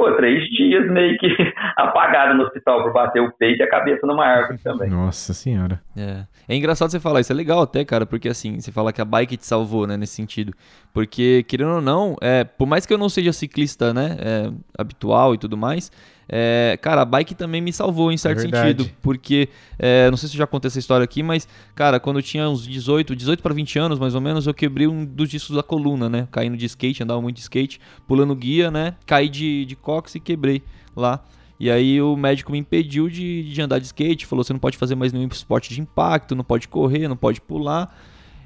[0.00, 1.28] ficou três dias meio que
[1.76, 4.88] apagado no hospital por bater o peito e a cabeça numa árvore também.
[4.88, 5.80] Nossa senhora.
[5.96, 6.24] É.
[6.48, 9.04] é engraçado você falar isso, é legal até, cara, porque assim, você fala que a
[9.04, 10.52] bike te salvou, né, nesse sentido.
[10.92, 15.34] Porque, querendo ou não, é, por mais que eu não seja ciclista, né, é, habitual
[15.34, 15.90] e tudo mais,
[16.32, 18.68] é, cara, a bike também me salvou em certo verdade.
[18.68, 18.96] sentido.
[19.02, 22.22] Porque, é, não sei se eu já contei essa história aqui, mas, cara, quando eu
[22.22, 25.56] tinha uns 18, 18 para 20 anos, mais ou menos, eu quebrei um dos discos
[25.56, 29.64] da coluna, né, caindo de skate, andava muito de skate, pulando guia, né, caí de,
[29.64, 30.62] de cox e quebrei
[30.96, 31.20] lá.
[31.58, 34.78] E aí o médico me impediu de, de andar de skate, falou: você não pode
[34.78, 37.94] fazer mais nenhum esporte de impacto, não pode correr, não pode pular.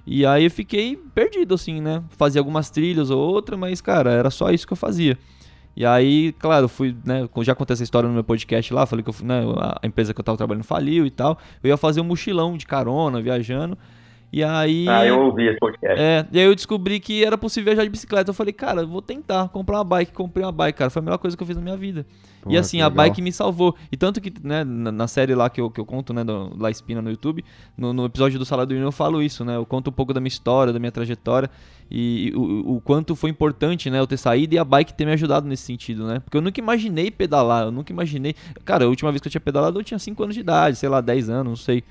[0.07, 2.03] E aí eu fiquei perdido, assim, né?
[2.11, 5.17] Fazia algumas trilhas ou outra, mas, cara, era só isso que eu fazia.
[5.77, 7.29] E aí, claro, fui, né?
[7.43, 9.43] Já contei essa história no meu podcast lá, falei que eu né,
[9.83, 11.39] a empresa que eu tava trabalhando faliu e tal.
[11.63, 13.77] Eu ia fazer um mochilão de carona, viajando.
[14.35, 14.89] E aí.
[14.89, 15.97] Ah, eu ouvi esse podcast.
[15.97, 18.31] É, e aí eu descobri que era possível viajar de bicicleta.
[18.31, 20.13] Eu falei, cara, eu vou tentar comprar uma bike.
[20.13, 20.91] Comprei uma bike, cara.
[20.91, 22.05] Foi a melhor coisa que eu fiz na minha vida.
[22.41, 23.77] e Pô, assim, que a bike me salvou.
[23.93, 26.53] E tanto que, né, na, na série lá que eu, que eu conto, né, do
[26.59, 27.45] La Espina no YouTube,
[27.79, 29.55] no, no episódio do Sala do Hino eu falo isso, né?
[29.55, 31.49] Eu conto um pouco da minha história, da minha trajetória
[31.89, 35.13] e o, o quanto foi importante, né, eu ter saído e a bike ter me
[35.13, 36.19] ajudado nesse sentido, né?
[36.19, 38.35] Porque eu nunca imaginei pedalar, eu nunca imaginei.
[38.65, 40.89] Cara, a última vez que eu tinha pedalado eu tinha 5 anos de idade, sei
[40.89, 41.85] lá, 10 anos, não sei.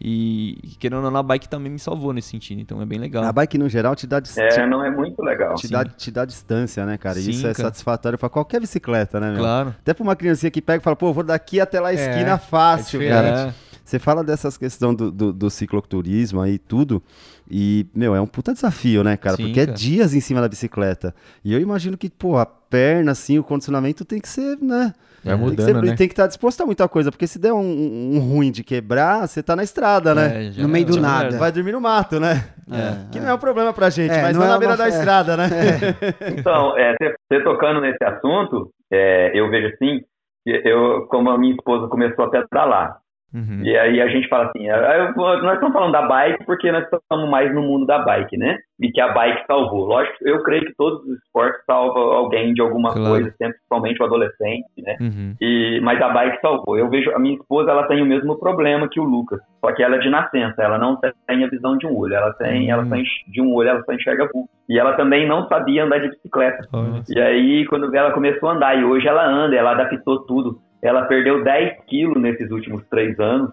[0.00, 2.98] E, e querendo ou não, a bike também me salvou nesse sentido, então é bem
[2.98, 3.24] legal.
[3.24, 5.54] A bike no geral te dá, dis- É, não é muito legal.
[5.54, 7.14] te, dá, te dá distância, né, cara?
[7.16, 7.68] Sim, Isso é cara.
[7.68, 9.38] satisfatório pra qualquer bicicleta, né, meu?
[9.38, 9.74] Claro.
[9.80, 12.36] Até pra uma criancinha que pega e fala, pô, vou daqui até lá a esquina
[12.38, 13.54] fácil, é cara.
[13.94, 13.98] É.
[13.98, 17.02] Você fala dessas questões do, do, do cicloturismo aí, tudo,
[17.50, 19.36] e, meu, é um puta desafio, né, cara?
[19.36, 19.76] Sim, Porque é cara.
[19.78, 21.14] dias em cima da bicicleta.
[21.44, 24.92] E eu imagino que, pô, a perna, assim, o condicionamento tem que ser, né?
[25.24, 25.96] Vai tem que, mudando, ser, né?
[25.96, 27.60] tem que estar disposto a muita coisa, porque se der um,
[28.14, 30.48] um ruim de quebrar, você tá na estrada, né?
[30.48, 31.38] É, já- No meio do nada.
[31.38, 32.44] Vai dormir no mato, né?
[32.70, 34.78] É, Que não é um problema pra gente, É, mas não é na beira uma-
[34.78, 34.88] da é.
[34.88, 35.48] estrada, né?
[36.36, 36.94] Então, é,
[37.30, 40.00] você tocando nesse assunto, é, eu vejo assim,
[40.46, 42.98] eu, como a minha esposa começou a pedalar,
[43.34, 43.62] Uhum.
[43.64, 47.28] e aí a gente fala assim, ah, nós estamos falando da bike porque nós estamos
[47.28, 48.56] mais no mundo da bike, né?
[48.80, 49.86] E que a bike salvou.
[49.86, 53.08] Lógico, eu creio que todos os esportes salvam alguém de alguma Claro.
[53.10, 54.96] coisa, sempre, principalmente o adolescente, né?
[55.00, 55.34] Uhum.
[55.40, 56.78] E, mas a bike salvou.
[56.78, 59.82] Eu vejo a minha esposa, ela tem o mesmo problema que o Lucas, só que
[59.82, 62.84] ela é de nascença, ela não tem a visão de um olho, ela tem, ela
[62.86, 64.48] só enx- de um olho ela só enxerga vulto.
[64.68, 66.66] E ela também não sabia andar de bicicleta.
[67.08, 70.58] E aí quando ela começou a andar e hoje ela anda, ela adaptou tudo.
[70.84, 73.50] Ela perdeu 10 quilos nesses últimos três anos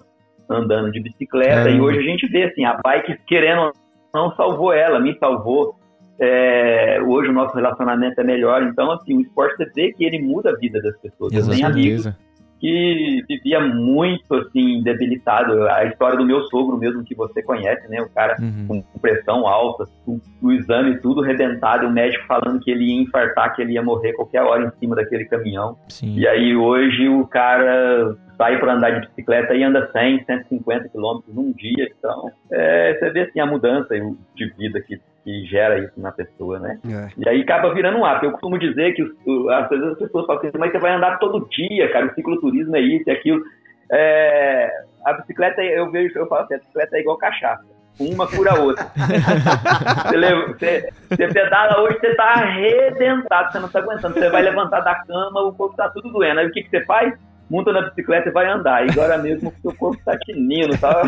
[0.49, 1.77] andando de bicicleta Caramba.
[1.77, 3.73] e hoje a gente vê assim a bike querendo ou
[4.13, 5.75] não salvou ela, me salvou.
[6.19, 10.21] É, hoje o nosso relacionamento é melhor, então assim o esporte você vê que ele
[10.21, 11.33] muda a vida das pessoas.
[11.33, 12.07] Com tenho amigos.
[12.61, 15.67] Que vivia muito assim debilitado.
[15.69, 17.99] A história do meu sogro mesmo que você conhece, né?
[18.01, 18.83] O cara Uhum.
[18.93, 23.55] com pressão alta, o, o exame tudo arrebentado, o médico falando que ele ia infartar,
[23.55, 25.75] que ele ia morrer qualquer hora em cima daquele caminhão.
[25.89, 26.15] Sim.
[26.15, 31.35] E aí hoje o cara sai para andar de bicicleta e anda 100, 150 quilômetros
[31.35, 31.91] num dia.
[31.95, 33.93] Então, é, você vê assim a mudança
[34.35, 36.79] de vida que, que gera isso na pessoa, né?
[36.89, 37.09] É.
[37.17, 38.25] E aí acaba virando um hábito.
[38.25, 39.03] Eu costumo dizer que
[39.51, 42.75] às vezes as pessoas falam assim, mas você vai andar todo dia, cara, o cicloturismo
[42.75, 43.43] é isso e aquilo.
[43.91, 44.71] É,
[45.05, 47.63] a bicicleta, eu vejo, eu falo assim, a bicicleta é igual cachaça.
[47.99, 48.85] Uma cura a outra.
[50.07, 54.13] você, leva- você- você pedala hoje, você tá arrebentado, você não tá aguentando.
[54.15, 56.39] Você vai levantar da cama, o corpo tá tudo doendo.
[56.39, 57.13] Aí o que, que você faz?
[57.51, 58.87] Monta na bicicleta e vai andar.
[58.87, 61.01] E agora mesmo o seu corpo tá tinindo, tá?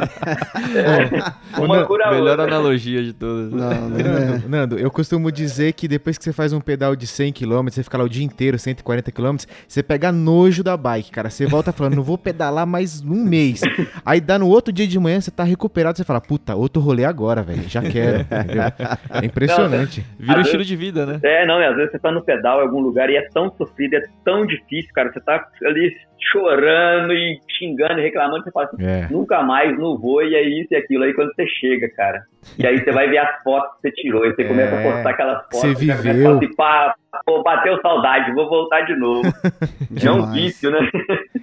[0.75, 2.43] É, uma Não, cura Melhor outra.
[2.43, 3.49] analogia de todas.
[3.51, 4.03] Não, não é.
[4.03, 7.69] Nando, Nando, eu costumo dizer que depois que você faz um pedal de 100 km,
[7.69, 11.29] você fica lá o dia inteiro, 140 km, você pega nojo da bike, cara.
[11.29, 13.61] Você volta falando, não vou pedalar mais um mês.
[14.05, 17.05] Aí dá no outro dia de manhã, você tá recuperado, você fala, puta, outro rolê
[17.05, 17.63] agora, velho.
[17.69, 18.19] Já quero.
[18.21, 18.63] entendeu?
[19.09, 20.05] É impressionante.
[20.19, 21.19] Vira um Às estilo de vida, né?
[21.23, 23.49] É, não, e às vezes você tá no pedal em algum lugar e é tão
[23.57, 25.11] sofrido, é tão difícil, cara.
[25.13, 25.93] Você tá ali
[26.31, 29.07] chorando e xingando e reclamando, você fala assim, É.
[29.09, 31.03] nunca mais, não vou, e é isso e aquilo.
[31.03, 32.23] Aí quando você chega, cara,
[32.57, 34.81] e aí você vai ver as fotos que você tirou, e você É, começa a
[34.83, 36.23] postar aquelas fotos, você viveu.
[36.23, 36.95] falar assim, pá,
[37.25, 39.21] pô, bateu saudade, vou voltar de novo.
[40.03, 40.89] é um vício, né?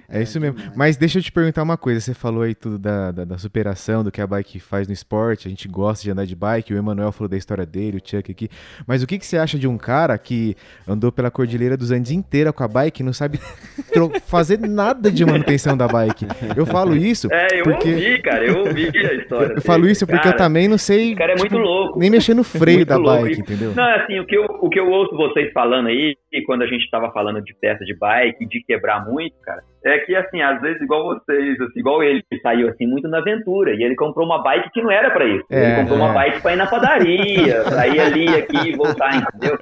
[0.09, 0.57] É isso mesmo.
[0.75, 2.01] Mas deixa eu te perguntar uma coisa.
[2.01, 5.47] Você falou aí tudo da, da, da superação, do que a bike faz no esporte.
[5.47, 6.73] A gente gosta de andar de bike.
[6.73, 8.49] O Emanuel falou da história dele, o Chuck aqui.
[8.85, 10.55] Mas o que, que você acha de um cara que
[10.85, 13.39] andou pela Cordilheira dos Andes inteira com a bike e não sabe
[14.27, 16.25] fazer nada de manutenção da bike?
[16.55, 17.89] Eu falo isso É, eu porque...
[17.89, 19.53] ouvi, cara, eu ouvi a história.
[19.55, 20.37] Eu falo isso porque eu cara.
[20.43, 21.99] também não sei O cara é muito tipo, louco.
[21.99, 23.23] nem mexer no freio Muito da louco.
[23.23, 23.73] bike, entendeu?
[23.75, 26.15] Não, assim, o que, eu, o que eu ouço vocês falando aí,
[26.45, 30.15] quando a gente tava falando de peça de bike, de quebrar muito, cara, é que,
[30.15, 33.83] assim, às vezes, igual vocês, assim, igual ele, que saiu, assim, muito na aventura, e
[33.83, 35.45] ele comprou uma bike que não era pra isso.
[35.49, 36.01] É, ele comprou é.
[36.01, 39.57] uma bike pra ir na padaria, pra ir ali, aqui e voltar, entendeu?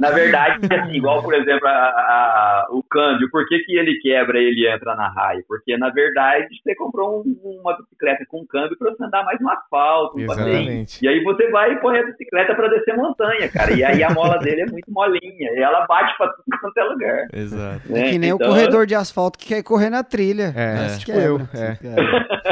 [0.00, 4.38] Na verdade, assim, igual, por exemplo, a- a- o câmbio, por que, que ele quebra
[4.38, 5.42] e ele entra na raia?
[5.48, 9.50] Porque, na verdade, você comprou um- uma bicicleta com câmbio pra você andar mais no
[9.50, 10.48] asfalto, passeio.
[10.48, 11.04] Exatamente.
[11.04, 13.72] E aí você vai e põe a bicicleta pra descer montanha, cara.
[13.72, 15.50] E aí a mola dele é muito molinha.
[15.52, 17.26] E ela bate pra tudo quanto é lugar.
[17.32, 17.80] Exato.
[17.92, 18.00] né?
[18.08, 20.52] É que nem Então, o corredor de asfalto que quer correr na trilha.
[20.56, 21.24] É, Se tipo quebra.
[21.24, 21.48] eu.
[21.54, 21.78] É.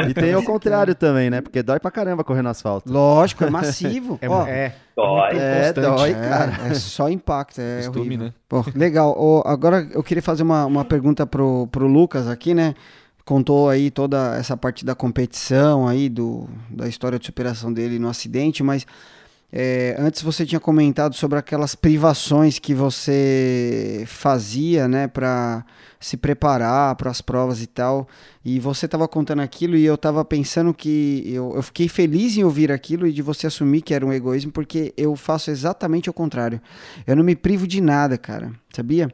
[0.03, 0.09] É.
[0.09, 1.41] E tem ao contrário também, né?
[1.41, 2.91] Porque dói pra caramba correr no asfalto.
[2.91, 4.17] Lógico, é massivo.
[4.25, 4.73] É, Ó, é.
[4.95, 5.37] Dói.
[5.37, 5.85] É, constante.
[5.97, 6.51] dói, é, cara.
[6.69, 8.33] é só impacto, é Costume, né?
[8.47, 9.13] Pô, legal.
[9.17, 12.73] Ô, agora eu queria fazer uma, uma pergunta pro, pro Lucas aqui, né?
[13.25, 18.07] Contou aí toda essa parte da competição aí, do, da história de superação dele no
[18.07, 18.85] acidente, mas
[19.51, 25.65] é, antes você tinha comentado sobre aquelas privações que você fazia, né, para
[25.99, 28.07] se preparar para as provas e tal.
[28.43, 32.43] E você estava contando aquilo e eu estava pensando que eu, eu fiquei feliz em
[32.43, 36.13] ouvir aquilo e de você assumir que era um egoísmo, porque eu faço exatamente o
[36.13, 36.61] contrário.
[37.07, 39.09] Eu não me privo de nada, cara, sabia?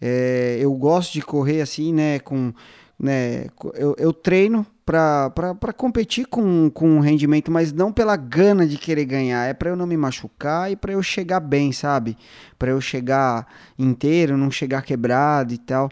[0.00, 2.52] É, eu gosto de correr assim, né, com
[2.98, 3.46] né?
[3.74, 9.04] Eu, eu treino para competir com, com um rendimento, mas não pela gana de querer
[9.04, 12.16] ganhar, é para eu não me machucar e para eu chegar bem, sabe?
[12.56, 15.90] Para eu chegar inteiro, não chegar quebrado e tal.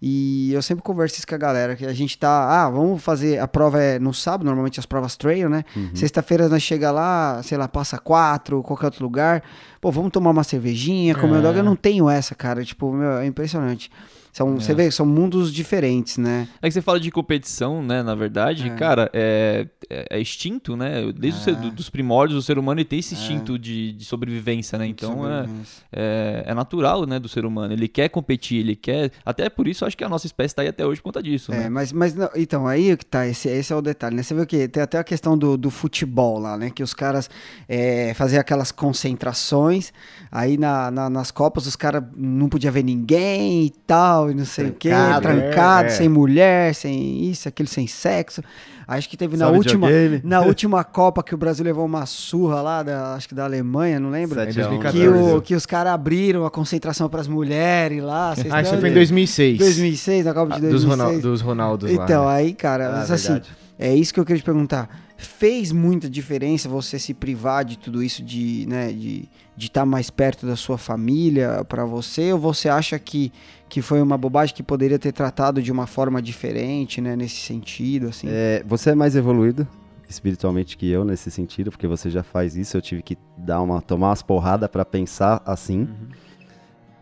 [0.00, 3.40] E eu sempre converso isso com a galera, que a gente tá, ah, vamos fazer,
[3.40, 5.64] a prova é no sábado, normalmente as provas trail, né?
[5.74, 5.90] Uhum.
[5.94, 9.42] Sexta-feira nós chega lá, sei lá, passa quatro, qualquer outro lugar,
[9.80, 11.42] pô, vamos tomar uma cervejinha, comer um É.
[11.42, 13.90] dog, eu não tenho essa, cara, tipo, meu, é impressionante.
[14.36, 16.46] São, Você vê, são mundos diferentes, né?
[16.60, 18.02] É que você fala de competição, né?
[18.02, 21.10] Na verdade, cara, é, é, é instinto, né?
[21.16, 24.86] Desde o do- dos primórdios, o ser humano tem esse instinto de, de sobrevivência, né?
[24.86, 25.46] Então é,
[25.90, 27.18] é, é natural, né?
[27.18, 27.72] Do ser humano.
[27.72, 29.10] Ele quer competir, ele quer.
[29.24, 31.50] Até por isso, acho que a nossa espécie tá aí até hoje por conta disso,
[31.54, 31.68] É, né?
[31.70, 34.22] mas, mas não, então, aí que tá, esse, esse é o detalhe, né?
[34.22, 36.68] Você vê que tem até a questão do, do futebol lá, né?
[36.68, 37.30] Que os caras
[37.66, 39.92] é, faziam aquelas concentrações,
[40.30, 44.44] aí na, na- nas Copas os caras não podia ver ninguém e tal, e não
[44.44, 44.90] sei o quê,
[45.20, 45.94] Trancado, é, é.
[45.94, 48.42] sem mulher, sem isso, aquilo, sem sexo.
[48.88, 49.88] Acho que teve na última,
[50.22, 53.98] na última Copa que o Brasil levou uma surra lá, da, acho que da Alemanha,
[53.98, 54.40] não lembro?
[54.40, 55.08] Em Que, 2014.
[55.08, 58.34] o, que os caras abriram a concentração para as mulheres lá.
[58.50, 59.58] Ah, isso foi em 2006.
[59.58, 61.22] 2006, na Copa de Ah, dos, 2006.
[61.22, 62.34] Dos Ronaldos Então, lá.
[62.34, 62.38] né?
[62.38, 63.40] aí, cara, Ah, mas assim,
[63.78, 64.88] é isso que eu queria te perguntar.
[65.18, 69.28] Fez muita diferença você se privar de tudo isso, de né, de
[69.58, 72.32] estar mais perto da sua família pra você?
[72.34, 73.32] Ou você acha que,
[73.68, 78.08] que foi uma bobagem que poderia ter tratado de uma forma diferente, né, nesse sentido,
[78.08, 78.28] assim?
[78.30, 79.66] É, você é mais evoluído
[80.08, 82.76] espiritualmente que eu nesse sentido, porque você já faz isso.
[82.76, 85.88] Eu tive que dar uma, tomar umas porradas pra pensar assim.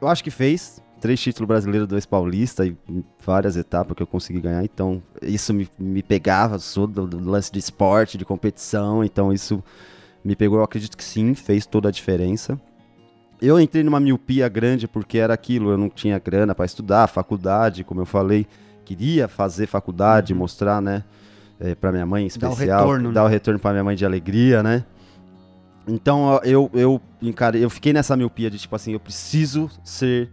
[0.00, 0.82] Eu acho que fez.
[1.00, 4.64] Três títulos brasileiros, dois paulistas e várias etapas que eu consegui ganhar.
[4.64, 9.04] Então, isso me, me pegava, sou do, do lance de esporte, de competição.
[9.04, 9.62] Então, isso
[10.24, 10.58] me pegou.
[10.58, 12.58] Eu acredito que sim, fez toda a diferença.
[13.44, 17.84] Eu entrei numa miopia grande porque era aquilo, eu não tinha grana para estudar, faculdade,
[17.84, 18.46] como eu falei,
[18.84, 21.04] queria fazer faculdade, mostrar, né,
[21.60, 23.26] é, para minha mãe em Dar o especial, retorno, dar né?
[23.26, 24.84] o retorno para minha mãe de alegria, né?
[25.86, 30.30] Então eu eu encarei, eu fiquei nessa miopia de tipo assim, eu preciso ser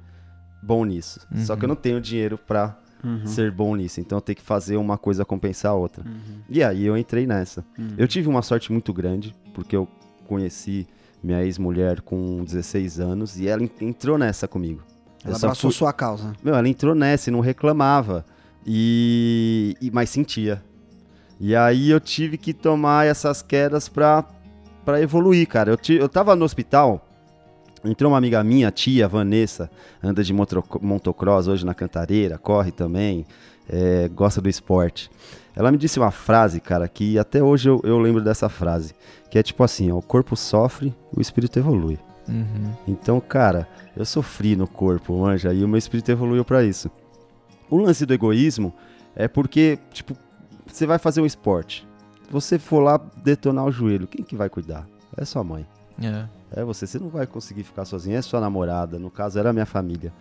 [0.63, 1.19] bom nisso.
[1.35, 3.25] Só que eu não tenho dinheiro para Uhum.
[3.25, 6.05] ser bom nisso, então eu tenho que fazer uma coisa compensar a outra.
[6.47, 7.65] E aí eu entrei nessa.
[7.97, 9.87] Eu tive uma sorte muito grande, porque eu
[10.27, 10.87] conheci
[11.23, 14.81] minha ex-mulher com 16 anos e ela en- entrou nessa comigo.
[15.23, 16.33] Ela Eu só abraçou fui- sua causa.
[16.43, 18.25] Meu, ela entrou nessa e não reclamava.
[18.65, 20.63] E, e mas sentia.
[21.39, 24.23] E aí eu tive que tomar essas quedas pra,
[24.85, 25.71] pra evoluir, cara.
[25.71, 27.07] Eu, ti, eu tava no hospital,
[27.83, 29.69] entrou uma amiga minha, tia Vanessa,
[30.03, 33.25] anda de motocross hoje na Cantareira, corre também,
[33.71, 35.09] é, gosta do esporte.
[35.55, 38.93] Ela me disse uma frase, cara, que até hoje eu, eu lembro dessa frase,
[39.29, 41.97] que é tipo assim, ó, o corpo sofre, o espírito evolui.
[42.27, 42.73] Uhum.
[42.87, 46.91] Então, cara, eu sofri no corpo, manja, e o meu espírito evoluiu pra isso.
[47.69, 48.73] O lance do egoísmo
[49.15, 50.15] é porque, tipo,
[50.65, 51.87] você vai fazer um esporte.
[52.29, 54.87] Você for lá detonar o joelho, quem que vai cuidar?
[55.17, 55.65] É sua mãe.
[56.01, 56.25] É.
[56.53, 59.53] É você, você não vai conseguir ficar sozinho, é sua namorada, no caso era a
[59.53, 60.13] minha família.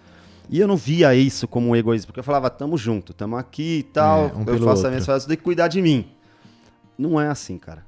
[0.52, 3.78] E eu não via isso como um egoísmo, porque eu falava, tamo junto, tamo aqui
[3.78, 4.88] e tal, É, um eu faço outro.
[4.90, 6.06] minhas coisas, você tem que cuidar de mim.
[6.98, 7.86] Não é assim, cara.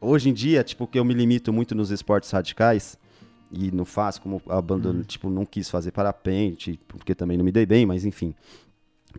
[0.00, 2.98] Hoje em dia, tipo, que eu me limito muito nos esportes radicais,
[3.50, 5.04] e não faço, como abandono, Uhum.
[5.04, 8.34] tipo, não quis fazer parapente, porque também não me dei bem, mas enfim.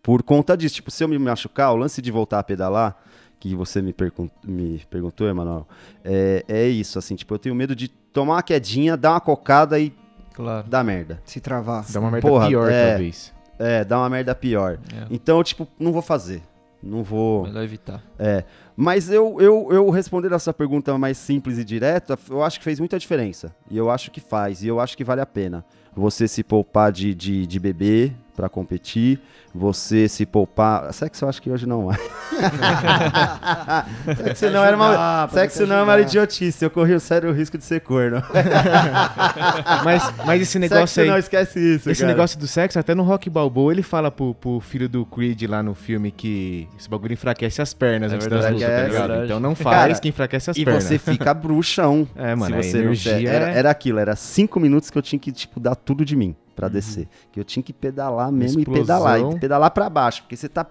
[0.01, 2.95] Por conta disso, tipo, se eu me machucar, o lance de voltar a pedalar,
[3.39, 5.67] que você me, pergun- me perguntou, Emanuel,
[6.03, 9.79] é, é isso, assim, tipo, eu tenho medo de tomar uma quedinha, dar uma cocada
[9.79, 9.91] e
[10.33, 10.67] Claro.
[10.67, 11.21] dar merda.
[11.25, 11.85] Se travar.
[11.89, 12.89] Dá uma merda Porra, pior, é.
[12.89, 13.33] talvez.
[13.59, 14.79] É, dar uma merda pior.
[14.93, 15.07] É.
[15.09, 16.41] Então, eu, tipo, não vou fazer.
[16.81, 17.43] Não vou.
[17.43, 18.03] Melhor evitar.
[18.19, 18.43] É.
[18.75, 22.79] Mas eu, eu, eu respondendo essa pergunta mais simples e direta, eu acho que fez
[22.79, 23.55] muita diferença.
[23.69, 24.63] E eu acho que faz.
[24.63, 25.63] E eu acho que vale a pena.
[25.95, 29.19] Você se poupar de, de, de beber pra competir.
[29.55, 30.91] Você se poupar.
[30.93, 31.95] Sexo eu acho que hoje não é.
[34.15, 36.65] sexo não era uma, sexo te não é uma idiotice.
[36.65, 38.21] Eu corri o sério risco de ser corno.
[39.83, 41.07] Mas, mas esse negócio sexo aí.
[41.09, 41.89] não esquece isso.
[41.89, 42.13] Esse cara.
[42.13, 45.61] negócio do sexo, até no Rock Balboa, ele fala pro, pro filho do Creed lá
[45.61, 48.85] no filme que esse bagulho enfraquece as pernas É antes verdade, das lutas, tá é
[48.87, 49.07] ligado?
[49.07, 49.25] verdade.
[49.25, 50.83] Então não faz Cara, que enfraquece as E pernas.
[50.83, 52.07] você fica bruxão.
[52.15, 53.25] É, mano, se você não energia quer.
[53.35, 56.15] Era, é- era aquilo, era cinco minutos que eu tinha que, tipo, dar tudo de
[56.15, 57.07] mim pra descer.
[57.31, 58.81] Que eu tinha que pedalar mesmo Explosão.
[58.81, 59.19] e pedalar.
[59.35, 60.21] E pedalar pra baixo.
[60.23, 60.65] Porque você tá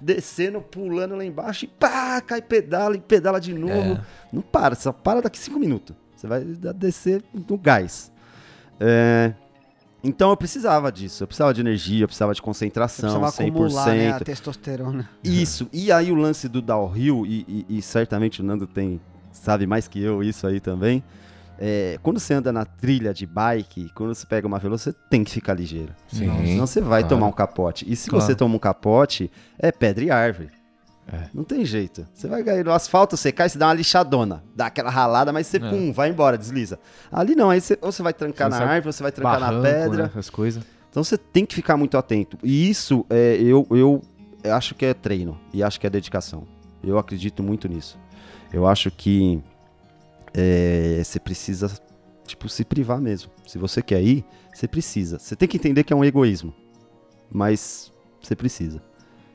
[0.00, 3.72] descendo, pulando lá embaixo e pá, cai pedala e pedala de novo.
[3.94, 4.00] É.
[4.32, 5.94] Não para, só para daqui cinco minutos.
[6.16, 8.10] Você vai dar- descer no gás.
[8.80, 9.32] É,
[10.04, 11.22] Então eu precisava disso.
[11.22, 13.48] Eu precisava de energia, eu precisava de Você concentração, precisava 100%.
[13.50, 15.08] acumular né, a testosterona.
[15.22, 15.68] Isso.
[15.72, 19.00] E aí o lance do downhill, e, e- e certamente o Nando tem,
[19.30, 21.04] sabe mais que eu isso aí também,
[21.64, 25.22] é, quando você anda na trilha de bike, quando você pega uma velocidade, você tem
[25.22, 25.94] que ficar ligeiro.
[26.08, 26.28] Sim.
[26.44, 27.14] Senão você vai claro.
[27.14, 27.84] tomar um capote.
[27.88, 28.24] E se Claro.
[28.24, 30.50] você toma um capote, é pedra e árvore.
[31.12, 31.28] É.
[31.32, 32.04] Não tem jeito.
[32.12, 35.46] Você vai cair no asfalto, você cai, você dá uma lixadona, dá aquela ralada, mas
[35.46, 35.60] você, É.
[35.70, 36.78] pum, vai embora, desliza.
[37.12, 39.38] Ali não, aí você, ou você vai trancar Você na árvore, ou você vai trancar
[39.40, 40.02] Barranco, na pedra.
[40.04, 40.64] né, essas coisas.
[40.90, 42.36] Então você tem que ficar muito atento.
[42.42, 44.02] E isso é, eu, eu
[44.52, 46.46] acho que é treino e acho que é dedicação.
[46.82, 47.98] Eu acredito muito nisso.
[48.52, 49.40] Eu acho que
[50.34, 51.70] é, você precisa
[52.26, 53.30] tipo se privar mesmo.
[53.46, 55.18] Se você quer ir, você precisa.
[55.18, 56.54] Você tem que entender que é um egoísmo,
[57.30, 58.80] mas você precisa.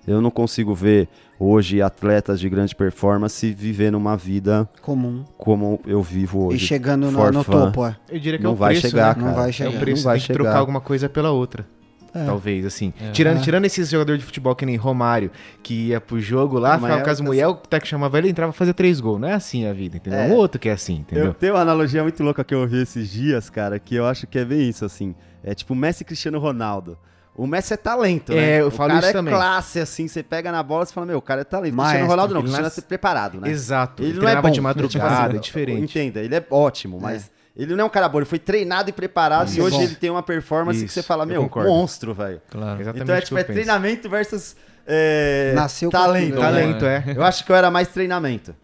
[0.08, 5.26] Eu não consigo ver hoje atletas de grande performance vivendo uma vida Comum.
[5.38, 6.66] como eu vivo E hoje.
[6.66, 7.98] chegando no, no topo, é.
[8.10, 9.22] Eu diria que Não é o vai preço, chegar, né?
[9.22, 9.42] Não cara.
[9.42, 9.70] vai É chegar.
[9.76, 10.60] o preço, Não vai tem que trocar chegar.
[10.62, 11.68] alguma coisa pela outra.
[12.14, 12.26] É.
[12.26, 12.94] Talvez, assim.
[13.02, 13.12] É.
[13.12, 13.42] Tirando, É.
[13.42, 15.30] tirando esses jogadores de futebol que nem Romário,
[15.62, 18.28] que ia pro jogo lá, Mas ficava é com as mulheres, o técnico chamava ele
[18.28, 19.20] e entrava fazer três gols.
[19.20, 20.20] Não é assim a vida, entendeu?
[20.20, 20.32] É É.
[20.32, 21.34] um outro que é assim, Eu entendeu?
[21.34, 24.40] tenho uma analogia muito louca que eu ouvi esses dias, cara, que eu acho que
[24.40, 25.14] é bem isso, assim.
[25.44, 26.98] É tipo Messi e Cristiano Ronaldo.
[27.36, 28.56] O Messi é talento, né?
[28.58, 29.32] É, eu o falo cara isso é também.
[29.32, 31.76] classe, assim, você pega na bola e fala, meu, o cara é talento.
[31.76, 31.92] Maestro.
[32.00, 33.50] Cristiano Ronaldo não, Cristiano nasce- é preparado, né?
[33.52, 34.02] Exato.
[34.02, 36.00] Ele Ele, não é bom, de madrugada, tipo, é diferente.
[36.00, 38.94] Entenda, ele é ótimo, mas ele não é um cara bom, ele foi treinado e
[38.94, 39.84] preparado Isso e hoje bom.
[39.84, 42.42] ele tem uma performance que Isso, você fala, eu meu, monstro, velho.
[42.50, 42.80] Claro.
[42.82, 43.54] Exatamente Então é que tipo, eu é penso.
[43.56, 44.56] treinamento versus
[44.90, 46.26] é, Nasceu com talento.
[46.28, 47.04] aquilo, Talento, É.
[47.08, 47.18] é.
[47.18, 48.56] Eu acho que eu era mais treinamento.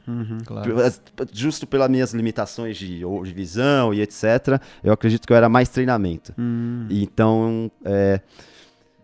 [0.46, 0.74] claro.
[1.34, 5.68] Justo pelas minhas limitações de, de visão e etc., eu acredito que eu era mais
[5.68, 6.34] treinamento.
[6.40, 6.88] Hum.
[6.90, 8.22] Então, é,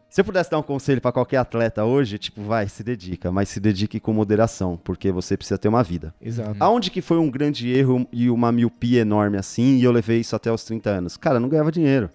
[0.09, 3.49] se eu pudesse dar um conselho para qualquer atleta hoje, tipo, vai, se dedica, mas
[3.49, 6.13] se dedique com moderação, porque você precisa ter uma vida.
[6.21, 6.55] Exato.
[6.59, 10.35] Aonde que foi um grande erro e uma miopia enorme assim, e eu levei isso
[10.35, 11.17] até os 30 anos?
[11.17, 12.09] Cara, eu não ganhava dinheiro.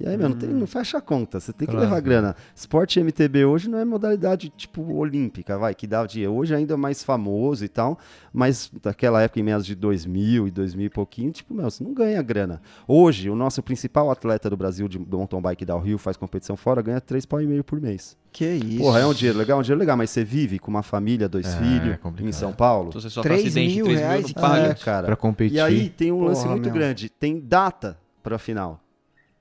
[0.00, 1.86] E aí, meu, não, tem- não fecha a conta, você tem que Claro.
[1.88, 2.36] levar grana.
[2.54, 6.34] Esporte MTB hoje não é modalidade, tipo, olímpica, vai, que dá dinheiro.
[6.34, 7.98] Hoje ainda é mais famoso e tal,
[8.32, 11.92] mas daquela época, em meados de 2000 e 2000 e pouquinho, tipo, meu, você não
[11.92, 12.62] ganha grana.
[12.86, 16.80] Hoje, o nosso principal atleta do Brasil de mountain bike da Rio faz competição fora,
[16.80, 18.16] ganha 3 pau e meio por mês.
[18.30, 18.78] Que isso.
[18.78, 21.28] Porra, é um dinheiro legal, é um dinheiro legal, mas você vive com uma família,
[21.28, 22.28] dois É, é filhos, complicado.
[22.28, 22.92] em São Paulo.
[22.92, 24.66] Se você só Três tá acidente, mil 3 mil reais não e paga.
[24.68, 25.06] É, cara.
[25.06, 25.56] Pra competir.
[25.56, 26.74] E aí tem um lance Porra, muito meu.
[26.74, 27.08] grande.
[27.08, 28.80] Tem data pra final.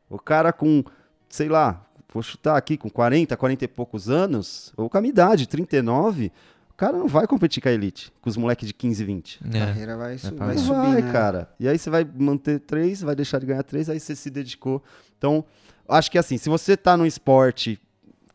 [0.09, 0.83] O cara com,
[1.29, 5.09] sei lá, vou chutar aqui, com 40, 40 e poucos anos, ou com a minha
[5.11, 6.31] idade, 39,
[6.69, 9.39] o cara não vai competir com a elite, com os moleques de 15, 20.
[9.43, 9.65] A É.
[9.65, 11.11] carreira vai, su- pra vai Não subir, vai, né?
[11.11, 11.49] cara.
[11.59, 14.81] E aí você vai manter três, vai deixar de ganhar três, aí você se dedicou.
[15.17, 15.43] Então,
[15.89, 17.79] acho que assim, se você tá num esporte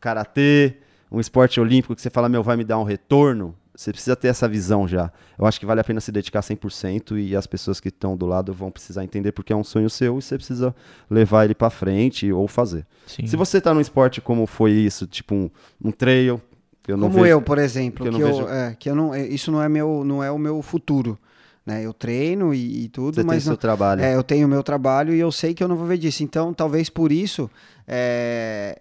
[0.01, 0.77] karatê,
[1.11, 4.28] um esporte olímpico que você fala, meu, vai me dar um retorno, você precisa ter
[4.28, 5.11] essa visão já.
[5.39, 8.27] Eu acho que vale a pena se dedicar 100% e as pessoas que estão do
[8.27, 10.74] lado vão precisar entender porque é um sonho seu e você precisa
[11.11, 12.86] levar ele pra frente ou fazer.
[13.07, 13.27] Sim.
[13.27, 15.51] Se você tá num esporte como foi isso, tipo um,
[15.82, 16.40] um trail,
[16.86, 18.90] eu não Como vejo- eu, por exemplo, que eu que não eu, vejo- é, que
[18.90, 21.19] eu não, é, isso não é meu, não é o meu futuro,
[21.65, 21.82] né?
[21.86, 24.03] Eu treino e, e tudo, você tem mas seu não, trabalho.
[24.03, 26.23] é, eu tenho o meu trabalho e eu sei que eu não vou ver disso.
[26.24, 27.49] Então, talvez por isso,
[27.86, 28.81] é,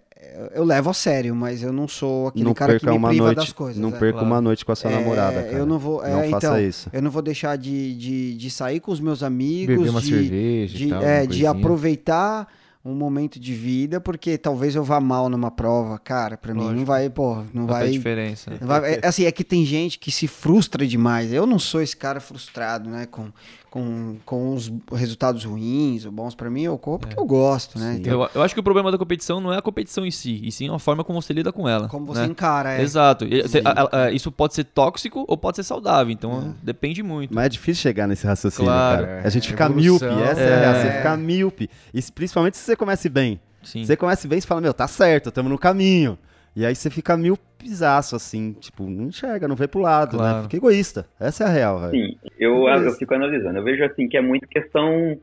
[0.54, 3.24] eu levo a sério, mas eu não sou aquele não cara que me uma priva
[3.26, 3.80] noite, das coisas.
[3.80, 3.92] não é.
[3.92, 4.26] perca Claro.
[4.26, 5.52] uma noite com a sua É, namorada, cara.
[5.56, 6.88] Eu não vou, não é, faça então, isso.
[6.92, 10.08] Eu não vou deixar de, de, de sair com os meus amigos, Beber uma de,
[10.08, 11.02] cerveja de, e tal.
[11.02, 12.48] é, de aproveitar
[12.84, 16.84] um momento de vida, porque talvez eu vá mal numa prova, cara, pra mim não
[16.84, 18.50] vai, pô, não Não vai, diferença.
[18.60, 21.32] não vai- é, assim, é que tem gente que se frustra demais.
[21.32, 23.28] Eu não sou esse cara frustrado, né, com,
[23.72, 27.96] com, com os resultados ruins ou bons pra mim, eu corro porque eu gosto, né?
[27.98, 30.40] Então, Eu, eu acho que o problema da competição não é a competição em si,
[30.44, 31.88] e sim a forma como você lida com ela.
[31.88, 32.26] como você né?
[32.26, 32.82] encara, é.
[32.82, 33.24] Exato.
[33.48, 33.60] Sim.
[33.64, 37.34] a- a- a- isso pode ser tóxico ou pode ser saudável, então depende muito.
[37.34, 39.06] Mas é difícil chegar nesse raciocínio, Claro.
[39.06, 39.20] cara.
[39.22, 40.60] É, A gente fica míope, essa é, a É.
[40.60, 40.74] real.
[40.74, 41.70] Você fica míope.
[41.94, 43.40] E se- principalmente se você comece bem.
[43.62, 43.84] Sim.
[43.84, 46.18] Você comece bem e fala, meu, tá certo, estamos no caminho.
[46.54, 50.22] E aí você fica míopezaço, assim, tipo, não enxerga, não vê pro lado, né?
[50.22, 50.42] Claro.
[50.44, 51.06] Fica egoísta.
[51.18, 51.92] Essa é a real, velho.
[51.92, 52.86] Sim, eu, Beleza.
[52.86, 53.58] eu fico analisando.
[53.58, 55.18] Eu vejo assim que é muito questão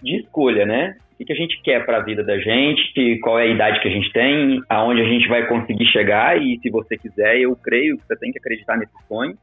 [0.00, 0.96] de escolha, né?
[1.12, 3.80] O que que a gente quer para a vida da gente, qual é a idade
[3.80, 7.56] que a gente tem, aonde a gente vai conseguir chegar e se você quiser, eu
[7.56, 9.36] creio que você tem que acreditar nesse sonho,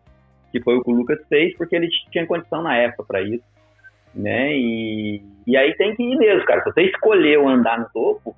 [0.54, 3.44] que foi o que o Lucas fez, porque ele tinha condição na época para isso,
[4.14, 4.56] né?
[4.56, 6.64] E, e aí tem que ir mesmo, cara.
[6.64, 8.34] Se você escolheu andar no topo,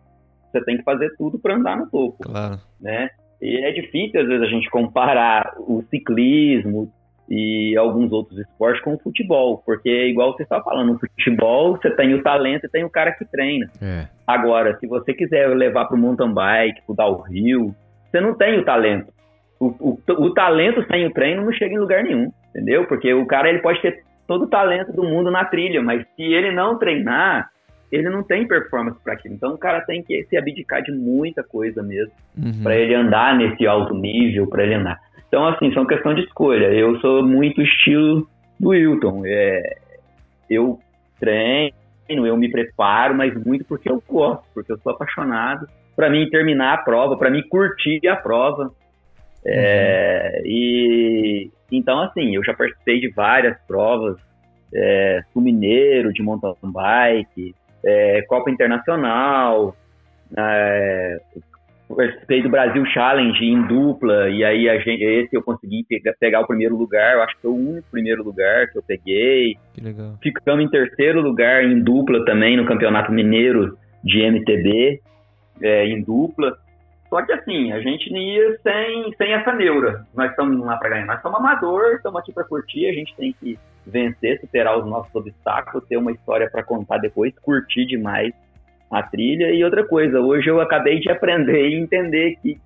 [0.51, 2.59] você tem que fazer tudo para andar no topo Claro.
[2.79, 3.09] né?
[3.41, 6.91] E é difícil, às vezes, a gente comparar o ciclismo
[7.29, 11.91] e alguns outros esportes com o futebol, porque, igual você está falando, no futebol você
[11.91, 13.69] tem o talento e tem o cara que treina.
[13.81, 14.07] É.
[14.25, 17.75] Agora, se você quiser levar para o mountain bike, para o downhill,
[18.09, 19.11] você não tem o talento.
[19.59, 22.85] O, o, o talento sem o treino não chega em lugar nenhum, entendeu?
[22.87, 26.23] Porque o cara ele pode ter todo o talento do mundo na trilha, mas se
[26.23, 27.49] ele não treinar,
[27.91, 29.35] ele não tem performance para aquilo.
[29.35, 32.63] Então o cara tem que se abdicar de muita coisa mesmo Uhum.
[32.63, 34.99] para ele andar nesse alto nível, para ele andar.
[35.27, 36.67] Então, assim, são questão de escolha.
[36.67, 38.27] Eu sou muito estilo
[38.59, 39.23] do Wilton.
[39.25, 39.77] É,
[40.49, 40.79] eu
[41.19, 41.73] treino,
[42.09, 45.67] eu me preparo, mas muito porque eu gosto, porque eu sou apaixonado.
[45.95, 48.71] Para mim terminar a prova, para mim curtir a prova.
[49.45, 54.17] É, e então assim, eu já participei de várias provas,
[54.73, 57.55] é, Mineiro de mountain bike,
[57.87, 59.73] é, Copa Internacional,
[60.35, 61.19] é,
[61.87, 66.41] participei do Brasil Challenge em dupla, e aí a gente, esse eu consegui pegar, pegar,
[66.41, 69.55] o primeiro lugar, eu acho que foi o único primeiro lugar que eu peguei.
[69.73, 70.15] Que legal.
[70.21, 75.01] Ficamos em terceiro lugar em dupla também no Campeonato Mineiro de MTB,
[75.61, 76.57] é, em dupla.
[77.09, 80.05] Só que assim, a gente ia sem, sem essa neura.
[80.13, 83.33] Nós estamos lá para ganhar, nós somos amador, estamos aqui para curtir, a gente tem
[83.39, 83.57] que
[83.87, 88.33] vencer, superar os nossos obstáculos, ter uma história para contar depois, curtir demais
[88.91, 89.51] a trilha.
[89.51, 92.59] E outra coisa, hoje eu acabei de aprender e entender que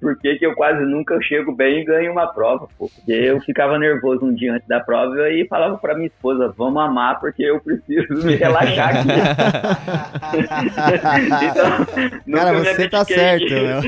[0.00, 2.88] por que, que eu quase nunca chego bem e ganho uma prova, pô.
[2.88, 6.82] Porque eu ficava nervoso um dia antes da prova e falava para minha esposa, vamos
[6.82, 9.08] amar porque eu preciso me relaxar aqui.
[12.26, 13.80] então, Cara, você tá certo, meu.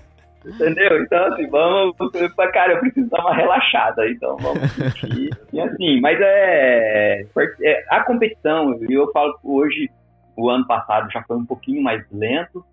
[0.44, 1.02] Entendeu?
[1.02, 1.94] Então, assim, vamos.
[2.52, 5.30] Cara, eu preciso dar uma relaxada, então vamos sentir.
[5.52, 7.26] E assim, mas é,
[7.62, 7.84] é.
[7.90, 9.90] A competição, eu falo hoje,
[10.36, 12.64] o ano passado já foi um pouquinho mais lento.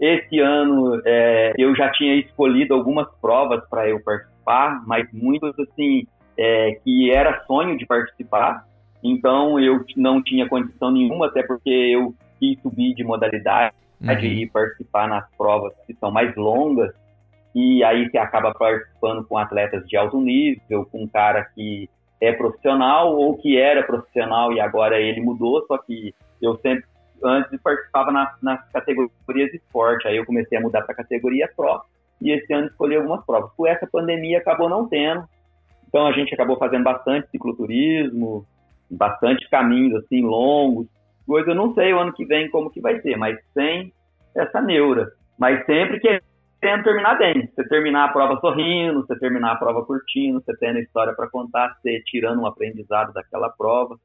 [0.00, 6.06] Esse ano é, eu já tinha escolhido algumas provas para eu participar, mas muitas assim
[6.36, 8.64] é, que era sonho de participar.
[9.04, 14.12] Então eu não tinha condição nenhuma, até porque eu quis subir de modalidade uhum.
[14.12, 16.92] e participar nas provas que são mais longas.
[17.54, 21.88] E aí você acaba participando com atletas de alto nível, com um cara que
[22.20, 26.84] é profissional ou que era profissional e agora ele mudou, só que eu sempre
[27.24, 31.48] antes participava na, nas categorias de esporte, aí eu comecei a mudar para a categoria
[31.54, 31.82] Pro,
[32.20, 33.52] e esse ano escolhi algumas provas.
[33.56, 35.24] Com essa pandemia acabou não tendo,
[35.88, 38.46] então a gente acabou fazendo bastante cicloturismo,
[38.90, 40.86] bastante caminhos assim longos,
[41.26, 43.92] coisa eu não sei o ano que vem como que vai ser, mas sem
[44.34, 46.00] essa neura, mas sempre
[46.62, 50.78] querendo terminar bem, você terminar a prova sorrindo, você terminar a prova curtindo, você tendo
[50.78, 53.98] história para contar, você tirando um aprendizado daquela prova,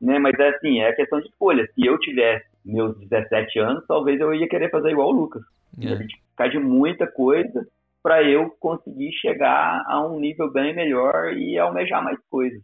[0.00, 0.18] né?
[0.18, 1.68] Mas é assim, é questão de escolha.
[1.74, 5.42] Se eu tivesse meus 17 anos, talvez eu ia querer fazer igual o Lucas.
[5.82, 5.98] É.
[6.30, 7.66] Ficar de muita coisa
[8.02, 12.62] para eu conseguir chegar a um nível bem melhor e almejar mais coisas.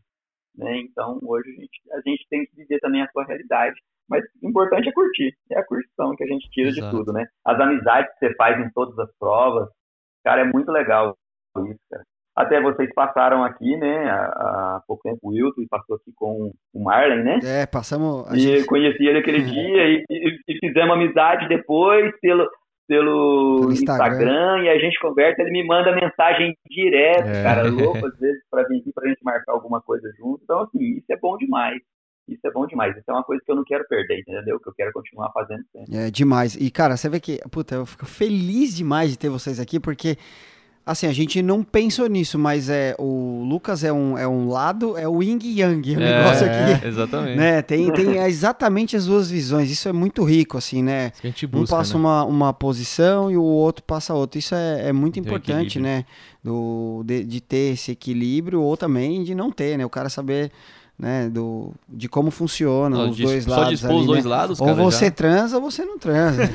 [0.56, 0.78] Né?
[0.78, 3.78] Então, hoje a gente, a gente tem que viver também a sua realidade.
[4.09, 5.35] Mas o importante é curtir.
[5.51, 6.86] É a curtição que a gente tira Exato.
[6.86, 7.26] de tudo, né?
[7.44, 9.68] As amizades que você faz em todas as provas.
[10.24, 11.16] Cara, é muito legal
[11.62, 12.05] isso, cara.
[12.36, 17.22] Até vocês passaram aqui, né, há, pouco tempo, o Wilton passou aqui com o Marlon,
[17.22, 17.39] né?
[17.44, 18.28] É, passamos...
[18.32, 18.66] E gente...
[18.66, 22.51] conheci ele aquele dia e, e, e, fizemos amizade depois pelo,
[22.89, 24.24] pelo, pelo Instagram.
[24.24, 24.64] Instagram.
[24.64, 27.43] e a gente conversa, ele me manda mensagem direto, é.
[27.44, 30.43] cara, louco, às vezes, pra vir aqui pra gente marcar alguma coisa junto.
[30.43, 31.81] Então, assim, isso é bom demais.
[32.28, 32.96] Isso é bom demais.
[32.96, 34.59] Isso é uma coisa que eu não quero perder, entendeu?
[34.59, 35.96] Que eu quero continuar fazendo sempre.
[35.96, 36.56] É demais.
[36.56, 40.16] E, cara, você vê que, puta, eu fico feliz demais de ter vocês aqui, porque
[40.86, 44.98] Assim, a gente não pensou nisso, mas é o Lucas é um, é um lado,
[44.98, 46.86] é o Ying Yang, o é, negócio aqui.
[46.86, 47.38] Exatamente.
[47.38, 47.62] Né?
[47.62, 49.70] Tem, tem exatamente as duas visões.
[49.70, 51.12] Isso é muito rico, assim, né?
[51.22, 52.01] A gente busca, um passa né?
[52.01, 54.38] uma, uma posição e o outro passa outra.
[54.38, 56.05] Isso é, é muito importante, né?
[56.42, 59.86] Do, de, de ter esse equilíbrio ou também de não ter, né?
[59.86, 60.52] O cara saber
[60.98, 63.64] né, do, de como funciona não, os dois lados.
[63.64, 64.30] Só dispor os dois né?
[64.30, 65.10] lados, Ou você já...
[65.10, 66.48] transa ou você não transa.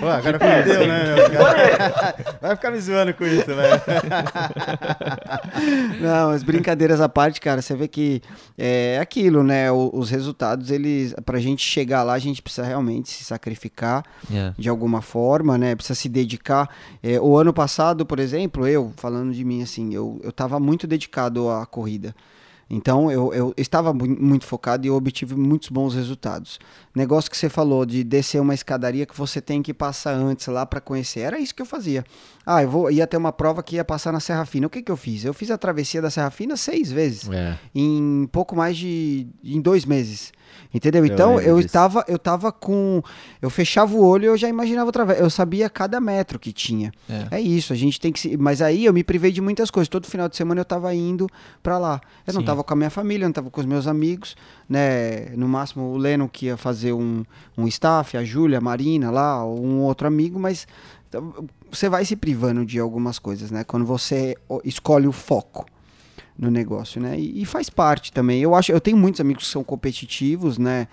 [0.00, 1.14] Pô, agora perdeu, né?
[2.40, 3.68] Vai ficar me zoando com isso, né?
[6.02, 8.20] não, as brincadeiras à parte, cara, você vê que
[8.56, 9.70] é aquilo, né?
[9.70, 14.54] os resultados, eles, pra gente chegar lá, a gente precisa realmente se sacrificar yeah.
[14.58, 15.76] de alguma forma, né?
[15.76, 16.68] Precisa se dedicar.
[17.02, 20.86] É, o ano passado, por exemplo, eu, falando de mim, assim, eu, eu tava muito
[20.86, 22.14] dedicado focado à corrida.
[22.70, 26.58] Então eu, eu estava muito focado e eu obtive muitos bons resultados.
[26.94, 30.66] Negócio que você falou de descer uma escadaria que você tem que passar antes lá
[30.66, 31.20] para conhecer.
[31.20, 32.04] Era isso que eu fazia.
[32.44, 34.66] Ah, eu vou, ia ter uma prova que ia passar na Serra Fina.
[34.66, 35.24] O que, que eu fiz?
[35.24, 37.26] Eu fiz a travessia da Serra Fina seis vezes.
[37.30, 37.58] É.
[37.74, 39.26] Em pouco mais de.
[39.42, 40.30] em dois meses.
[40.72, 41.04] Entendeu?
[41.06, 43.02] Então eu, eu estava, eu tava com.
[43.40, 45.20] Eu fechava o olho e eu já imaginava outra vez.
[45.20, 46.92] Eu sabia cada metro que tinha.
[47.08, 47.36] É.
[47.36, 47.40] é.
[47.40, 48.36] isso, a gente tem que se.
[48.36, 49.88] Mas aí eu me privei de muitas coisas.
[49.88, 51.26] Todo final de semana eu estava indo
[51.62, 52.00] para lá.
[52.26, 52.36] Eu Sim.
[52.36, 54.36] não estava com a minha família, não estava com os meus amigos,
[54.68, 55.30] né?
[55.36, 57.24] No máximo o Leno que ia fazer um,
[57.56, 60.66] um staff, a Júlia, a Marina lá, ou um outro amigo, mas
[61.08, 61.32] então,
[61.70, 63.64] você vai se privando de algumas coisas, né?
[63.64, 65.64] Quando você escolhe o foco
[66.38, 67.18] no negócio, né?
[67.18, 68.40] E, e, faz parte também.
[68.40, 70.86] Eu acho, eu tenho muitos amigos que são competitivos, né?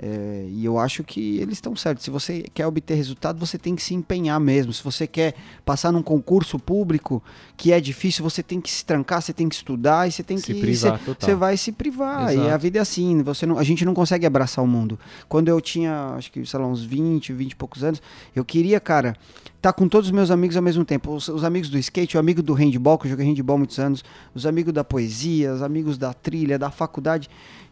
[0.00, 2.04] É, e eu acho que eles estão certos.
[2.04, 4.72] Se você quer obter resultado, você tem que se empenhar mesmo.
[4.72, 5.34] Se você quer
[5.64, 7.20] passar num concurso público
[7.56, 10.38] que é difícil, você tem que se trancar, você tem que estudar e você tem
[10.38, 10.60] Se que.
[10.60, 11.16] privar, você-.
[11.18, 12.30] Você vai se privar.
[12.30, 12.48] E Exato.
[12.50, 13.22] a vida é assim.
[13.22, 14.96] Você não, a gente não consegue abraçar o mundo.
[15.28, 18.00] Quando eu tinha, acho que, sei lá, uns 20, 20 e poucos anos,
[18.36, 19.16] eu queria, cara,
[19.56, 21.12] estar com todos os meus amigos ao mesmo tempo.
[21.12, 24.04] Os, os amigos do skate, o amigo do handball, que eu joguei handball muitos anos,
[24.32, 27.28] os amigos da poesia, os amigos da trilha, da faculdade.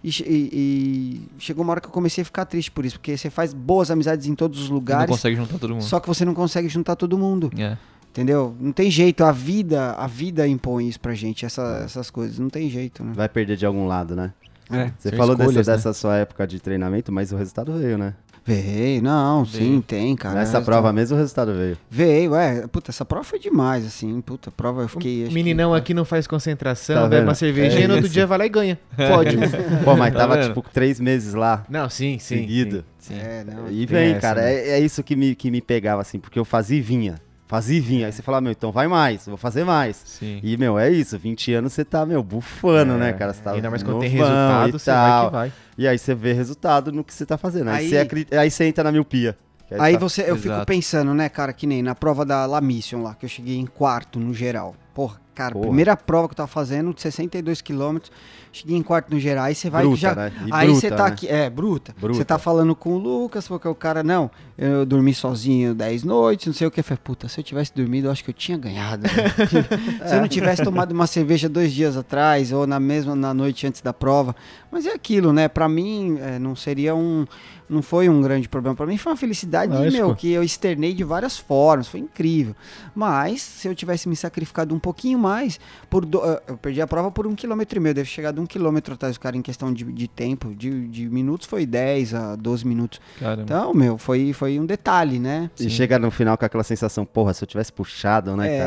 [0.08, 3.16] E, e- e chegou uma hora que eu comecei a ficar triste por isso, porque
[3.16, 5.82] você faz boas amizades em todos os Não lugares, consegue juntar todo mundo.
[5.82, 7.50] só que você não consegue juntar todo mundo.
[7.58, 7.76] É.
[8.10, 8.54] Entendeu?
[8.60, 12.48] Não tem jeito, a vida, a vida impõe isso pra gente, essa- essas coisas, não
[12.48, 13.12] tem jeito, né?
[13.16, 14.32] Vai perder de algum lado, né?
[14.70, 14.90] É.
[14.98, 15.72] Você falou dessa, escolhas, né?
[15.74, 18.14] dessa sua época de treinamento, mas o resultado veio, né?
[18.46, 19.64] Veio, não, Veio.
[19.64, 20.36] sim, tem, cara.
[20.36, 21.76] Nessa É, prova mesmo o resultado veio.
[21.90, 22.66] Veio, é.
[22.68, 24.20] Puta, essa prova foi demais, assim.
[24.20, 25.24] Puta, prova eu fiquei.
[25.24, 28.08] acho Meninão que- aqui não faz concentração, Tá bebe uma cervejinha É e no outro
[28.08, 28.78] dia vai lá e ganha.
[28.96, 29.36] Pode.
[29.84, 30.46] Pô, mas Tá tava vendo?
[30.48, 32.36] tipo três meses lá, não, sim, sim.
[32.36, 32.84] seguido.
[33.00, 33.14] sim.
[33.18, 33.68] É, não.
[33.68, 34.54] E vem, cara, né?
[34.54, 37.16] é, é isso que me, que me pegava, assim, porque eu fazia e vinha.
[37.48, 38.06] Fazia e vinha.
[38.06, 39.96] Aí você fala, meu, então vai mais, vou fazer mais.
[40.04, 40.40] Sim.
[40.42, 43.32] E, meu, é isso, 20 anos você tá, meu, bufando, É, né, cara?
[43.32, 45.26] Você tá Ainda mais quando tem resultado, e você vai tal.
[45.26, 45.52] que vai.
[45.78, 47.68] E aí você vê resultado no que você tá fazendo.
[47.70, 49.38] Aí, Aí- você, acri- aí você entra na miopia.
[49.68, 50.66] Que Aí tá- você, eu fico Exato.
[50.66, 53.66] pensando, né, cara, que nem na prova da La Mission lá, que eu cheguei em
[53.66, 54.74] quarto no geral.
[54.94, 55.66] Porra, cara, Porra.
[55.66, 58.10] primeira prova que eu tava fazendo, de 62 quilômetros,
[58.50, 59.44] cheguei em quarto no geral.
[59.44, 60.14] Aí você vai Bruta, já.
[60.14, 60.32] né?
[60.50, 61.10] Aí você tá né?
[61.10, 61.94] aqui, é, bruta.
[62.00, 62.18] Bruta.
[62.18, 66.46] Você tá falando com o Lucas, porque o cara, não, eu dormi sozinho 10 noites,
[66.46, 66.80] não sei o que.
[66.80, 69.02] Eu falei, puta, se eu tivesse dormido, eu acho que eu tinha ganhado.
[69.02, 69.08] né?
[70.08, 73.66] se eu não tivesse tomado uma cerveja dois dias atrás, ou na mesma na noite
[73.66, 74.34] antes da prova.
[74.72, 75.48] Mas é aquilo, né?
[75.48, 77.26] Pra mim, é, não seria um.
[77.68, 78.76] Não foi um grande problema.
[78.76, 79.92] Pra mim foi uma felicidade, Lógico.
[79.92, 81.88] meu, que eu externei de várias formas.
[81.88, 82.54] Foi incrível.
[82.94, 85.58] Mas, se eu tivesse me sacrificado um pouquinho mais,
[85.90, 87.94] por do- eh, eu perdi a prova por um quilômetro e meio.
[87.94, 90.54] Deve chegar de um quilômetro atrás do cara em questão de, de tempo.
[90.54, 93.00] De, de minutos foi 10 a 12 minutos.
[93.18, 93.42] Caramba.
[93.42, 95.50] Então, meu, foi, foi um detalhe, né?
[95.58, 98.58] E chega no final com aquela sensação, porra, se eu tivesse puxado, né, É,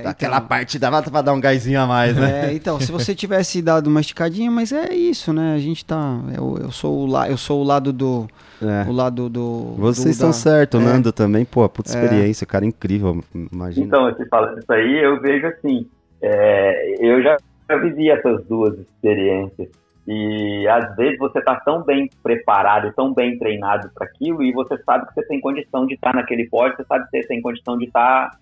[0.00, 0.10] cara?
[0.10, 0.48] Aquela então.
[0.48, 2.48] parte dava pra dar um gásinho a mais, né?
[2.50, 5.54] É, então, se você tivesse dado uma esticadinha, mas é isso, né?
[5.54, 6.20] A gente tá.
[6.34, 8.26] Eu, eu sou o la, eu sou o lado do.
[8.62, 8.88] É.
[8.88, 9.74] O lado do.
[9.76, 10.84] Vocês estão da- certos, é.
[10.84, 13.22] Nando também, pô, puta experiência, cara, incrível,
[13.52, 13.86] imagina.
[13.86, 15.86] Então, você fala isso aí, eu vejo assim,
[16.22, 17.36] é, eu já,
[17.80, 19.68] vivi essas duas experiências.
[20.06, 24.78] E às vezes você está tão bem preparado, tão bem treinado para aquilo, e você
[24.84, 27.76] sabe que você tem condição de estar naquele pódio, você sabe que você tem condição
[27.76, 28.38] de estar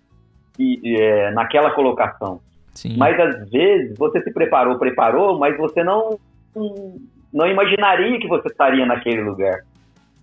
[0.59, 2.41] e, é, naquela colocação.
[2.75, 2.97] Sim.
[2.99, 6.19] Mas às vezes você se preparou, preparou, mas você não
[7.33, 9.61] não imaginaria que você estaria naquele lugar.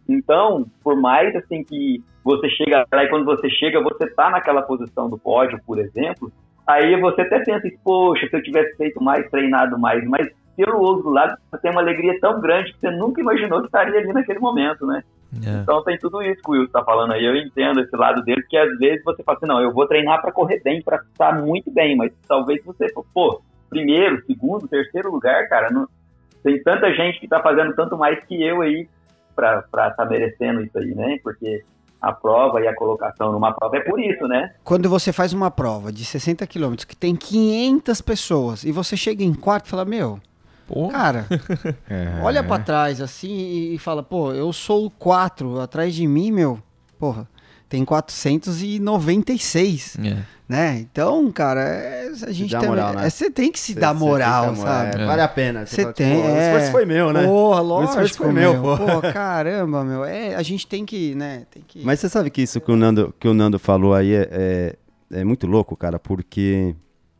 [0.07, 4.61] Então, por mais assim que você chega lá e quando você chega, você tá naquela
[4.61, 6.31] posição do pódio, por exemplo,
[6.67, 11.09] aí você até pensa, poxa, se eu tivesse feito mais, treinado mais, mas pelo outro
[11.09, 14.39] lado, você tem uma alegria tão grande que você nunca imaginou que estaria ali naquele
[14.39, 15.03] momento, né?
[15.45, 15.61] É.
[15.61, 17.25] Então tem tudo isso que o Will está falando aí.
[17.25, 20.21] Eu entendo esse lado dele, que às vezes você fala assim, não, eu vou treinar
[20.21, 25.47] para correr bem, para estar muito bem, mas talvez você, pô, primeiro, segundo, terceiro lugar,
[25.47, 25.87] cara, não,
[26.43, 28.87] tem tanta gente que está fazendo tanto mais que eu aí
[29.35, 31.17] para estar tá merecendo isso aí, né?
[31.23, 31.63] Porque
[32.01, 34.53] a prova e a colocação numa prova é por isso, né?
[34.63, 39.23] Quando você faz uma prova de 60 quilômetros que tem 500 pessoas e você chega
[39.23, 40.19] em quarto e fala, meu,
[40.67, 41.27] Pô, cara,
[41.89, 42.19] É.
[42.23, 46.59] olha pra trás assim e fala, pô, eu sou o 4, atrás de mim, meu,
[46.97, 47.27] porra,
[47.71, 50.17] tem 496, é.
[50.47, 50.77] né?
[50.79, 53.07] Então, cara, é- a gente tem, moral, né?
[53.07, 55.01] é, você tem que se Cê- dar moral, sabe?
[55.01, 55.65] é, Vale a pena.
[55.65, 56.33] Você tem, tipo, é.
[56.33, 57.25] O esforço foi meu, né?
[57.25, 58.61] Porra, O esforço lógico, foi meu, meu.
[58.61, 58.77] pô.
[58.77, 60.03] Pô, caramba, meu.
[60.03, 61.81] É, a gente tem que, né, tem que...
[61.85, 64.75] Mas você sabe que isso que o Nando, que o Nando falou aí é, é,
[65.19, 66.75] é muito louco, cara, porque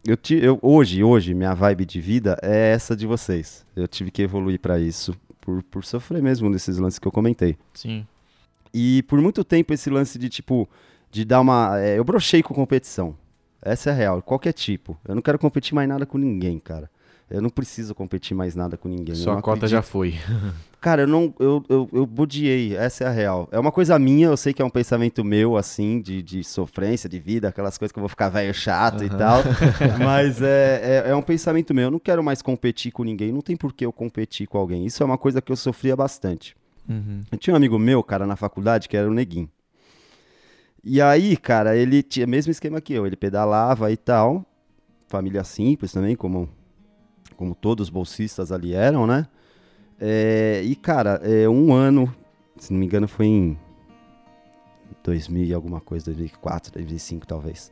[0.05, 3.65] eu, ti, eu hoje, hoje, minha vibe de vida é essa de vocês.
[3.73, 7.55] Eu tive que evoluir pra isso, por, por sofrer mesmo nesses lances que eu comentei.
[7.73, 8.05] Sim.
[8.73, 10.67] E por muito tempo esse lance de tipo,
[11.09, 11.79] de dar uma.
[11.79, 13.15] é, eu brochei com competição.
[13.61, 14.97] Essa é a real, qualquer tipo.
[15.07, 16.89] Eu não quero competir mais nada com ninguém, cara.
[17.31, 19.15] Eu não preciso competir mais nada com ninguém.
[19.15, 20.15] Sua cota acredito já foi.
[20.81, 21.31] Cara, eu não.
[21.39, 23.47] Eu, eu, eu bodiei, essa é a real.
[23.51, 27.07] É uma coisa minha, eu sei que é um pensamento meu, assim, de, de sofrência,
[27.07, 29.43] de vida, aquelas coisas que eu vou ficar velho chato e tal.
[30.03, 31.85] Mas é, é, é um pensamento meu.
[31.85, 34.83] Eu não quero mais competir com ninguém, não tem por que eu competir com alguém.
[34.83, 36.55] Isso é uma coisa que eu sofria bastante.
[36.87, 37.21] Uhum.
[37.31, 39.49] Eu tinha um amigo meu, cara, na faculdade, que era o Neguinho.
[40.83, 43.05] E aí, cara, ele tinha o mesmo esquema que eu.
[43.05, 44.45] Ele pedalava e tal.
[45.07, 46.49] Família simples também, como,
[47.35, 49.27] como todos os bolsistas ali eram, né?
[49.99, 52.13] É, e, cara, é, um ano,
[52.57, 53.59] se não me engano, foi em
[55.03, 57.71] 2000 e alguma coisa, 2004, 2005 talvez.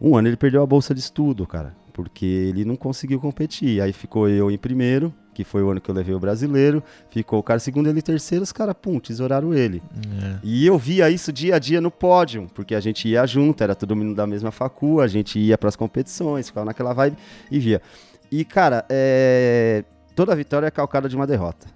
[0.00, 1.74] Um ano ele perdeu a bolsa de estudo, cara.
[1.98, 3.82] Porque ele não conseguiu competir.
[3.82, 6.80] Aí ficou eu em primeiro, que foi o ano que eu levei o brasileiro,
[7.10, 9.82] ficou o cara segundo, ele terceiro, os caras, pum, tesouraram ele.
[10.22, 10.38] É.
[10.44, 13.74] E eu via isso dia a dia no pódio, porque a gente ia junto, era
[13.74, 17.16] todo mundo da mesma facu, a gente ia pras competições, ficava naquela vibe
[17.50, 17.82] e via.
[18.30, 19.82] E, cara, é...
[20.14, 21.66] toda vitória é calcada de uma derrota.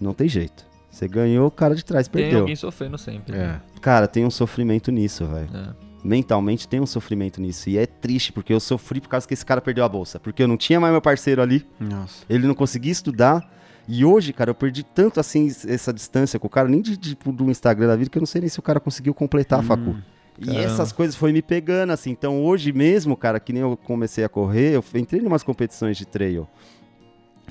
[0.00, 0.66] Não tem jeito.
[0.90, 2.40] Você ganhou, o cara de trás Tem perdeu.
[2.40, 3.36] alguém sofrendo sempre.
[3.36, 3.60] né?
[3.76, 3.80] É.
[3.80, 5.48] Cara, tem um sofrimento nisso, velho.
[5.54, 5.91] É.
[6.04, 7.70] Mentalmente tem um sofrimento nisso.
[7.70, 10.18] E é triste, porque eu sofri por causa que esse cara perdeu a bolsa.
[10.18, 12.24] Porque eu não tinha mais meu parceiro ali, Nossa.
[12.28, 13.48] ele não conseguia estudar.
[13.86, 17.32] E hoje, cara, eu perdi tanto assim essa distância com o cara, nem de, tipo,
[17.32, 19.62] do Instagram da vida, que eu não sei nem se o cara conseguiu completar a
[19.62, 19.96] facu.
[20.38, 20.64] E Caramba.
[20.64, 22.10] essas coisas foi me pegando, assim.
[22.10, 25.96] Então hoje mesmo, cara, que nem eu comecei a correr, eu entrei em umas competições
[25.96, 26.48] de trail.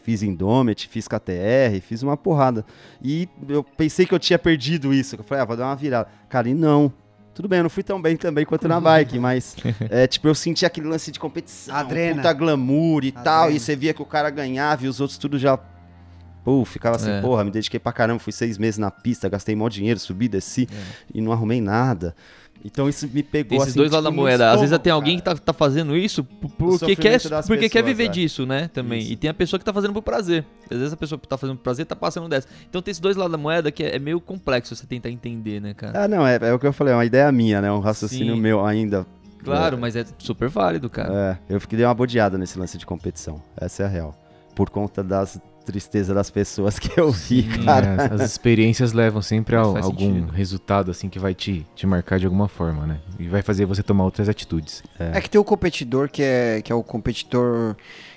[0.03, 2.65] Fiz Indomit, fiz KTR, fiz uma porrada.
[3.03, 5.15] E eu pensei que eu tinha perdido isso.
[5.15, 6.09] Eu falei, ah, vou dar uma virada.
[6.27, 6.91] Cara, e não.
[7.33, 9.55] Tudo bem, eu não fui tão bem também quanto na bike, mas
[9.89, 12.15] é, tipo, eu senti aquele lance de competição, Adrena.
[12.17, 13.55] puta glamour e tal, Adrena.
[13.55, 15.57] e você via que o cara ganhava e os outros tudo já.
[16.43, 17.21] Pô, ficava assim, É.
[17.21, 20.67] porra, me dediquei pra caramba, fui seis meses na pista, gastei mó dinheiro, subi, desci
[20.71, 20.75] É.
[21.13, 22.15] e não arrumei nada.
[22.63, 24.51] Então isso me pegou esses assim, dois lados da tipo, no moeda.
[24.51, 25.35] Às vezes tem alguém cara.
[25.35, 28.07] que tá, tá fazendo isso porque, quer, porque quer pessoas, viver é.
[28.07, 28.69] disso, né?
[28.73, 28.99] Também.
[28.99, 29.13] Isso.
[29.13, 30.45] E tem a pessoa que tá fazendo por prazer.
[30.69, 32.47] Às vezes a pessoa que tá fazendo por prazer tá passando dessa.
[32.69, 35.59] Então tem esses dois lados da moeda que é, é meio complexo você tentar entender,
[35.59, 36.03] né, cara?
[36.03, 37.71] Ah, não, é, é o que eu falei, é uma ideia minha, né?
[37.71, 38.41] Um raciocínio Sim.
[38.41, 39.05] meu ainda.
[39.43, 41.39] Claro, mas é super válido, cara.
[41.49, 43.41] É, eu fiquei dei uma bodeada nesse lance de competição.
[43.57, 44.15] Essa é a real.
[44.55, 47.63] Por conta das tristezas das pessoas que eu vi, Sim.
[47.63, 47.87] cara.
[47.87, 50.31] É, as, as experiências levam sempre a algum sentido.
[50.31, 52.99] resultado assim que vai te, te marcar de alguma forma, né?
[53.19, 54.83] E vai fazer você tomar outras atitudes.
[54.99, 55.19] É.
[55.21, 57.75] que tem o competidor que é, que é o competidor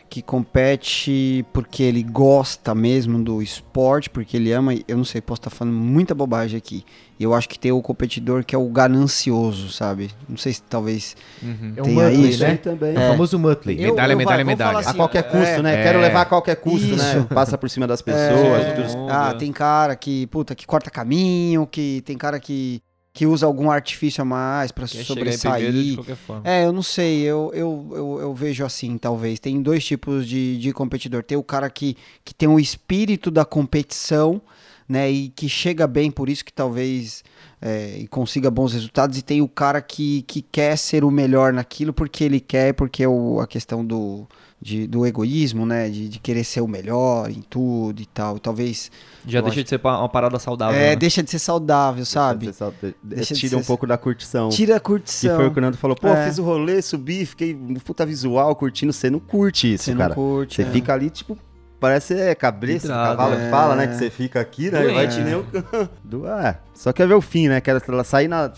[0.08, 4.72] que compete porque ele gosta mesmo do esporte, porque ele ama.
[4.86, 6.84] Eu não sei, posso estar falando muita bobagem aqui.
[7.18, 10.10] Eu acho que tem o competidor que é o ganancioso, sabe?
[10.28, 11.16] Não sei se talvez.
[11.42, 11.72] Uhum.
[11.76, 12.56] É um Tem Muttley, aí, Isso né?
[12.56, 12.94] também.
[12.96, 13.76] É o famoso Muttley.
[13.82, 14.70] Eu- medalha, eu medalha, medalha.
[14.72, 15.80] falar A assim, qualquer custo, né?
[15.80, 15.82] É.
[15.84, 17.16] Quero levar a qualquer custo, né?
[17.18, 17.24] Isso.
[17.26, 18.92] Passa por cima das É, pessoas.
[18.94, 22.80] tudo- ah, tem cara que, puta, que corta caminho, que tem cara que,
[23.14, 25.96] que usa algum artifício a mais de sobressair.
[26.42, 29.38] É, eu não sei, eu, eu, eu, eu vejo assim, talvez.
[29.38, 31.22] Tem dois tipos de, de competidor.
[31.22, 34.42] Tem o cara que, que tem o espírito da competição,
[34.88, 35.08] né?
[35.08, 37.22] E que chega bem, por isso que talvez
[37.62, 39.16] é, e consiga bons resultados.
[39.16, 43.04] E tem o cara que, que quer ser o melhor naquilo porque ele quer, porque
[43.04, 44.26] é o, a questão do,
[44.60, 45.88] de, do egoísmo, né?
[45.90, 48.36] De, de querer ser o melhor em tudo e tal.
[48.36, 48.90] E talvez.
[49.26, 50.78] Já deixa acho- de ser uma parada saudável.
[50.80, 50.96] é, né?
[50.96, 52.46] deixa de ser saudável, sabe?
[52.46, 54.48] Deixa de ser- Deixa de Tira um ser- pouco da curtição.
[54.48, 55.36] Tira a Que curtição.
[55.36, 56.26] foi o que o Nando falou, pô, É.
[56.26, 58.92] fiz o rolê, subi, fiquei um puta visual, curtindo.
[58.92, 60.14] Você não curte isso, Você não cara.
[60.14, 60.56] curte.
[60.56, 60.66] Você é.
[60.70, 61.36] fica ali, tipo,
[61.78, 63.44] parece é, cabeça, cavalo é.
[63.44, 63.86] que fala, né?
[63.86, 64.80] Que você fica aqui, né?
[64.80, 65.44] Doente, Vai te nem o...
[66.02, 67.60] Do, é, só quer ver o fim, né?
[67.60, 68.50] Quero ela sair na...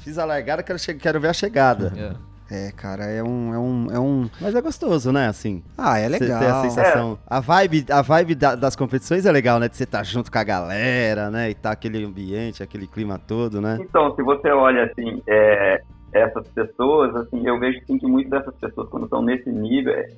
[0.00, 1.92] Fiz a largada, quero, che- quero ver a chegada.
[1.96, 2.29] É.
[2.50, 3.54] É, cara, é um.
[3.54, 4.28] É um, é um...
[4.40, 5.28] Mas é gostoso, né?
[5.28, 6.40] Assim, Ah, é você legal.
[6.40, 7.18] ter a sensação...
[7.26, 9.68] A vibe, a vibe da- das competições é legal, né?
[9.68, 11.50] De você estar junto com a galera, né?
[11.50, 13.78] E tá aquele ambiente, aquele clima todo, né?
[13.80, 15.80] Então, se você olha assim, é,
[16.12, 20.08] essas pessoas, assim, eu vejo assim, que muitas dessas pessoas, quando estão nesse nível, é,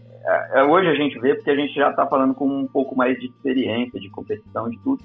[0.55, 3.19] é, hoje a gente vê porque a gente já está falando com um pouco mais
[3.21, 5.03] de experiência, de competição, de tudo,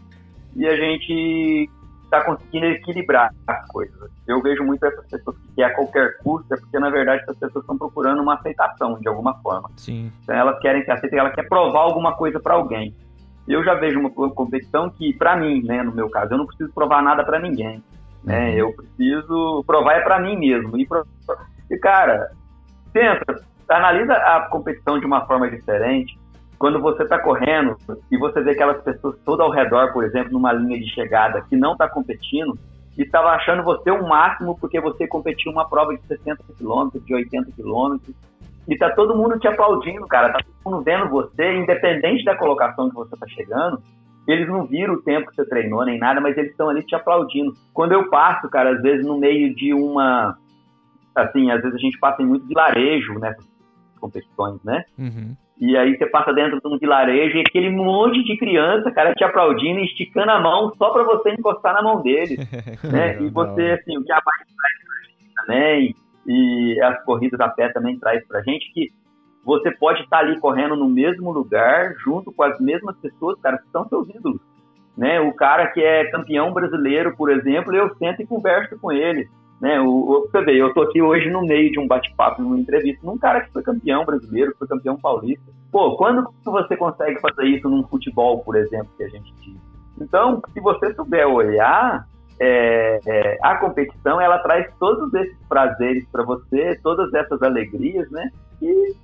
[0.56, 1.70] e a gente
[2.08, 4.10] está conseguindo equilibrar as coisas.
[4.26, 7.38] Eu vejo muito essas pessoas que querem a qualquer custo, é porque na verdade essas
[7.38, 9.70] pessoas estão procurando uma aceitação de alguma forma.
[9.76, 10.12] Sim.
[10.24, 12.96] Então elas querem ser aceitas, ela quer provar alguma coisa para alguém.
[13.48, 16.72] Eu já vejo uma competição que, para mim, né, no meu caso, eu não preciso
[16.74, 17.82] provar nada para ninguém.
[18.24, 18.54] Né?
[18.56, 20.78] Eu preciso provar é para mim mesmo.
[20.78, 21.08] E, pro-
[21.70, 22.32] e, cara,
[22.92, 23.24] pensa,
[23.70, 26.17] analisa a competição de uma forma diferente.
[26.58, 27.78] Quando você está correndo
[28.12, 31.56] e você vê aquelas pessoas todas ao redor, por exemplo, numa linha de chegada que
[31.56, 32.58] não está competindo
[32.98, 37.14] e estava achando você o máximo porque você competiu uma prova de 60 quilômetros, de
[37.14, 38.16] 80 quilômetros,
[38.68, 40.34] e tá todo mundo te aplaudindo, cara.
[40.34, 43.82] Tá todo mundo vendo você, independente da colocação que você tá chegando.
[44.28, 46.94] Eles não viram o tempo que você treinou nem nada, mas eles estão ali te
[46.94, 47.54] aplaudindo.
[47.74, 50.38] Quando eu passo, cara, às vezes no meio de uma.
[51.16, 53.46] Assim, às vezes a gente passa em muito vilarejo nessas
[54.02, 54.84] competições, né?
[55.00, 55.36] Uhum.
[55.60, 59.24] E aí você passa dentro de um vilarejo e aquele monte de criança, cara, te
[59.24, 62.38] aplaudindo e esticando a mão só pra você encostar na mão deles,
[62.84, 63.20] né?
[63.20, 65.96] E você, assim, o que a bike traz pra gente também,
[66.28, 68.92] e as corridas a pé também traz pra gente, que
[69.44, 73.70] você pode estar ali correndo no mesmo lugar, junto com as mesmas pessoas, cara, que
[73.72, 74.42] são seus ídolos,
[74.96, 75.20] né?
[75.22, 79.28] O cara que é campeão brasileiro, por exemplo, eu sento e converso com ele,
[79.60, 79.80] né?
[79.82, 83.18] O, você vê, eu tô aqui hoje no meio de um bate-papo, numa entrevista, num
[83.18, 85.46] cara que foi campeão brasileiro, que foi campeão paulista.
[85.72, 89.58] Pô, quando você consegue fazer isso num futebol, por exemplo, que a gente diz?
[90.00, 92.08] Então, se você souber olhar,
[92.40, 98.30] é, é, a competição ela traz todos esses prazeres para você, todas essas alegrias, né?
[98.62, 98.96] E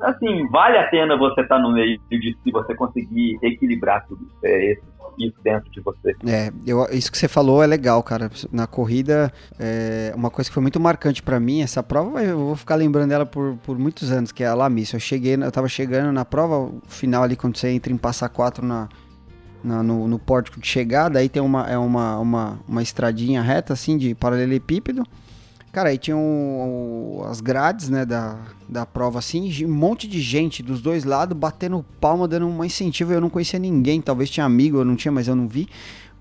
[0.00, 4.76] assim, vale a pena você estar no meio disso se você conseguir equilibrar tudo é,
[5.18, 6.14] isso dentro de você.
[6.26, 8.30] É, eu, isso que você falou é legal, cara.
[8.50, 12.56] Na corrida, é, uma coisa que foi muito marcante para mim, essa prova, eu vou
[12.56, 14.96] ficar lembrando dela por, por muitos anos, que é a Lamissa.
[14.96, 18.64] Eu cheguei, eu tava chegando na prova final ali, quando você entra em Passa 4
[18.64, 18.88] na,
[19.62, 23.72] na, no, no pórtico de chegada, aí tem uma, é uma, uma, uma estradinha reta,
[23.72, 25.04] assim, de paralelepípedo.
[25.72, 28.36] Cara, aí tinha um, as grades, né, da,
[28.68, 33.10] da prova, assim, um monte de gente dos dois lados batendo palma, dando um incentivo.
[33.10, 35.66] Eu não conhecia ninguém, talvez tinha amigo, eu não tinha, mas eu não vi.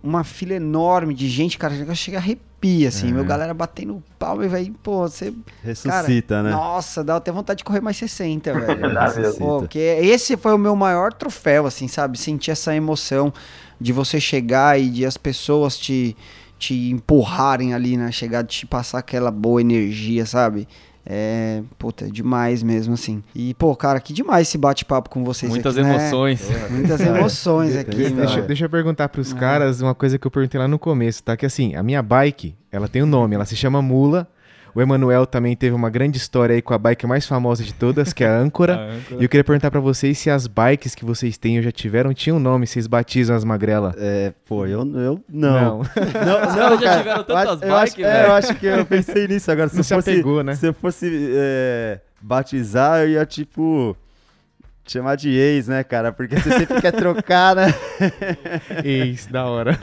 [0.02, 3.12] Uma fila enorme de gente, cara, chega a arrepia, assim, é.
[3.12, 5.34] meu galera batendo palma e vai, pô, você.
[5.62, 6.52] Ressuscita, cara, né?
[6.52, 9.36] Nossa, dá até vontade de correr mais 60, velho.
[9.38, 12.18] pô, porque esse foi o meu maior troféu, assim, sabe?
[12.18, 13.34] Sentir essa emoção
[13.80, 16.16] de você chegar e de as pessoas te
[16.62, 20.68] te empurrarem ali na chegada, te passar aquela boa energia, sabe?
[21.04, 23.24] É, puta, é demais mesmo, assim.
[23.34, 26.48] E, pô, cara, que demais esse bate-papo com vocês Muitas aqui, emoções.
[26.48, 26.68] Né?
[26.70, 29.36] Muitas emoções aqui, deixa, deixa, eu perguntar pros ah.
[29.36, 31.36] caras uma coisa que eu perguntei lá no começo, tá?
[31.36, 34.28] Que assim, a minha bike, ela tem um nome, ela se chama Mula.
[34.74, 38.14] O Emanuel também teve uma grande história aí com a bike mais famosa de todas,
[38.14, 38.76] que é a Âncora.
[38.80, 39.22] a Âncora.
[39.22, 42.14] E eu queria perguntar para vocês se as bikes que vocês têm ou já tiveram
[42.14, 43.94] tinham um nome, vocês batizam as magrela.
[43.98, 45.80] É, pô, eu, eu não.
[45.82, 45.82] Não,
[46.26, 49.52] não, não já tiveram tantas eu bikes, acho, é, eu acho que eu pensei nisso
[49.52, 49.70] agora.
[49.70, 50.56] Se Não se fosse, apegou, né?
[50.56, 53.96] Se eu fosse é, batizar, eu ia tipo
[54.88, 56.12] chamar de ex, né, cara?
[56.12, 57.74] Porque você sempre quer trocar, né?
[58.84, 59.80] ex, da hora.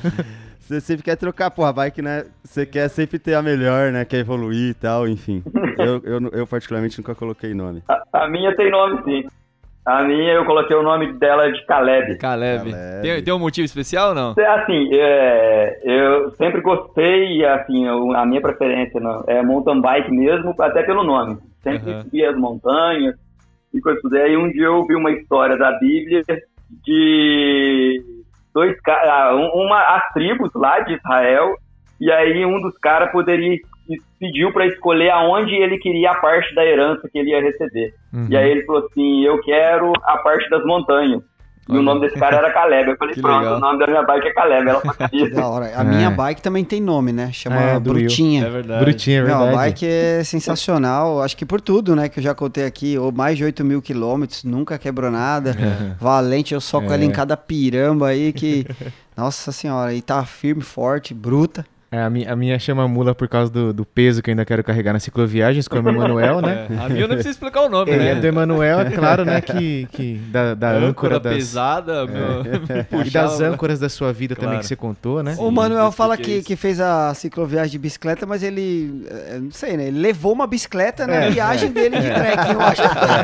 [0.68, 2.26] Você sempre quer trocar, porra, a bike, né?
[2.44, 4.04] Você quer sempre ter a melhor, né?
[4.04, 5.42] Quer evoluir e tal, enfim.
[5.78, 7.82] eu, eu, eu, particularmente nunca coloquei nome.
[7.88, 9.26] A, a, minha tem nome, sim.
[9.86, 12.18] A minha eu coloquei o nome dela de Caleb.
[12.18, 12.70] Caleb.
[12.70, 13.00] Caleb.
[13.00, 14.34] Tem, tem um motivo especial ou não?
[14.38, 20.10] É assim, é, eu sempre gostei, assim, eu, a minha preferência não, é mountain bike
[20.10, 21.38] mesmo, até pelo nome.
[21.62, 22.02] Sempre uhum.
[22.02, 23.14] subi as montanhas
[23.72, 24.02] e coisas.
[24.04, 26.22] E um dia eu vi uma história da Bíblia
[26.84, 28.17] de
[28.54, 31.54] dois ah, uma as tribos lá de Israel
[32.00, 33.58] e aí um dos caras poderia
[34.18, 37.94] pediu para escolher aonde ele queria a parte da herança que ele ia receber.
[38.12, 38.26] Uhum.
[38.28, 41.22] E aí ele falou assim: "Eu quero a parte das montanhas".
[41.68, 42.90] E o nome desse cara era Caleb.
[42.90, 43.56] Eu falei, que pronto, legal.
[43.56, 44.68] o nome da minha bike é Caleb.
[44.68, 44.80] Ela
[45.10, 45.66] que da hora.
[45.66, 45.84] A é.
[45.84, 47.30] minha bike também tem nome, né?
[47.32, 48.46] Chama é, Brutinha.
[48.46, 48.84] É verdade.
[48.84, 49.44] Brutinha, é verdade.
[49.44, 51.22] Não, a bike é sensacional.
[51.22, 52.08] Acho que por tudo, né?
[52.08, 52.96] Que eu já contei aqui.
[52.96, 55.50] Ou mais de 8 mil quilômetros, nunca quebrou nada.
[55.50, 55.94] É.
[56.00, 56.94] Valente, eu soco é.
[56.94, 58.66] ela em cada piramba aí que...
[59.18, 61.66] Nossa senhora, e tá firme, forte, bruta.
[61.90, 64.44] É, a, minha, a minha chama mula por causa do, do, peso que eu ainda
[64.44, 66.66] quero carregar nas cicloviagens, como o Emanuel, né?
[66.68, 68.10] É, a minha não precisa explicar o nome, Ele né?
[68.10, 69.40] é do Emanuel, é claro, né?
[69.40, 71.34] Que, que da, da âncora, âncora das...
[71.34, 72.06] pesada, é.
[72.06, 73.06] meu...
[73.08, 74.48] E das âncoras da sua vida claro.
[74.48, 75.34] também que você contou, né?
[75.34, 79.50] Sim, o Manuel fala que, que fez a cicloviagem de bicicleta, mas ele, é, não
[79.50, 79.86] sei, né?
[79.88, 82.14] Ele levou uma bicicleta na é, viagem dele de é.
[82.14, 82.82] trekking, eu acho.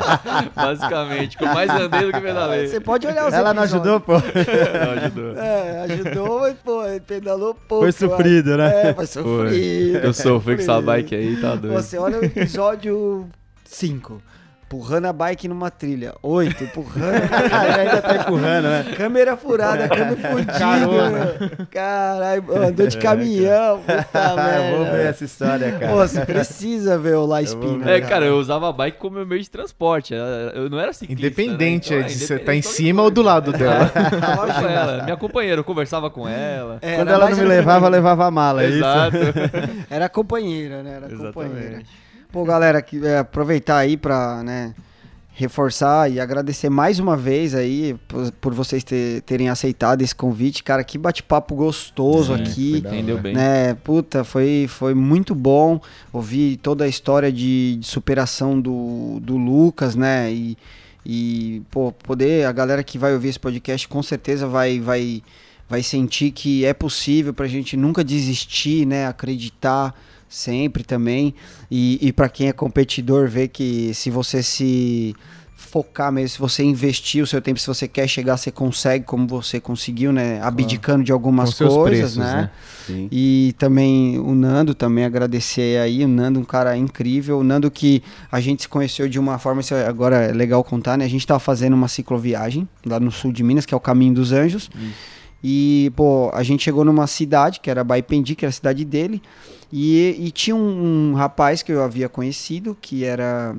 [0.56, 2.66] Basicamente, com mais andei do que pedalei.
[2.66, 4.14] Você pode olhar os Ela não ajudou, pô?
[4.14, 5.36] não ajudou.
[5.36, 7.84] É, ajudou, mas, pô, ele pedalou pouco.
[7.84, 8.90] Foi sofrido, né?
[8.90, 9.98] É, sofrido sofrido.
[9.98, 11.74] Eu sofri com essa bike aí, tá doido.
[11.74, 13.26] Você olha o episódio
[13.64, 14.22] 5
[14.64, 16.14] empurrando a bike numa trilha.
[16.22, 17.14] Oito, empurrando.
[17.14, 18.84] Ele ainda tá empurrando, né?
[18.96, 21.66] Câmera furada, câmera fudida.
[21.70, 23.80] Caralho, andou de é, caminhão.
[23.84, 24.76] Puta merda.
[24.76, 25.92] Vou ver essa história, cara.
[25.92, 27.90] Pô, você precisa ver o La Espina.
[27.90, 30.14] É, cara, eu usava a bike como meu meio de transporte.
[30.14, 31.26] Eu não era ciclista.
[31.26, 31.98] Independente né?
[31.98, 33.90] então, de você tá em cima ou do lado dela.
[33.90, 35.02] com ela.
[35.04, 36.78] Minha companheira, eu conversava com ela.
[36.80, 39.16] É, Quando ela não me levava, levava a mala, é Exato.
[39.16, 39.86] isso?
[39.90, 40.96] Era companheira, né?
[40.96, 41.34] Era Exatamente.
[41.34, 41.82] companheira.
[42.34, 44.74] Pô, galera, que, é, aproveitar aí pra, né,
[45.34, 50.64] reforçar e agradecer mais uma vez aí por, por vocês ter, terem aceitado esse convite.
[50.64, 52.76] Cara, que bate-papo gostoso Sim, aqui.
[52.78, 53.34] Entendeu bem.
[53.34, 53.74] Né?
[53.74, 55.80] Puta, foi, foi muito bom
[56.12, 60.32] ouvir toda a história de, de superação do, do Lucas, né?
[60.32, 60.58] E,
[61.06, 65.22] e, pô, poder, a galera que vai ouvir esse podcast com certeza vai, vai,
[65.68, 69.06] vai sentir que é possível pra gente nunca desistir, né?
[69.06, 69.94] Acreditar
[70.34, 71.34] sempre também.
[71.70, 75.14] E, e para quem é competidor, ver que se você se
[75.56, 79.26] focar mesmo, se você investir o seu tempo, se você quer chegar, você consegue, como
[79.26, 80.40] você conseguiu, né?
[80.42, 82.50] Abdicando de algumas coisas, preços, né?
[82.88, 83.08] né?
[83.10, 87.38] E também o Nando, também agradecer aí, o Nando, um cara incrível.
[87.38, 90.96] O Nando que a gente se conheceu de uma forma, isso agora é legal contar,
[90.96, 91.04] né?
[91.04, 94.14] A gente tava fazendo uma cicloviagem lá no sul de Minas, que é o Caminho
[94.14, 94.70] dos Anjos.
[94.74, 95.13] Isso.
[95.46, 99.20] E, pô, a gente chegou numa cidade, que era Baipendi, que era a cidade dele,
[99.70, 103.54] e, e tinha um, um, rapaz que eu havia conhecido, que era.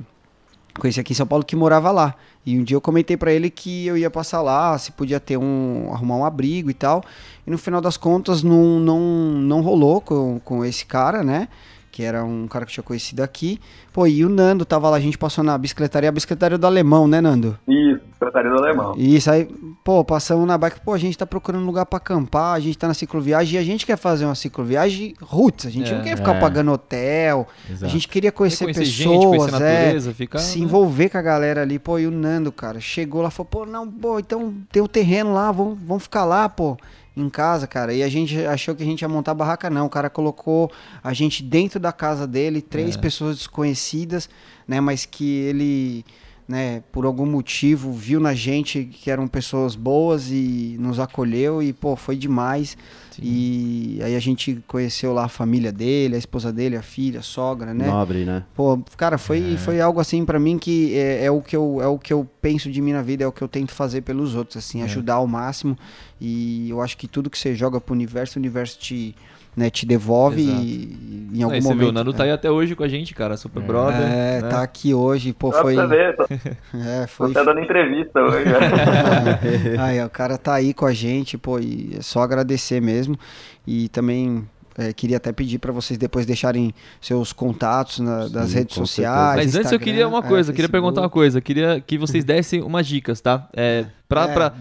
[0.80, 2.16] Conheci aqui em São Paulo, que morava lá.
[2.44, 5.36] E um dia eu comentei para ele que eu ia passar lá, se podia ter
[5.36, 5.92] um.
[5.92, 7.04] arrumar um abrigo e tal.
[7.46, 11.46] E no final das contas não, não, não rolou com, com esse cara, né?
[11.96, 13.58] Que era um cara que eu tinha conhecido aqui.
[13.90, 17.08] Pô, e o Nando tava lá, a gente passou na bicicletaria, a bicicletaria do Alemão,
[17.08, 17.58] né, Nando?
[17.66, 18.94] Isso, Secretaria do Alemão.
[18.98, 19.48] Isso, aí,
[19.82, 22.76] pô, passamos na bike, pô, a gente tá procurando um lugar pra acampar, a gente
[22.76, 26.04] tá na cicloviagem e a gente quer fazer uma cicloviagem roots, a gente É, não
[26.04, 26.38] quer ficar é.
[26.40, 27.86] pagando hotel, Exato.
[27.86, 30.38] a gente queria conhecer, Conhecer pessoas, gente, conhecer a é, natureza, ficar.
[30.40, 30.64] se né?
[30.66, 33.90] envolver com a galera ali, pô, e o Nando, cara, chegou lá, falou, pô, não,
[33.90, 36.76] pô, então tem o terreno lá, vamos, vamos ficar lá, pô,
[37.16, 39.90] em casa, cara, e a gente achou que a gente ia montar barraca, não, o
[39.90, 40.70] cara colocou
[41.02, 42.98] a gente dentro da casa dele, três É.
[42.98, 44.28] pessoas desconhecidas,
[44.68, 46.04] né, mas que ele,
[46.46, 51.72] né, por algum motivo, viu na gente que eram pessoas boas e nos acolheu e,
[51.72, 52.76] pô, foi demais,
[53.16, 53.22] Sim.
[53.24, 57.22] e aí a gente conheceu lá a família dele, a esposa dele, a filha, a
[57.22, 58.44] sogra, né, Nobre, né?
[58.54, 61.86] Pô, cara, foi, foi algo assim pra mim que é, é o que eu é
[61.86, 64.34] o que eu penso de mim na vida, é o que eu tento fazer pelos
[64.34, 65.76] outros, assim, ajudar ao máximo.
[66.20, 69.14] E eu acho que tudo que você joga pro universo, o universo te,
[69.56, 71.80] né, te devolve e, e em algum Aí você momento.
[71.80, 73.36] viu, o Nando tá aí até hoje com a gente, cara.
[73.36, 74.00] Super brother.
[74.02, 74.48] É, né?
[74.48, 75.74] tá aqui hoje, pô, Só foi.
[75.86, 76.24] ver, tô,
[76.78, 77.30] É, tô foi.
[77.30, 78.44] até dando entrevista hoje.
[79.80, 83.18] Aí, ó, o cara tá aí com a gente, pô, e é só agradecer mesmo.
[83.66, 84.46] E também
[84.78, 89.36] é, queria até pedir pra vocês depois deixarem seus contatos na- das Sim, redes sociais.
[89.36, 91.38] Mas antes eu queria uma é, coisa, eu queria perguntar uma coisa.
[91.38, 93.48] Eu queria que vocês dessem umas dicas, tá?
[93.54, 94.52] É, pra,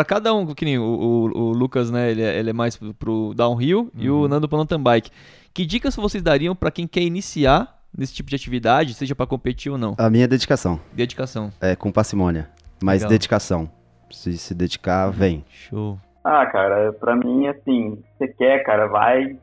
[0.00, 2.10] É, cada um, que nem o, o, o Lucas, né?
[2.10, 4.22] Ele é, ele é mais pro- downhill e Uhum.
[4.22, 5.10] o Nando pro mountain bike.
[5.52, 9.70] Que dicas vocês dariam pra quem quer iniciar nesse tipo de atividade, seja pra competir
[9.70, 9.94] ou não?
[9.98, 11.52] A minha dedicação Dedicação.
[11.60, 12.48] é com parcimônia,
[12.82, 13.10] mas Legal.
[13.10, 13.70] dedicação.
[14.10, 15.44] Se se dedicar, vem.
[15.48, 15.98] Show.
[16.24, 19.36] Ah, cara, pra mim, assim, você quer, cara, vai,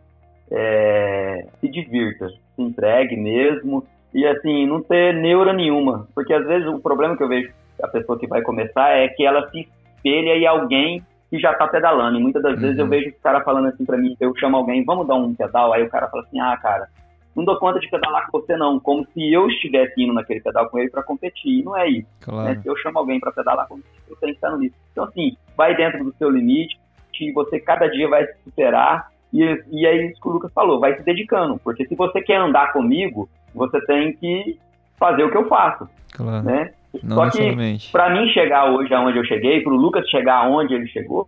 [0.52, 6.68] é, se divirta, se entregue mesmo, e assim, não ter neura nenhuma, porque às vezes
[6.68, 7.52] o problema que eu vejo
[7.82, 9.62] a pessoa que vai começar é que ela se
[9.96, 12.90] espelha em alguém que já tá pedalando, e muitas das vezes eu Uhum.
[12.90, 15.82] vejo o cara falando assim pra mim, eu chamo alguém, vamos dar um pedal, aí
[15.84, 16.88] o cara fala assim, ah, cara,
[17.34, 20.70] não dou conta de pedalar com você não, como se eu estivesse indo naquele pedal
[20.70, 22.02] com ele pra competir, e não é isso.
[22.02, 22.06] né?
[22.20, 22.62] Claro.
[22.62, 24.76] Se eu chamo alguém para pedalar eu tenho que estar limite.
[24.92, 26.78] Então, assim, vai dentro do seu limite,
[27.14, 30.80] que você cada dia vai se superar, e, e é isso que o Lucas falou,
[30.80, 34.60] vai se dedicando, porque se você quer andar comigo, você tem que
[34.98, 36.46] fazer o que eu faço, Claro.
[36.46, 36.72] né?
[37.04, 40.74] Não Só que, para mim chegar hoje aonde eu cheguei, para o Lucas chegar aonde
[40.74, 41.28] ele chegou,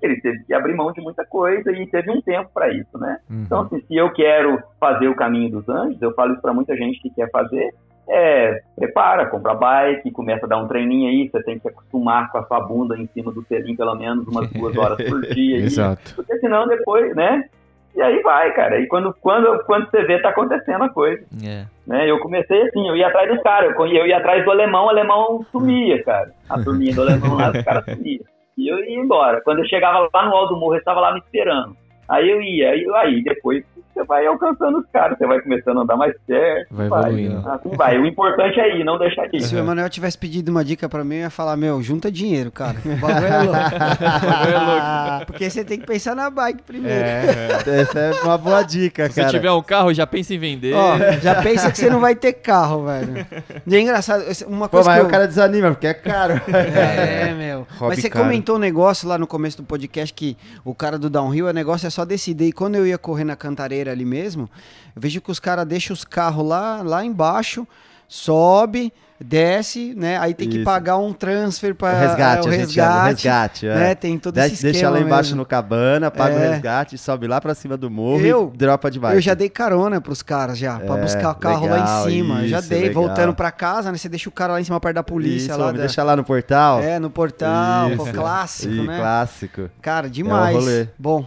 [0.00, 3.18] ele teve que abrir mão de muita coisa e teve um tempo para isso, né?
[3.28, 3.42] Uhum.
[3.42, 6.76] Então, assim, se eu quero fazer o caminho dos anjos, eu falo isso para muita
[6.76, 7.74] gente que quer fazer,
[8.08, 12.38] é, prepara, compra bike, começa a dar um treininho aí, você tem que acostumar com
[12.38, 15.56] a sua bunda em cima do selim pelo menos umas duas horas por dia.
[15.56, 16.14] aí, Exato.
[16.14, 17.48] porque senão depois, né?
[17.96, 18.78] E aí vai, cara.
[18.78, 21.24] E quando, quando, quando você vê, tá acontecendo a coisa.
[21.42, 21.64] É.
[21.86, 22.10] Né?
[22.10, 24.90] Eu comecei assim, eu ia atrás dos caras, eu, eu ia atrás do alemão, o
[24.90, 26.30] alemão sumia, cara.
[26.48, 28.24] A turminha do alemão lá, os caras sumiam.
[28.58, 29.40] E eu ia embora.
[29.40, 31.74] Quando eu chegava lá no alto do morro, eles estavam lá me esperando.
[32.08, 33.64] Aí eu ia, aí, aí depois
[33.96, 36.68] você vai alcançando os caras, você vai começando a andar mais certo.
[36.70, 37.48] Vai evoluindo.
[37.48, 37.98] Assim vai.
[37.98, 39.40] O importante é ir, não deixar de ir.
[39.40, 42.50] Se o Emanuel tivesse pedido uma dica pra mim, eu ia falar, meu, junta dinheiro,
[42.50, 42.76] cara.
[42.84, 45.26] O bagulho é louco.
[45.26, 46.98] Porque você tem que pensar na bike primeiro.
[47.00, 49.32] Essa é uma boa dica, Se você cara.
[49.32, 50.74] tiver um carro, já pensa em vender.
[50.74, 53.26] Ó, já pensa que você não vai ter carro, velho.
[53.66, 55.10] E é engraçado, uma Pô, coisa mas que o eu...
[55.10, 56.34] cara desanima, porque é caro.
[56.48, 57.66] É, meu.
[57.78, 58.24] Hobby Mas você caro.
[58.26, 61.86] comentou um negócio lá no começo do podcast que o cara do downhill, o negócio
[61.86, 62.26] é só descer.
[62.26, 64.48] E quando eu ia correr na cantareira ali mesmo,
[64.94, 67.66] eu vejo que os caras deixam os carros lá, lá embaixo,
[68.08, 70.18] sobe, desce, né?
[70.18, 70.64] Aí tem que Isso.
[70.64, 73.66] pagar um transfer para O resgate, o chama, o resgate.
[73.66, 73.90] né?
[73.92, 73.94] É.
[73.94, 75.36] Tem todo esse esquema deixa lá embaixo mesmo.
[75.38, 76.50] no cabana, paga o É.
[76.50, 79.14] resgate, sobe lá pra cima do morro Eu- e dropa de bike.
[79.16, 82.12] Eu já dei carona pros caras já, pra É, buscar o carro lá legal, em
[82.12, 82.42] cima.
[82.42, 83.02] Eu já isso, dei, legal.
[83.04, 83.96] voltando pra casa, né?
[83.98, 85.72] Você deixa o cara lá em cima perto da polícia Isso, lá.
[85.72, 86.80] da- deixa lá no portal.
[86.80, 88.12] É, no portal, pô, Isso.
[88.12, 88.98] clássico, Ih, né?
[88.98, 89.70] clássico.
[89.80, 90.54] Cara, demais.
[90.54, 90.88] É rolê.
[90.98, 91.26] Bom,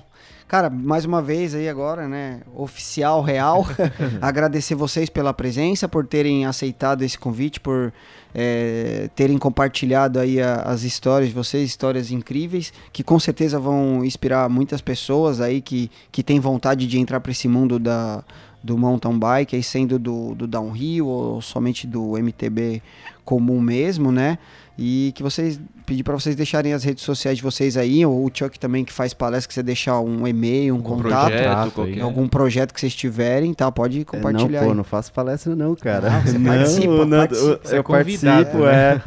[0.50, 2.42] cara, mais uma vez aí agora, né?
[2.56, 3.66] Oficial, real.
[4.20, 7.94] agradecer vocês pela presença, por terem aceitado esse convite, por
[8.36, 14.04] é, terem compartilhado aí a- as histórias de vocês, histórias incríveis, que com certeza vão
[14.04, 18.24] inspirar muitas pessoas aí que, que têm vontade de entrar para esse mundo da,
[18.64, 22.82] do mountain bike, aí sendo do, do downhill ou somente do MTB
[23.24, 24.40] comum mesmo, né?
[24.82, 28.32] E que vocês pedir para vocês deixarem as redes sociais de vocês aí, ou o
[28.34, 31.72] Chuck também que faz palestra, que você deixar um e-mail, um Algum contato, projeto, aí.
[31.72, 32.02] qualquer.
[32.02, 33.72] algum projeto que vocês tiverem, tá?
[33.72, 34.78] Pode compartilhar É, não, pô, aí.
[34.78, 36.10] não faço palestra não, cara.
[36.10, 37.60] Não, você não, participa, não, participa.
[37.64, 39.02] Você é Eu convidado, participo, né?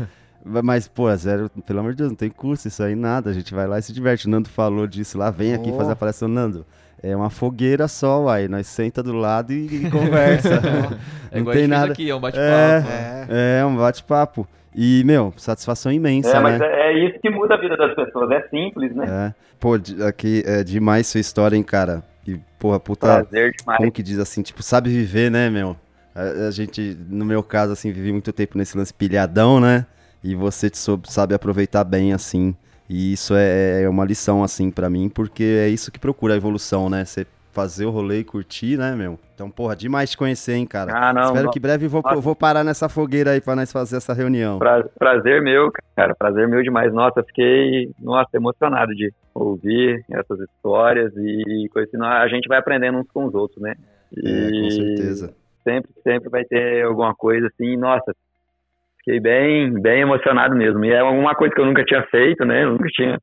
[0.47, 0.63] é.
[0.63, 3.31] Mas, pô, é zero, pelo amor de Deus, não tem curso isso aí, nada.
[3.31, 4.27] A gente vai lá e se diverte.
[4.27, 5.77] O Nando falou disso lá, vem aqui Oh.
[5.77, 6.27] fazer a palestra.
[6.27, 6.67] Nando,
[7.01, 8.49] é uma fogueira só, uai.
[8.49, 10.61] Nós senta do lado e, e conversa.
[11.31, 11.93] É não igual a tem nada.
[11.93, 12.47] aqui, é um bate-papo.
[12.51, 13.27] É.
[13.31, 14.47] É, é um bate-papo.
[14.75, 16.41] E, meu, satisfação imensa, É, né?
[16.41, 19.07] mas é, é isso que muda a vida das pessoas, é simples, né?
[19.09, 19.35] É.
[19.61, 19.75] Pô,
[20.07, 22.03] aqui é demais sua história, hein, cara.
[22.27, 23.07] E, porra, puta.
[23.07, 23.79] Prazer demais.
[23.79, 25.77] Como que diz assim, tipo, sabe viver, né, meu?
[26.15, 29.87] A, a gente, no meu caso, assim, vivi muito tempo nesse lance pilhadão, né?
[30.25, 32.55] E você te soube, sabe aproveitar bem, assim.
[32.89, 36.37] E isso é, é uma lição, assim, pra mim, porque é isso que procura a
[36.37, 37.05] evolução, né?
[37.05, 39.19] Você fazer o rolê e curtir, né, meu?
[39.35, 40.93] Então, porra, demais te conhecer, hein, cara.
[40.95, 41.25] Ah, não.
[41.25, 41.51] Espero não.
[41.53, 42.21] que breve vou, Nossa.
[42.21, 44.59] vou parar nessa fogueira aí pra nós fazer essa reunião.
[44.59, 46.15] Pra- prazer meu, cara.
[46.15, 46.93] Prazer meu demais.
[46.93, 52.03] Nossa, fiquei, nossa, emocionado de ouvir essas histórias e coisa assim.
[52.03, 53.75] A gente vai aprendendo uns com os outros, né?
[54.17, 55.35] É, com certeza.
[55.65, 58.15] sempre, sempre vai ter alguma coisa assim, nossa,
[58.99, 60.85] fiquei bem, bem emocionado mesmo.
[60.85, 62.65] E é uma coisa que eu nunca tinha feito, né?
[62.65, 63.19] Eu nunca tinha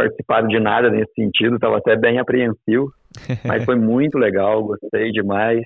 [0.00, 2.90] participado de nada nesse sentido, estava até bem apreensivo,
[3.46, 5.60] mas foi muito legal, gostei demais.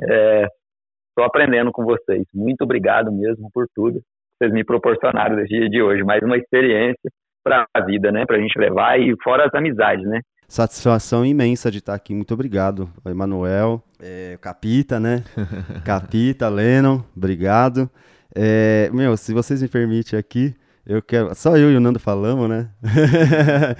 [0.00, 2.24] Estou aprendendo com vocês.
[2.32, 6.04] Muito obrigado mesmo por tudo que vocês me proporcionaram nesse dia de hoje.
[6.04, 7.10] Mais uma experiência
[7.42, 8.24] para a vida, né?
[8.24, 10.20] Para a gente levar e fora as amizades, né?
[10.46, 12.14] Satisfação imensa de estar aqui.
[12.14, 15.24] Muito obrigado, Emanuel, é, Capita, né?
[15.84, 17.90] Capita, Lennon, obrigado.
[18.34, 20.54] É, meu, se vocês me permitem aqui,
[20.86, 21.34] eu quero.
[21.34, 22.68] Só eu e o Nando falamos, né?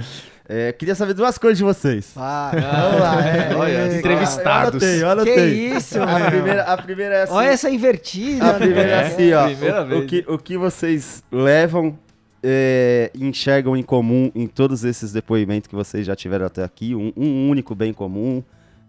[0.53, 2.13] É, queria saber duas coisas de vocês.
[2.17, 3.21] Ah, vamos lá.
[3.31, 4.83] É, Olha, é, entrevistados.
[4.83, 6.29] Eu anotei, eu Que isso, a meu?
[6.29, 7.33] primeira, a primeira é assim.
[7.35, 8.51] Olha essa invertida.
[8.51, 9.07] A primeira é né?
[9.07, 9.45] assim, ó.
[9.45, 10.03] primeira o, vez.
[10.03, 11.97] o que, o que vocês levam
[12.43, 16.97] é, e enxergam em comum em todos esses depoimentos que vocês já tiveram até aqui,
[16.97, 18.43] um, um único bem comum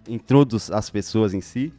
[0.07, 1.71] em todas as pessoas em si.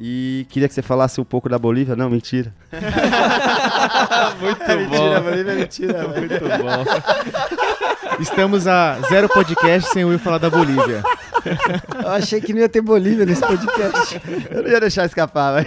[0.00, 1.94] E queria que você falasse um pouco da Bolívia.
[1.94, 2.52] Não, mentira.
[4.40, 5.22] Muito É mentira, bom.
[5.30, 6.08] Bolívia é mentira.
[6.08, 6.84] Muito bom.
[8.20, 11.02] Estamos a zero podcast sem o Will falar da Bolívia.
[12.02, 14.20] Eu achei que não ia ter Bolívia nesse podcast.
[14.50, 15.66] Eu não ia deixar escapar, vai.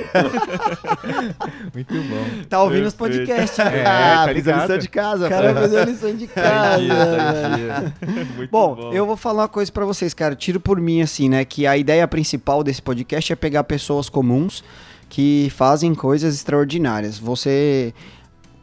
[1.74, 2.44] Muito bom.
[2.50, 3.58] Tá ouvindo os podcasts.
[3.58, 3.80] né?
[3.80, 6.82] É, ah, tá fiz a lição de casa, O cara fazendo a lição de casa.
[6.84, 7.64] Entendi,
[8.08, 8.28] entendi.
[8.38, 10.36] Muito Bom, eu vou falar uma coisa pra vocês, cara.
[10.36, 11.44] Tiro por mim, assim, né?
[11.46, 14.64] Que a ideia principal desse podcast é pegar pessoas comuns
[15.08, 17.18] que fazem coisas extraordinárias.
[17.20, 17.94] Você,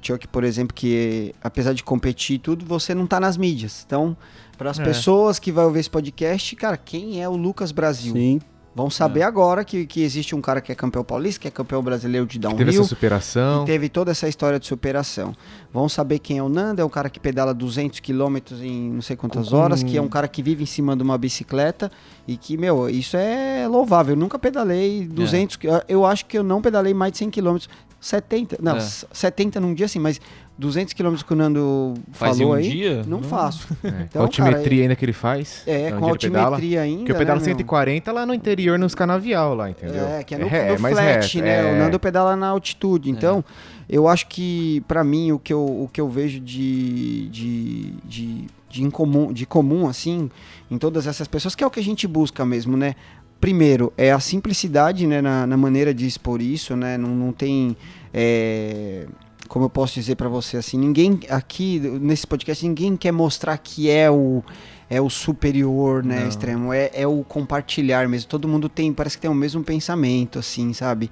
[0.02, 3.84] Chuck, por exemplo, que apesar de competir e tudo, você não tá nas mídias.
[3.86, 4.16] Então,
[4.58, 4.84] para as É.
[4.84, 8.12] pessoas que vão ouvir esse podcast, cara, quem é o Lucas Brasil?
[8.14, 8.40] Sim.
[8.74, 11.80] Vão saber agora que, que existe um cara que é campeão paulista, que é campeão
[11.80, 12.80] brasileiro de Teve downhill.
[12.80, 13.60] essa superação.
[13.64, 15.32] que teve toda essa história de superação.
[15.72, 19.00] Vão saber quem é o Nando, é um cara que pedala 200 quilômetros em não
[19.02, 21.90] sei quantas Com- horas, que é um cara que vive em cima de uma bicicleta
[22.26, 24.14] e que, meu, isso é louvável.
[24.14, 27.68] Eu nunca pedalei 200, qui- eu acho que eu não pedalei mais de 100 quilômetros.
[28.00, 28.80] 70, não, É.
[28.80, 30.20] 70 num dia sim, mas
[30.56, 33.02] 200 quilômetros que o Nando Faz falou um aí, dia?
[33.06, 33.66] não faço.
[33.84, 35.62] É, com Então, a altimetria cara, ainda que ele faz.
[35.66, 36.10] É, com pedala.
[36.12, 37.54] altimetria ainda, Porque eu pedalo né, meu?
[37.56, 40.04] 140 lá no interior, nos canavial lá, entendeu?
[40.06, 40.94] É, que é no, É, no flat,
[41.36, 41.70] reto, né?
[41.70, 41.72] é.
[41.74, 43.10] O Nando pedala na altitude.
[43.10, 43.44] Então,
[43.88, 48.44] eu acho que, pra mim, o que eu, o que eu vejo de, de, de,
[48.70, 50.30] de, incomum, de comum, assim,
[50.70, 52.94] em todas essas pessoas, que é o que a gente busca mesmo, né?
[53.40, 56.96] Primeiro, é a simplicidade né, na, na maneira de expor isso, né?
[56.96, 57.76] Não, não tem.
[58.12, 59.06] é,
[59.54, 63.88] como eu posso dizer pra você assim, ninguém aqui nesse podcast ninguém quer mostrar que
[63.88, 64.42] é o
[64.90, 66.28] é o superior, né, Não.
[66.28, 68.28] extremo, é, é o compartilhar mesmo.
[68.28, 71.08] Todo mundo tem, parece que tem o mesmo pensamento, assim, sabe?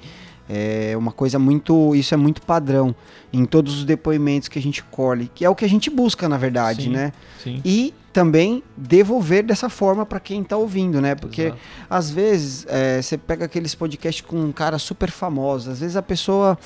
[0.48, 2.94] É uma coisa muito, isso é muito padrão
[3.32, 6.28] em todos os depoimentos que a gente colhe, que é o que a gente busca,
[6.28, 6.90] na verdade, Sim.
[6.90, 7.12] né?
[7.42, 7.62] Sim.
[7.64, 11.14] E também devolver dessa forma pra quem tá ouvindo, né?
[11.14, 11.58] Porque Exato.
[11.88, 16.02] às vezes é, você pega aqueles podcasts com um cara super famoso, às vezes a
[16.02, 16.58] pessoa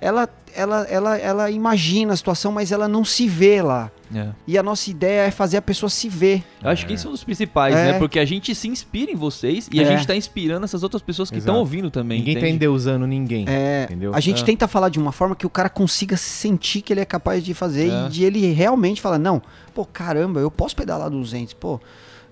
[0.00, 3.90] ela, ela, ela, ela imagina a situação, mas ela não se vê lá.
[4.14, 4.28] É.
[4.46, 6.42] E a nossa ideia é fazer a pessoa se ver.
[6.62, 7.92] Eu acho que isso é um dos principais, É.
[7.92, 7.98] né?
[7.98, 9.86] Porque a gente se inspira em vocês e a É.
[9.86, 12.18] gente tá inspirando essas outras pessoas que estão ouvindo também.
[12.20, 12.54] Ninguém tá entende?
[12.54, 13.44] endeusando ninguém.
[13.46, 14.14] É, Entendeu?
[14.14, 14.46] a gente É.
[14.46, 17.52] tenta falar de uma forma que o cara consiga sentir que ele é capaz de
[17.52, 18.06] fazer É.
[18.06, 19.42] e de ele realmente falar, não,
[19.74, 21.78] pô, caramba, eu posso pedalar 200, pô,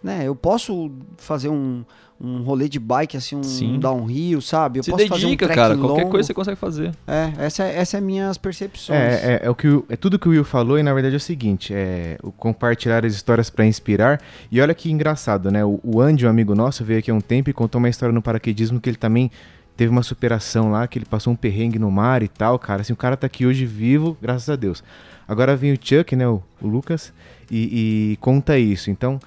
[0.03, 1.85] né, eu posso fazer um,
[2.21, 3.79] um rolê de bike, assim, um Sim.
[3.79, 4.79] downhill, sabe?
[4.79, 5.75] Eu Se posso fazer um dedica, trek cara.
[5.75, 5.89] longo.
[5.89, 6.93] Qualquer coisa você consegue fazer.
[7.07, 8.99] É, essa, é- essa é minhas percepções.
[8.99, 11.15] É, é, é o que o- é tudo que o Will falou e na verdade
[11.15, 14.21] é o seguinte, é o compartilhar as histórias pra inspirar.
[14.51, 15.65] E olha que engraçado, né?
[15.65, 18.13] O, o Andy, um amigo nosso, veio aqui há um tempo e contou uma história
[18.15, 19.31] no paraquedismo que ele também
[19.77, 22.81] teve uma superação lá, que ele passou um perrengue no mar e tal, cara.
[22.81, 24.83] Assim, o cara tá aqui hoje vivo, graças a Deus.
[25.29, 27.13] Agora vem o Chuck, né, o, o Lucas,
[27.51, 28.91] e, e conta isso.
[28.91, 29.21] Então,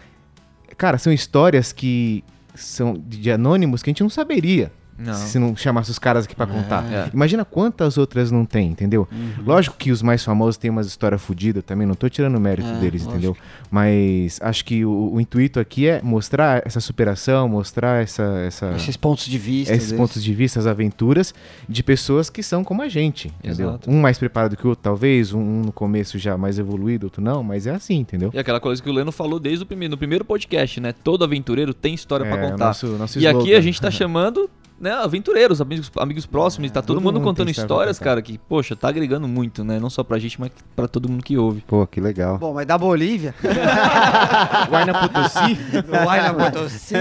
[0.76, 2.24] cara, são histórias que
[2.62, 4.72] são de anônimos que a gente não saberia.
[5.00, 5.14] Não.
[5.14, 6.84] se não chamasse os caras aqui pra contar.
[6.92, 7.10] É.
[7.14, 9.08] Imagina quantas outras não tem, entendeu?
[9.46, 12.68] Lógico que os mais famosos têm umas histórias fodidas também, não tô tirando o mérito
[12.68, 13.12] É, deles, lógico.
[13.12, 13.38] entendeu?
[13.72, 18.98] Mas acho que o, o intuito aqui é mostrar essa superação, mostrar essa, essa, Esses
[18.98, 19.74] pontos de vista.
[19.74, 20.00] esses deles.
[20.02, 21.34] pontos de vista, as aventuras
[21.68, 23.70] de pessoas que são como a gente, entendeu?
[23.70, 23.90] Exato.
[23.90, 27.22] Um mais preparado que o outro, talvez, um, um no começo já mais evoluído, outro
[27.22, 28.32] não, mas é assim, entendeu?
[28.34, 30.94] E aquela coisa que o Leno falou desde o primeiro, no primeiro podcast, né?
[31.04, 32.66] Todo aventureiro tem história pra É, o contar.
[32.66, 34.50] nosso- nosso e aqui a gente tá chamando
[34.80, 38.38] né, aventureiros, amigos, amigos próximos, tá todo, todo mundo mundo contando pra histórias, cara, que,
[38.38, 39.80] poxa, tá agregando muito, né?
[39.80, 41.64] Não só pra gente, mas pra todo mundo que ouve.
[41.68, 42.38] Pô, que legal.
[42.38, 43.34] Bom, mas da Bolívia,
[44.70, 46.94] Guarna Potosí, do Guayna Potosí,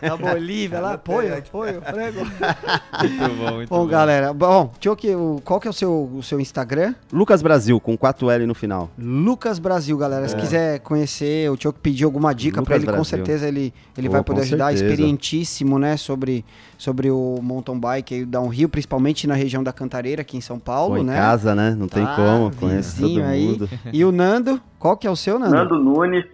[0.00, 2.20] da Bolívia lá, apoio, apoio, prego.
[2.24, 4.72] Muito bom, muito Bom, galera, bom,
[5.16, 6.94] o- qual que é o seu, o seu Instagram?
[7.12, 8.90] Lucas Brasil, com 4L no final.
[8.98, 10.28] Lucas Brasil, galera.
[10.28, 13.04] Se quiser conhecer, o Tioque pediu alguma dica pra Lucas ele, com Brasil.
[13.18, 14.66] certeza ele, ele Pô, vai poder com ajudar.
[14.66, 14.84] certeza.
[14.84, 16.44] Experientíssimo, né, sobre,
[16.80, 20.58] sobre o mountain bike e o downhill, principalmente na região da Cantareira, aqui em São
[20.58, 21.14] Paulo, Pô, em né?
[21.14, 21.76] casa, né?
[21.78, 23.48] Não tem Tá, como, conhece todo aí.
[23.48, 23.68] mundo.
[23.92, 25.54] E o Nando, qual que é o seu, Nando?
[25.54, 26.24] Nando Nunes,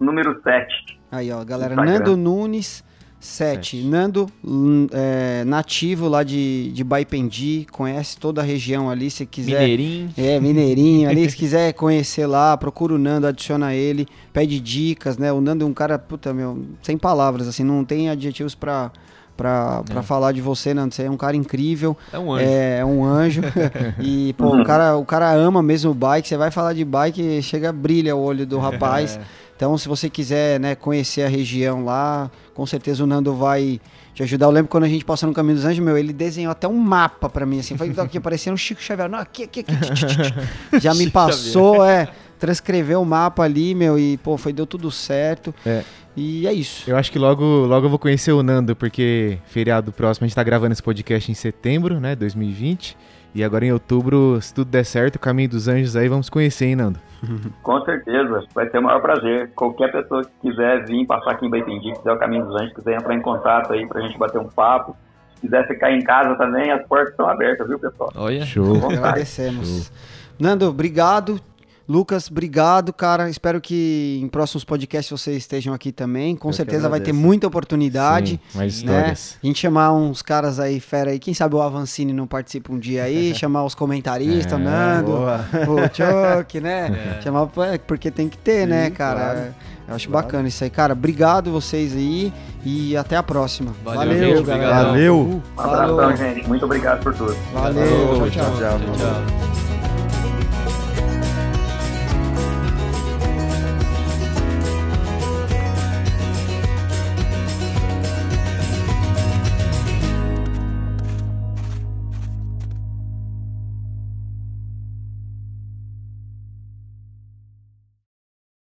[0.00, 0.98] número 7.
[1.12, 1.98] Aí, ó, galera, Instagram.
[1.98, 2.82] Nando Nunes
[3.18, 3.82] 7.
[3.82, 9.60] Nando, hum, é, nativo lá de, de Baipendi, conhece toda a região ali, se quiser.
[9.60, 10.10] Mineirinho.
[10.16, 15.30] É, Mineirinho ali, se quiser conhecer lá, procura o Nando, adiciona ele, pede dicas, né?
[15.30, 18.90] O Nando é um cara, puta, meu, sem palavras, assim, não tem adjetivos pra,
[19.40, 20.02] pra, pra É.
[20.02, 20.94] falar de você, Nando.
[20.94, 22.44] Você é um cara incrível, É um anjo.
[22.44, 23.40] é, é um anjo.
[23.98, 26.28] e, pô, o cara, o cara ama mesmo o bike.
[26.28, 29.16] Você vai falar de bike, chega, brilha o olho do rapaz.
[29.16, 29.20] É.
[29.56, 33.78] Então, se você quiser, né, conhecer a região lá, com certeza o Nando vai
[34.14, 34.46] te ajudar.
[34.46, 36.76] Eu lembro quando a gente passou no Caminho dos Anjos, meu, ele desenhou até um
[36.78, 39.08] mapa pra mim, assim, foi aqui parecendo um Chico Xavier.
[39.08, 40.78] Não, aqui, aqui, aqui.
[40.80, 42.08] Já me passou, é,
[42.40, 45.54] transcreveu o mapa ali, meu, e, pô, foi, deu tudo certo.
[45.64, 45.84] É.
[46.16, 46.90] E é isso.
[46.90, 50.34] Eu acho que logo, logo eu vou conhecer o Nando, porque feriado próximo a gente
[50.34, 52.96] tá gravando esse podcast em setembro, né, 2020.
[53.32, 56.64] E agora em outubro, se tudo der certo, o Caminho dos Anjos aí, vamos conhecer,
[56.64, 56.98] hein, Nando?
[57.62, 59.52] Com certeza, vai ser o maior prazer.
[59.54, 62.96] Qualquer pessoa que quiser vir passar aqui em Baipendi, quiser o Caminho dos Anjos, quiser
[62.96, 64.96] entrar em contato aí pra gente bater um papo,
[65.36, 68.10] se quiser ficar em casa também, as portas estão abertas, viu, pessoal?
[68.16, 68.44] Olha.
[68.44, 68.88] Show.
[68.90, 69.92] Agradecemos.
[70.40, 71.40] Nando, obrigado.
[71.90, 73.28] Lucas, obrigado, cara.
[73.28, 76.36] Espero que em próximos podcasts vocês estejam aqui também.
[76.36, 78.40] Com Eu certeza vai ter muita oportunidade.
[78.52, 78.92] Sim, mais né?
[78.92, 79.38] histórias.
[79.42, 81.18] A gente chamar uns caras aí, fera aí.
[81.18, 83.34] Quem sabe o Avancini não participa um dia aí.
[83.34, 85.44] chamar os comentaristas, É, Nando, boa.
[85.66, 87.16] o Chuck, né?
[87.18, 87.22] É.
[87.22, 87.48] Chamar,
[87.88, 89.18] porque tem que ter, né, Sim, cara?
[89.20, 89.54] claro.
[89.88, 90.26] Eu acho Claro.
[90.26, 90.70] bacana isso aí.
[90.70, 92.32] Cara, obrigado vocês aí
[92.64, 93.74] e até a próxima.
[93.82, 94.84] Valeu, gente, galera.
[94.84, 95.42] Valeu!
[95.56, 96.46] Um abração, gente.
[96.46, 97.36] Muito obrigado por tudo.
[97.52, 98.58] Valeu, Falou, tchau, tchau.
[98.58, 98.78] tchau.
[98.78, 99.69] Tchau, tchau.